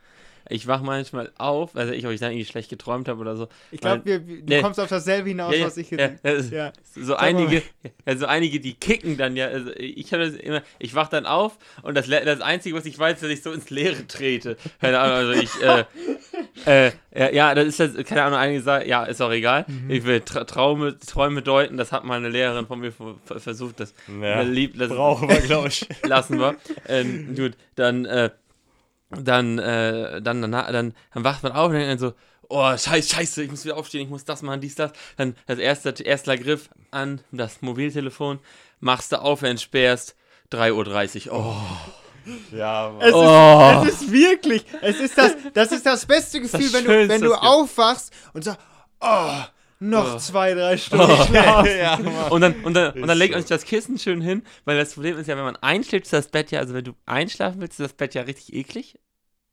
ich 0.47 0.67
wach 0.67 0.81
manchmal 0.81 1.31
auf, 1.37 1.75
also 1.75 1.91
ich, 1.93 2.05
ob 2.05 2.11
ich 2.11 2.19
dann 2.19 2.31
irgendwie 2.31 2.45
schlecht 2.45 2.69
geträumt 2.69 3.07
habe 3.07 3.19
oder 3.19 3.35
so. 3.35 3.47
Ich 3.71 3.81
glaube, 3.81 4.03
du 4.03 4.19
Nee. 4.45 4.61
kommst 4.61 4.79
auf 4.79 4.89
dasselbe 4.89 5.29
hinaus, 5.29 5.55
Ja, 5.55 5.65
was 5.65 5.77
ich 5.77 5.91
jetzt. 5.91 5.99
ja, 6.01 6.09
das- 6.33 6.49
Ja. 6.51 6.73
So 6.95 7.15
einige, 7.15 7.61
also 8.05 8.25
einige, 8.25 8.59
die 8.59 8.73
kicken 8.73 9.15
dann 9.17 9.35
ja. 9.35 9.47
Also 9.47 9.71
ich 9.75 10.11
habe 10.13 10.25
das 10.25 10.35
immer, 10.35 10.61
ich 10.79 10.95
wach 10.95 11.07
dann 11.09 11.25
auf 11.25 11.57
und 11.83 11.95
das, 11.95 12.07
das 12.07 12.41
Einzige, 12.41 12.75
was 12.75 12.85
ich 12.85 12.97
weiß, 12.97 13.15
ist, 13.15 13.23
dass 13.23 13.29
ich 13.31 13.41
so 13.43 13.51
ins 13.51 13.69
Leere 13.69 14.05
trete. 14.07 14.57
Keine 14.81 14.99
Ahnung, 14.99 15.15
also 15.29 15.31
ich, 15.41 15.61
äh, 15.61 15.85
äh, 16.65 16.91
ja, 17.15 17.29
ja, 17.31 17.55
das 17.55 17.65
ist 17.67 17.79
jetzt, 17.79 18.05
keine 18.05 18.23
Ahnung, 18.23 18.39
einige 18.39 18.61
sagen, 18.61 18.87
ja, 18.87 19.03
ist 19.05 19.21
auch 19.21 19.31
egal. 19.31 19.65
Mhm. 19.67 19.89
Ich 19.89 20.03
will 20.05 20.21
Tra 20.21 20.43
Traume, 20.43 20.97
Träume 20.99 21.41
deuten, 21.41 21.77
das 21.77 21.91
hat 21.91 22.03
mal 22.05 22.17
eine 22.17 22.29
Lehrerin 22.29 22.65
von 22.67 22.79
mir 22.79 22.91
ver- 22.91 23.15
ver- 23.25 23.39
versucht, 23.39 23.79
das, 23.79 23.93
Ja, 24.21 24.41
lieb, 24.41 24.77
das 24.77 24.89
brauchen 24.89 25.29
wir, 25.29 25.39
glaube 25.41 25.67
ich. 25.69 25.87
lassen 26.03 26.39
wir. 26.39 26.55
ähm, 26.87 27.35
gut, 27.35 27.53
dann, 27.75 28.05
äh, 28.05 28.29
dann, 29.09 29.57
äh, 29.59 30.21
dann, 30.21 30.41
dann, 30.41 30.51
dann, 30.51 30.93
dann 31.13 31.23
wacht 31.23 31.43
man 31.43 31.51
auf 31.51 31.67
und 31.67 31.73
denkt 31.73 31.89
dann 31.89 31.99
so, 31.99 32.13
oh, 32.47 32.75
scheiße, 32.77 33.15
scheiße, 33.15 33.43
ich 33.43 33.51
muss 33.51 33.65
wieder 33.65 33.77
aufstehen, 33.77 34.03
ich 34.03 34.09
muss 34.09 34.25
das 34.25 34.41
machen, 34.41 34.61
dies, 34.61 34.75
das. 34.75 34.91
Dann 35.17 35.35
das 35.47 35.59
erste, 35.59 35.89
erster 36.03 36.37
Griff 36.37 36.69
an 36.91 37.21
das 37.31 37.61
Mobiltelefon, 37.61 38.39
machst 38.79 39.11
du 39.11 39.21
auf, 39.21 39.41
entsperrst, 39.41 40.15
3.30 40.51 41.29
Uhr. 41.29 41.33
Oh. 41.33 42.55
Ja. 42.55 42.91
Es, 42.99 43.13
Oh. 43.13 43.83
ist, 43.85 43.93
es 43.93 44.01
ist 44.01 44.11
wirklich, 44.11 44.65
es 44.81 44.99
ist 44.99 45.17
das, 45.17 45.35
das 45.53 45.71
ist 45.71 45.85
das 45.85 46.05
beste 46.05 46.41
Gefühl, 46.41 46.61
Das 46.61 46.73
wenn 46.73 46.85
du, 46.85 47.09
wenn 47.09 47.21
du 47.21 47.33
aufwachst 47.33 48.13
und 48.33 48.43
sagst, 48.43 48.59
oh, 48.99 49.31
noch 49.79 50.15
Oh. 50.15 50.17
zwei, 50.17 50.53
drei 50.53 50.77
Stunden 50.77 51.15
schlafen. 51.27 51.71
ja. 51.79 51.95
Und 52.29 52.41
dann, 52.41 52.55
und 52.63 52.73
dann, 52.73 52.93
und 53.01 53.07
dann 53.07 53.17
legt 53.17 53.35
sich 53.35 53.45
das 53.45 53.63
Kissen 53.65 53.97
schön 53.97 54.21
hin, 54.21 54.43
weil 54.65 54.77
das 54.77 54.93
Problem 54.93 55.17
ist 55.17 55.27
ja, 55.27 55.37
wenn 55.37 55.43
man 55.45 55.55
einschläft, 55.57 56.05
ist 56.05 56.13
das 56.13 56.27
Bett 56.29 56.51
ja, 56.51 56.59
also 56.59 56.73
wenn 56.73 56.83
du 56.83 56.93
einschlafen 57.05 57.61
willst, 57.61 57.79
ist 57.79 57.85
das 57.91 57.93
Bett 57.93 58.13
ja 58.13 58.23
richtig 58.23 58.53
eklig. 58.53 58.99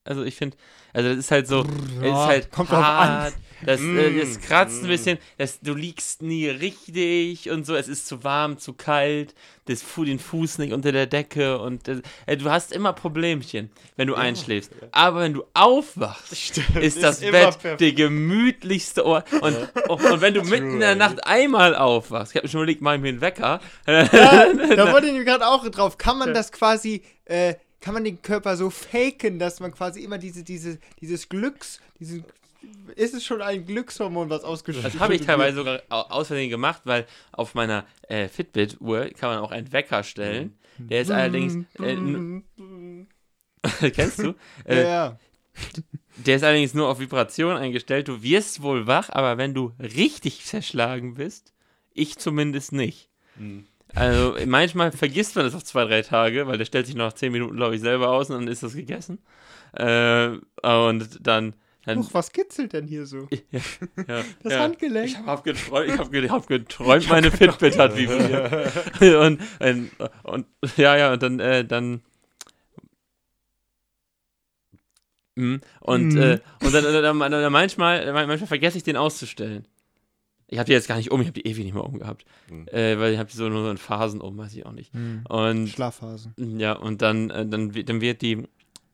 Also 0.07 0.25
ich 0.25 0.37
finde, 0.37 0.57
also 0.93 1.09
das 1.11 1.19
ist 1.19 1.31
halt 1.31 1.47
so, 1.47 1.61
es 1.63 1.69
ist 1.97 2.03
Ja, 2.03 2.27
halt 2.27 2.51
kommt 2.53 2.71
hart, 2.71 3.35
das, 3.65 3.81
äh, 3.81 3.85
Mm, 3.85 4.19
das 4.21 4.41
kratzt 4.41 4.83
ein 4.83 4.89
bisschen, 4.89 5.19
das, 5.39 5.61
du 5.61 5.75
liegst 5.75 6.23
nie 6.23 6.49
richtig 6.49 7.51
und 7.51 7.65
so, 7.65 7.75
es 7.75 7.89
ist 7.89 8.07
zu 8.07 8.23
warm, 8.23 8.59
zu 8.59 8.75
kalt, 8.75 9.35
das, 9.67 9.83
den 9.97 10.19
Fuß 10.19 10.59
nicht 10.59 10.73
unter 10.73 10.93
der 10.93 11.07
Decke 11.07 11.59
und 11.59 11.89
das, 11.89 11.99
äh, 12.27 12.37
du 12.37 12.51
hast 12.51 12.73
immer 12.73 12.93
Problemchen, 12.93 13.71
wenn 13.97 14.09
du 14.09 14.15
einschläfst. 14.15 14.73
Aber 14.93 15.21
wenn 15.21 15.35
du 15.35 15.45
aufwachst, 15.55 16.61
ist 16.81 17.03
das 17.03 17.23
immer 17.23 17.33
Bett 17.33 17.59
perfekt. 17.59 17.81
der 17.81 17.93
gemütlichste 17.93 19.05
Ort. 19.05 19.33
Und, 19.33 19.57
und, 19.89 20.05
und 20.05 20.21
wenn 20.21 20.35
du 20.35 20.43
mitten 20.43 20.75
in 20.75 20.81
der. 20.81 20.95
Nacht 20.97 21.27
einmal 21.27 21.75
aufwachst, 21.75 22.33
ich 22.33 22.37
habe 22.37 22.49
schon 22.49 22.61
überlegt, 22.61 22.81
mach 22.81 22.95
ich 22.95 23.01
mir 23.01 23.09
einen 23.09 23.21
Wecker. 23.21 23.61
Ja, 23.87 24.05
da 24.77 24.93
wollte 24.93 25.09
ich 25.09 25.13
mir 25.13 25.25
gerade 25.25 25.47
auch 25.47 25.67
drauf. 25.69 25.99
Kann 25.99 26.19
man 26.19 26.33
das 26.33 26.53
quasi, 26.53 27.03
äh, 27.25 27.55
kann 27.87 27.95
man 27.95 28.03
den 28.05 28.21
Körper 28.21 28.57
so 28.57 28.69
faken, 28.69 29.39
dass 29.39 29.61
man 29.61 29.73
quasi 29.73 30.01
immer 30.03 30.19
diese, 30.19 30.43
diese, 30.43 30.79
dieses 31.01 31.29
Glücks, 31.29 31.81
diesen, 32.01 32.25
ist 32.97 33.15
es 33.15 33.25
schon 33.25 33.41
ein 33.43 33.65
Glückshormon, 33.65 34.29
was 34.29 34.43
ausgeschüttet 34.43 34.93
Das 34.95 35.01
habe 35.01 35.15
ich 35.15 35.21
wird? 35.21 35.29
teilweise 35.29 35.57
sogar 35.57 35.83
au- 35.89 36.01
aus 36.11 36.27
Versehen 36.27 36.51
gemacht, 36.51 36.83
weil 36.85 37.07
auf 37.31 37.55
meiner 37.55 37.87
äh, 38.09 38.27
Fitbit-Uhr 38.27 39.11
kann 39.11 39.31
man 39.31 39.39
auch 39.39 39.53
einen 39.53 39.71
Wecker 39.73 40.03
stellen. 40.03 40.59
Der 40.79 41.03
ist 41.03 41.11
allerdings, 41.13 41.65
äh, 41.81 41.97
kennst 43.93 44.19
du? 44.19 44.35
Ja, 44.67 44.73
Äh, 44.75 44.83
ja. 44.89 45.19
Der 46.17 46.37
ist 46.37 46.43
allerdings 46.43 46.75
nur 46.75 46.89
auf 46.89 46.99
Vibration 46.99 47.57
eingestellt. 47.57 48.09
Du 48.09 48.23
wirst 48.23 48.63
wohl 48.63 48.87
wach, 48.87 49.11
aber 49.11 49.39
wenn 49.39 49.55
du 49.55 49.73
richtig 49.79 50.45
zerschlagen 50.45 51.15
bist, 51.15 51.53
ich 51.95 52.19
zumindest 52.19 52.73
nicht. 52.73 53.09
Mhm. 53.37 53.67
Also 53.97 54.37
manchmal 54.47 54.93
vergisst 54.93 55.37
man 55.37 55.47
es 55.47 55.55
auf 55.55 55.65
zwei, 55.65 55.85
drei 55.85 56.03
Tage, 56.03 56.47
weil 56.47 56.59
der 56.59 56.65
stellt 56.67 56.87
sich 56.87 56.95
nach 56.95 57.13
zehn 57.15 57.33
Minuten, 57.33 57.57
glaube 57.57 57.75
ich, 57.75 57.81
selber 57.81 58.11
aus 58.11 58.31
und 58.31 58.37
dann 58.41 58.49
ist 58.49 58.63
das 58.63 58.75
gegessen. 58.75 59.19
Äh, 59.73 60.29
und 60.63 61.19
dann. 61.27 61.55
dann 61.85 61.99
Huch, 61.99 62.11
was 62.13 62.31
kitzelt 62.33 62.73
denn 62.75 62.87
hier 62.87 63.07
so? 63.07 63.29
ja, 63.51 63.61
ja, 64.09 64.25
Das 64.43 64.53
ja. 64.53 64.61
Handgelenk. 64.61 65.07
Ich 65.09 65.17
habe 65.19 65.43
geträumt, 65.43 65.89
ich 65.93 65.99
hab, 65.99 66.11
ge 66.11 66.29
hab 66.29 66.47
geträumt, 66.47 67.09
meine 67.09 67.31
Fitbit 67.31 67.79
hat 67.79 67.97
vibriert. 67.97 69.01
und, 69.01 69.41
und, 69.61 69.91
und 70.25 70.47
ja, 70.77 70.97
ja, 70.97 71.13
und 71.13 71.23
dann, 71.23 71.41
äh, 71.41 71.65
dann. 71.65 72.03
Mm, 75.37 75.57
Und, 75.81 76.15
Mhm. 76.15 76.19
äh, 76.21 76.39
und 76.63 76.73
dann, 76.75 76.85
dann, 76.85 77.19
dann, 77.19 77.31
dann 77.31 77.53
manchmal, 77.53 78.13
manchmal 78.13 78.39
vergesse 78.47 78.79
ich 78.79 78.85
den 78.85 78.97
auszustellen. 78.97 79.67
Ich 80.49 80.59
habe 80.59 80.67
die 80.67 80.73
jetzt 80.73 80.87
gar 80.87 80.97
nicht 80.97 81.11
um, 81.11 81.21
ich 81.21 81.27
habe 81.27 81.41
die 81.41 81.49
ewig 81.49 81.65
nicht 81.65 81.75
mehr 81.75 81.85
umgehabt. 81.85 82.25
Mhm. 82.49 82.69
Äh, 82.69 82.99
weil 83.01 83.13
ich 83.13 83.19
habe 83.19 83.29
die 83.31 83.37
so 83.37 83.49
nur 83.49 83.65
so 83.65 83.71
in 83.71 83.79
Phasen 83.79 84.21
um, 84.21 84.39
weiß 84.39 84.55
ich 84.55 84.65
auch 84.65 84.73
nicht. 84.73 84.93
Hm. 84.95 85.25
Und 85.29 85.69
Schlafphasen. 85.69 86.35
ja, 86.59 86.73
und 86.75 87.03
dann, 87.03 87.31
äh, 87.31 87.45
dann, 87.47 87.73
dann 87.73 88.01
wird 88.01 88.23
die, 88.23 88.45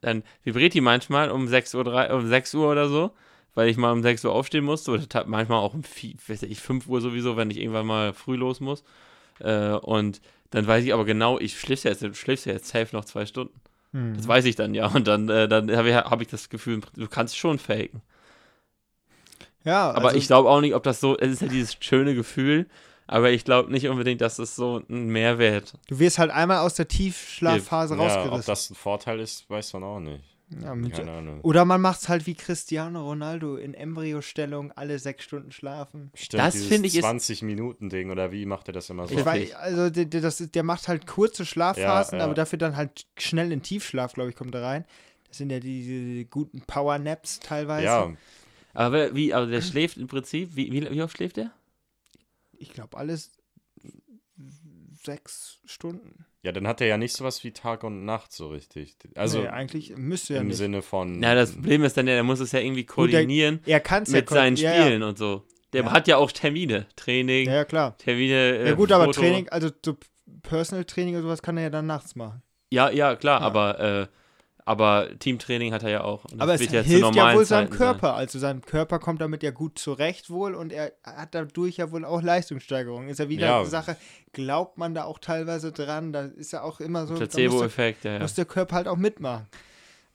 dann 0.01 0.23
vibriert 0.43 0.73
die 0.73 0.81
manchmal 0.81 1.29
um 1.29 1.47
6 1.47 1.75
Uhr, 1.75 1.83
drei- 1.83 2.11
um 2.13 2.27
6 2.27 2.53
Uhr 2.55 2.71
oder 2.71 2.89
so, 2.89 3.11
weil 3.53 3.69
ich 3.69 3.77
mal 3.77 3.91
um 3.91 4.01
6 4.01 4.25
Uhr 4.25 4.31
aufstehen 4.33 4.63
musste, 4.65 4.91
oder 4.91 5.05
manchmal 5.27 5.59
auch 5.59 5.75
um 5.75 5.81
vi- 5.83 6.15
weiß 6.27 6.41
ich, 6.43 6.59
5 6.59 6.87
Uhr 6.87 7.01
sowieso, 7.01 7.37
wenn 7.37 7.51
ich 7.51 7.57
irgendwann 7.59 7.85
mal 7.85 8.13
früh 8.13 8.35
los 8.35 8.59
muss. 8.59 8.83
Äh, 9.39 9.73
und 9.73 10.21
dann 10.49 10.65
weiß 10.65 10.83
ich 10.83 10.93
aber 10.93 11.05
genau, 11.05 11.39
ich 11.39 11.59
schläfst 11.59 11.85
ja 11.85 11.91
jetzt, 11.91 12.01
du 12.01 12.13
schläfst 12.15 12.45
ja 12.47 12.53
jetzt 12.53 12.67
safe 12.67 12.95
noch 12.95 13.05
zwei 13.05 13.25
Stunden. 13.27 13.59
Hm. 13.91 14.15
Das 14.17 14.27
weiß 14.27 14.45
ich 14.45 14.55
dann 14.55 14.73
ja. 14.73 14.87
Und 14.87 15.07
dann, 15.07 15.29
äh, 15.29 15.47
dann 15.47 15.69
habe 15.75 15.89
ich, 15.89 15.95
hab 15.95 16.19
ich 16.21 16.27
das 16.29 16.49
Gefühl, 16.49 16.81
du 16.95 17.07
kannst 17.07 17.37
schon 17.37 17.59
faken. 17.59 18.01
Ja, 19.63 19.91
Aber 19.91 20.07
also, 20.07 20.17
ich 20.17 20.27
glaube 20.27 20.49
auch 20.49 20.61
nicht, 20.61 20.75
ob 20.75 20.83
das 20.83 20.99
so, 20.99 21.17
es 21.17 21.31
ist 21.33 21.41
ja 21.41 21.47
dieses 21.47 21.77
schöne 21.79 22.15
Gefühl, 22.15 22.67
aber 23.07 23.31
ich 23.31 23.43
glaube 23.45 23.71
nicht 23.71 23.87
unbedingt, 23.87 24.21
dass 24.21 24.37
das 24.37 24.55
so 24.55 24.81
ein 24.89 25.07
Mehrwert 25.07 25.73
du 25.87 25.99
wirst 25.99 26.19
halt 26.19 26.31
einmal 26.31 26.59
aus 26.59 26.73
der 26.75 26.87
Tiefschlafphase 26.87 27.95
Ja, 27.95 27.99
ob 28.01 28.07
rausgerissen. 28.07 28.45
das 28.45 28.69
ein 28.69 28.75
Vorteil 28.75 29.19
ist, 29.19 29.49
weiß 29.49 29.73
man 29.73 29.83
auch 29.83 29.99
nicht. 29.99 30.23
Ja, 30.61 30.75
mit, 30.75 30.93
Keine 30.93 31.11
Ahnung. 31.11 31.39
oder 31.41 31.65
man 31.65 31.81
macht 31.81 32.01
es 32.01 32.09
halt 32.09 32.27
wie 32.27 32.35
Cristiano 32.35 33.01
Ronaldo 33.03 33.55
in 33.55 33.73
Embryostellung 33.73 34.71
alle 34.73 34.99
sechs 34.99 35.23
Stunden 35.23 35.51
schlafen. 35.51 36.11
Stimmt, 36.13 36.43
Das 36.43 36.63
finde 36.63 36.87
ich 36.87 36.95
ist- 36.97 37.05
20-Minuten-Ding 37.05 38.11
oder 38.11 38.31
wie 38.31 38.45
macht 38.45 38.67
er 38.67 38.73
das 38.73 38.89
immer 38.89 39.07
so? 39.07 39.17
Ich 39.17 39.25
weiß, 39.25 39.53
also 39.55 39.89
der, 39.89 40.05
der, 40.05 40.21
das, 40.21 40.37
der 40.37 40.63
macht 40.63 40.87
halt 40.87 41.07
kurze 41.07 41.45
Schlafphasen, 41.45 42.17
Ja, 42.17 42.19
ja. 42.19 42.25
aber 42.25 42.35
dafür 42.35 42.59
dann 42.59 42.75
halt 42.75 43.07
schnell 43.17 43.51
in 43.51 43.63
Tiefschlaf, 43.63 44.13
glaube 44.13 44.29
ich, 44.29 44.35
kommt 44.35 44.53
er 44.53 44.61
rein. 44.63 44.85
Das 45.27 45.39
sind 45.39 45.49
ja 45.51 45.59
diese 45.59 46.25
guten 46.25 46.61
Power-Naps 46.61 47.39
teilweise. 47.39 47.85
Ja, 47.85 48.11
Aber 48.73 49.15
wie, 49.15 49.33
also 49.33 49.49
der 49.51 49.61
schläft 49.61 49.97
im 49.97 50.07
Prinzip, 50.07 50.55
wie, 50.55 50.71
wie, 50.71 50.89
wie 50.89 51.01
oft 51.01 51.15
schläft 51.17 51.37
der? 51.37 51.51
Ich 52.57 52.69
glaube, 52.73 52.97
alles 52.97 53.31
sechs 55.03 55.59
Stunden. 55.65 56.25
ja, 56.43 56.51
dann 56.51 56.67
hat 56.67 56.81
er 56.81 56.87
ja 56.87 56.97
nicht 56.97 57.13
sowas 57.15 57.43
wie 57.43 57.51
Tag 57.51 57.83
und 57.83 58.05
Nacht 58.05 58.31
so 58.31 58.49
richtig. 58.49 58.95
Also 59.15 59.41
nee, 59.41 59.47
eigentlich 59.47 59.95
müsste 59.97 60.35
er 60.35 60.41
im 60.41 60.47
nicht. 60.47 60.57
Sinne 60.57 60.81
von. 60.81 61.19
Na, 61.19 61.35
das 61.35 61.53
Problem 61.53 61.83
ist 61.83 61.97
dann 61.97 62.07
ja, 62.07 62.13
der 62.13 62.23
muss 62.23 62.39
es 62.39 62.51
ja 62.51 62.59
irgendwie 62.59 62.85
Gut, 62.85 63.11
der- 63.11 63.21
koordinieren 63.21 63.59
er 63.65 63.79
kann 63.79 64.03
es 64.03 64.09
ja 64.09 64.17
mit 64.17 64.25
kon- 64.27 64.35
seinen 64.35 64.55
ja, 64.55 64.71
Spielen 64.85 65.03
und 65.03 65.17
so. 65.17 65.45
Der 65.73 65.83
Ja. 65.83 65.91
hat 65.91 66.07
ja 66.07 66.17
auch 66.17 66.31
Termine, 66.31 66.85
Training, 66.95 67.47
Ja, 67.47 67.53
ja, 67.55 67.65
klar. 67.65 67.97
Termine. 67.97 68.57
Äh, 68.57 68.67
Ja, 68.69 68.73
gut, 68.75 68.91
aber 68.91 69.05
Foto. 69.05 69.21
Training, 69.21 69.49
also 69.49 69.69
so 69.83 69.97
Personal 70.43 70.85
Training 70.85 71.15
oder 71.15 71.23
sowas 71.23 71.41
kann 71.41 71.57
er 71.57 71.63
ja 71.63 71.69
dann 71.69 71.87
nachts 71.87 72.15
machen. 72.15 72.41
Ja, 72.71 72.89
ja, 72.91 73.15
klar, 73.15 73.41
Ja. 73.41 73.45
aber, 73.47 73.79
äh, 73.79 74.07
aber 74.65 75.07
Teamtraining 75.19 75.73
hat 75.73 75.83
er 75.83 75.89
ja 75.89 76.03
auch. 76.03 76.25
Aber 76.37 76.53
es 76.53 76.61
hilft 76.61 77.15
ja 77.15 77.35
wohl 77.35 77.45
seinem 77.45 77.67
Zeiten 77.67 77.77
Körper. 77.77 78.15
Also 78.15 78.39
sein 78.39 78.61
Körper 78.61 78.99
kommt 78.99 79.21
damit 79.21 79.43
ja 79.43 79.51
gut 79.51 79.77
zurecht 79.77 80.29
wohl 80.29 80.55
und 80.55 80.71
er 80.71 80.93
hat 81.03 81.35
dadurch 81.35 81.77
ja 81.77 81.91
wohl 81.91 82.05
auch 82.05 82.21
Leistungssteigerung. 82.21 83.07
Ist 83.09 83.19
ja 83.19 83.29
wieder 83.29 83.47
Ja. 83.47 83.59
eine 83.59 83.69
Sache, 83.69 83.97
glaubt 84.31 84.77
man 84.77 84.93
da 84.93 85.03
auch 85.03 85.19
teilweise 85.19 85.71
dran, 85.71 86.13
da 86.13 86.25
ist 86.25 86.53
ja 86.53 86.61
auch 86.61 86.79
immer 86.79 87.05
so, 87.07 87.15
Sein. 87.15 87.27
Placebo-Effekt, 87.27 88.05
ja, 88.05 88.13
ja. 88.13 88.19
muss 88.19 88.33
der 88.35 88.45
Körper 88.45 88.75
halt 88.75 88.87
auch 88.87 88.97
mitmachen. 88.97 89.47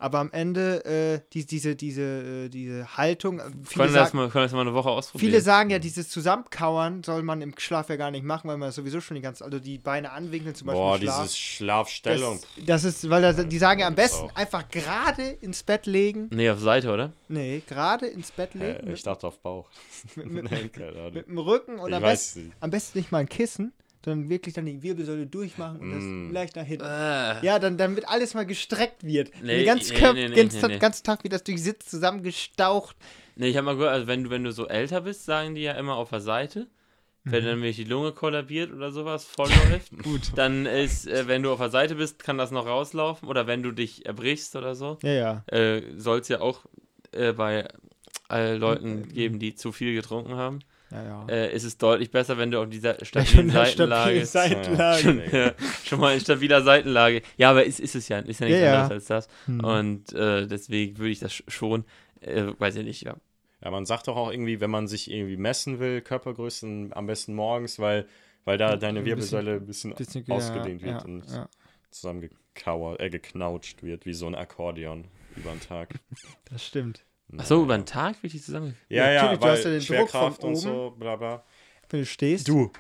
Aber 0.01 0.21
am 0.21 0.31
Ende, 0.31 0.85
äh, 0.85 1.21
die, 1.33 1.45
diese, 1.45 1.75
diese, 1.75 2.03
äh, 2.45 2.49
diese 2.49 2.97
Haltung, 2.97 3.41
äh, 3.41 3.43
viele 3.65 3.87
Können 3.87 3.95
das, 3.95 4.09
sagen, 4.11 4.19
mal, 4.19 4.29
können 4.31 4.45
das 4.45 4.53
mal 4.53 4.61
eine 4.61 4.73
Woche 4.73 4.91
ausprobieren. 4.91 5.29
viele 5.31 5.41
sagen 5.43 5.71
ja, 5.71 5.81
dieses 5.81 6.09
Zusammenkauern 6.09 7.03
soll 7.03 7.23
man 7.25 7.43
im 7.43 7.53
Schlaf 7.59 7.89
ja 7.89 7.97
gar 7.97 8.13
nicht 8.13 8.23
machen, 8.25 8.47
weil 8.49 8.59
man 8.59 8.71
sowieso 8.71 9.01
schon 9.01 9.17
die 9.17 9.21
ganze, 9.23 9.45
also 9.45 9.59
die 9.59 9.79
Beine 9.79 10.13
anwinkeln 10.13 10.55
zum 10.55 10.67
Beispiel 10.69 10.81
Boah, 10.81 10.99
Schlaf. 10.99 11.23
dieses 11.23 11.39
Schlafstellung. 11.39 12.39
Das, 12.59 12.83
das 12.83 12.85
ist, 12.85 13.11
weil 13.11 13.23
das, 13.23 13.45
die 13.49 13.59
sagen 13.59 13.81
ja 13.81 13.89
am 13.89 13.97
besten 13.97 14.31
einfach 14.37 14.69
gerade 14.69 15.31
ins 15.41 15.65
Bett 15.65 15.87
legen. 15.87 16.29
Nee, 16.33 16.49
auf 16.49 16.61
Seite, 16.61 16.93
oder? 16.93 17.13
Nee, 17.29 17.63
gerade 17.67 18.07
ins 18.07 18.31
Bett 18.31 18.55
legen. 18.55 18.87
Äh, 18.89 18.93
ich 18.93 19.03
dachte 19.03 19.27
auf 19.27 19.41
Bauch. 19.41 19.69
mit, 20.15 20.31
mit, 20.31 20.45
Nein, 20.51 20.71
keine 20.71 20.91
Ahnung. 20.93 21.15
mit 21.15 21.27
dem 21.27 21.39
Rücken 21.39 21.79
und 21.81 21.89
Ich 21.91 21.97
am 21.97 22.03
weiß 22.03 22.13
besten, 22.35 22.45
nicht. 22.45 22.57
am 22.61 22.71
besten 22.71 22.99
nicht 22.99 23.11
mal 23.11 23.19
ein 23.19 23.29
Kissen, 23.29 23.73
sondern 24.09 24.29
wirklich 24.29 24.55
dann 24.55 24.67
die 24.67 24.83
Wirbelsäule 24.83 25.27
durchmachen 25.27 25.81
und 25.81 25.89
Mm. 25.91 26.27
das 26.29 26.33
leicht 26.35 26.57
nach 26.57 26.65
hinten. 26.65 26.85
Äh. 26.85 27.45
Ja, 27.45 27.59
dann, 27.59 27.77
damit 27.79 28.09
alles 28.09 28.35
mal 28.35 28.47
gestreckt 28.47 29.05
wird. 29.05 29.31
Nee, 29.43 29.59
den 29.59 29.67
ganzen, 29.67 29.93
nee, 29.95 29.99
Körper, 30.01 30.15
nee, 30.15 30.29
nee, 30.29 30.35
ganzen, 30.37 30.61
nee, 30.63 30.69
nee. 30.75 30.79
ganzen 30.79 31.05
Tag 31.05 31.23
wird 31.25 31.33
das 31.33 31.45
durch 31.45 31.63
Sitz 31.63 31.87
zusammengestaucht. 31.87 32.97
Nee, 33.37 33.49
ich 33.49 33.57
habe 33.57 33.67
mal 33.67 33.77
gehört, 33.77 33.93
also 33.93 34.07
wenn 34.07 34.25
du, 34.25 34.31
wenn 34.31 34.45
du 34.45 34.53
so 34.53 34.67
älter 34.67 35.03
bist, 35.03 35.25
sagen 35.25 35.55
die 35.55 35.63
ja 35.63 35.73
immer 35.73 35.97
auf 35.97 36.11
der 36.11 36.21
Seite. 36.21 36.67
Wenn 37.25 37.45
dann 37.45 37.57
nämlich 37.57 37.77
die 37.77 37.85
Lunge 37.85 38.13
kollabiert 38.13 38.73
oder 38.73 38.91
sowas, 38.91 39.25
vollläuft, 39.27 39.91
Gut. 40.03 40.33
dann 40.37 40.65
ist, 40.65 41.07
äh, 41.07 41.29
wenn 41.29 41.43
du 41.43 41.53
auf 41.53 41.59
der 41.59 41.69
Seite 41.69 41.97
bist, 41.97 42.23
kann 42.23 42.39
das 42.39 42.51
noch 42.53 42.65
rauslaufen. 42.65 43.29
Oder 43.29 43.47
wenn 43.47 43.63
du 43.63 43.71
dich 43.73 44.07
erbrichst 44.07 44.57
oder 44.57 44.75
so, 44.75 44.97
Ja, 45.03 45.13
ja. 45.13 45.45
äh, 45.49 45.83
soll 45.99 46.21
es 46.21 46.29
ja 46.29 46.41
auch 46.41 46.65
äh, 47.13 47.33
bei 47.35 47.69
äh, 48.31 48.55
Leuten 48.57 49.09
geben, 49.09 49.39
die 49.39 49.55
zu 49.55 49.73
viel 49.73 49.95
getrunken 49.95 50.37
haben. 50.37 50.61
Ja, 50.91 51.03
ja. 51.05 51.27
äh, 51.29 51.55
ist 51.55 51.65
es 51.65 51.77
deutlich 51.77 52.11
besser, 52.11 52.39
wenn 52.39 52.51
du 52.51 52.61
auf 52.63 52.69
dieser 52.69 52.99
Ja, 52.99 53.05
stabilen 53.05 53.51
Seitenlage. 53.51 54.25
stabile 54.25 54.27
Seitenlage. 54.27 55.03
schon, 55.03 55.23
ja, 55.33 55.53
schon 55.85 56.01
mal 56.01 56.15
in 56.15 56.21
stabiler 56.21 56.63
Seitenlage. 56.63 57.23
Ja, 57.37 57.51
aber 57.51 57.65
ist, 57.65 57.79
ist 57.81 57.95
es 57.95 58.09
ja, 58.09 58.19
ist 58.21 58.41
ja 58.41 58.47
nichts 58.47 58.61
Ja, 58.61 58.67
ja. 58.67 58.83
anderes 58.85 58.93
als 59.11 59.27
das. 59.27 59.29
Hm. 59.47 59.61
Und 59.65 60.13
äh, 60.15 60.47
deswegen 60.47 60.97
würde 60.99 61.11
ich 61.11 61.19
das 61.19 61.33
sch- 61.33 61.51
schon, 61.51 61.85
äh, 62.21 62.47
weiß 62.59 62.77
ich 62.77 62.85
nicht, 62.85 63.03
ja. 63.03 63.17
Ja, 63.63 63.71
man 63.71 63.85
sagt 63.87 64.07
doch 64.09 64.17
auch 64.17 64.31
irgendwie, 64.31 64.61
wenn 64.61 64.71
man 64.71 64.87
sich 64.89 65.11
irgendwie 65.11 65.37
messen 65.37 65.79
will, 65.81 66.01
Körpergrößen 66.01 66.93
am 66.95 67.07
besten 67.07 67.35
morgens, 67.35 67.79
weil, 67.79 68.07
weil 68.45 68.57
da 68.57 68.77
deine 68.77 69.01
Ein 69.01 69.05
Wirbelsäule 69.05 69.55
ein 69.57 69.67
bisschen, 69.67 69.95
Bisschen- 69.95 70.25
ausgedehnt 70.31 70.81
ja, 70.81 70.87
wird 70.87 71.01
ja, 71.03 71.07
und 71.07 71.27
ja, 71.31 71.49
zusammengekauert, 71.91 73.01
äh, 73.01 73.11
geknautscht 73.11 73.83
wird, 73.83 74.07
wie 74.07 74.15
so 74.15 74.27
ein 74.27 74.35
Akkordeon 74.35 75.05
über 75.37 75.51
den 75.51 75.61
Tag. 75.61 75.95
das 76.51 76.65
stimmt. 76.65 77.05
Ach 77.37 77.45
so, 77.45 77.63
über 77.63 77.77
den 77.77 77.85
Tag 77.87 78.23
wirklich 78.23 78.43
zusammen. 78.43 78.77
Ja, 78.89 79.05
Ja, 79.07 79.13
ja, 79.13 79.23
natürlich, 79.23 79.41
du 79.41 79.45
weil 79.47 79.53
hast 79.53 79.65
ja 79.65 79.71
den 79.71 79.79
Druck 79.81 79.87
Schwerkraft 79.87 80.41
von 80.41 80.51
und 80.51 80.57
oben. 80.57 80.63
so, 80.63 80.95
bla 80.99 81.17
bla. 81.17 81.45
Wenn 81.91 82.01
du 82.01 82.07
stehst. 82.07 82.49
Du, 82.49 82.71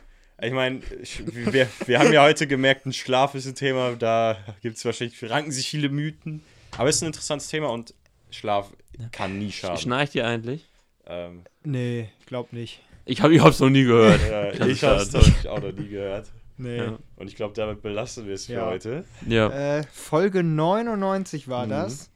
ich 0.40 0.53
meine, 0.53 0.80
wir, 1.26 1.68
wir 1.86 1.99
haben 1.99 2.12
ja 2.12 2.22
heute 2.22 2.46
gemerkt, 2.46 2.86
ein 2.86 2.92
Schlaf 2.92 3.34
ist 3.34 3.46
ein 3.46 3.55
Thema, 3.55 3.94
da 3.96 4.36
gibt 4.62 4.76
es 4.76 4.84
wahrscheinlich, 4.84 5.22
ranken 5.28 5.51
sich 5.53 5.68
viele 5.68 5.88
Mythen. 5.88 6.42
Aber 6.76 6.88
es 6.88 6.96
ist 6.96 7.03
ein 7.03 7.07
interessantes 7.07 7.49
Thema 7.49 7.68
und 7.70 7.92
Schlaf 8.30 8.70
kann 9.12 9.38
nie 9.38 9.51
schaden. 9.53 9.78
Schnarcht 9.78 10.14
ihr 10.14 10.26
eigentlich? 10.26 10.66
Ähm, 11.07 11.42
Nee, 11.64 12.09
ich 12.20 12.26
glaub 12.26 12.53
nicht. 12.53 12.80
Ich 13.05 13.20
habe 13.22 13.34
ich 13.34 13.40
hab's 13.42 13.59
noch 13.61 13.70
nie 13.70 13.84
gehört. 13.84 14.20
Das 14.59 14.68
ich 14.68 14.84
habe 14.84 15.01
es 15.03 15.46
auch 15.46 15.61
noch 15.62 15.72
nie 15.72 15.88
gehört. 15.88 16.28
Nee. 16.59 16.76
Ja. 16.76 16.99
Und 17.16 17.28
ich 17.28 17.36
glaube, 17.36 17.55
damit 17.55 17.82
belasten 17.82 18.26
wir 18.26 18.34
es 18.34 18.46
für 18.46 18.53
Ja. 18.55 18.66
heute. 18.66 19.05
Ja. 19.26 19.78
Äh, 19.78 19.84
Folge 19.92 20.42
99 20.42 21.49
war 21.49 21.66
Mhm. 21.66 21.70
das. 21.70 22.11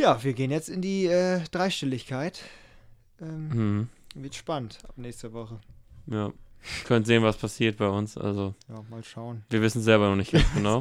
Ja, 0.00 0.22
wir 0.24 0.32
gehen 0.32 0.50
jetzt 0.50 0.68
in 0.68 0.80
die 0.80 1.06
äh, 1.06 1.40
Dreistelligkeit. 1.50 2.40
Ähm, 3.20 3.50
Hm. 3.52 3.88
Wird 4.14 4.34
spannend 4.34 4.78
ab 4.88 4.94
nächste 4.96 5.32
Woche. 5.32 5.60
Ja. 6.06 6.32
Könnt 6.86 7.06
sehen, 7.06 7.22
was 7.22 7.36
passiert 7.36 7.76
bei 7.76 7.88
uns. 7.88 8.16
Also, 8.18 8.54
Ja, 8.68 8.82
mal 8.90 9.04
schauen. 9.04 9.44
wir 9.50 9.60
wissen 9.62 9.82
selber 9.82 10.08
noch 10.08 10.16
nicht 10.16 10.32
ganz 10.32 10.46
genau. 10.54 10.80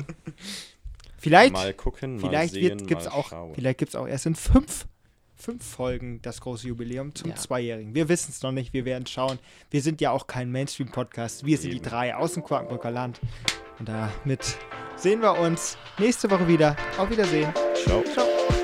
Vielleicht, 1.18 1.52
mal 1.54 1.74
gucken, 1.74 2.16
mal 2.16 2.30
vielleicht 2.30 2.54
sehen, 2.54 2.80
wird, 2.80 2.88
gibt's 2.88 3.04
mal 3.06 3.12
auch, 3.12 3.30
schauen. 3.30 3.54
vielleicht 3.54 3.78
gibt's 3.80 3.94
auch 3.96 4.08
erst 4.08 4.26
in 4.26 4.36
fünf, 4.36 4.86
fünf 5.36 5.66
Folgen 5.66 6.22
das 6.22 6.40
große 6.40 6.66
Jubiläum 6.70 7.14
zum 7.14 7.32
Ja. 7.32 7.36
Zweijährigen. 7.36 7.94
Wir 7.94 8.08
wissen 8.08 8.32
es 8.32 8.42
noch 8.42 8.54
nicht, 8.54 8.72
wir 8.72 8.86
werden 8.86 9.06
schauen. 9.06 9.38
Wir 9.70 9.82
sind 9.82 10.00
ja 10.00 10.12
auch 10.12 10.28
kein 10.28 10.50
Mainstream-Podcast. 10.50 11.46
Wir 11.46 11.58
sind 11.58 11.74
die 11.74 11.82
drei 11.82 12.16
aus 12.16 12.36
dem 12.36 12.44
Quakenbrücker 12.46 12.90
Land. 12.92 13.20
Und 13.80 13.90
damit 13.90 14.58
sehen 14.96 15.22
wir 15.22 15.38
uns 15.38 15.78
nächste 15.98 16.32
Woche 16.32 16.48
wieder. 16.48 16.78
Auf 16.98 17.10
Wiedersehen. 17.10 17.52
Ciao. 17.84 18.02
Ciao. 18.14 18.59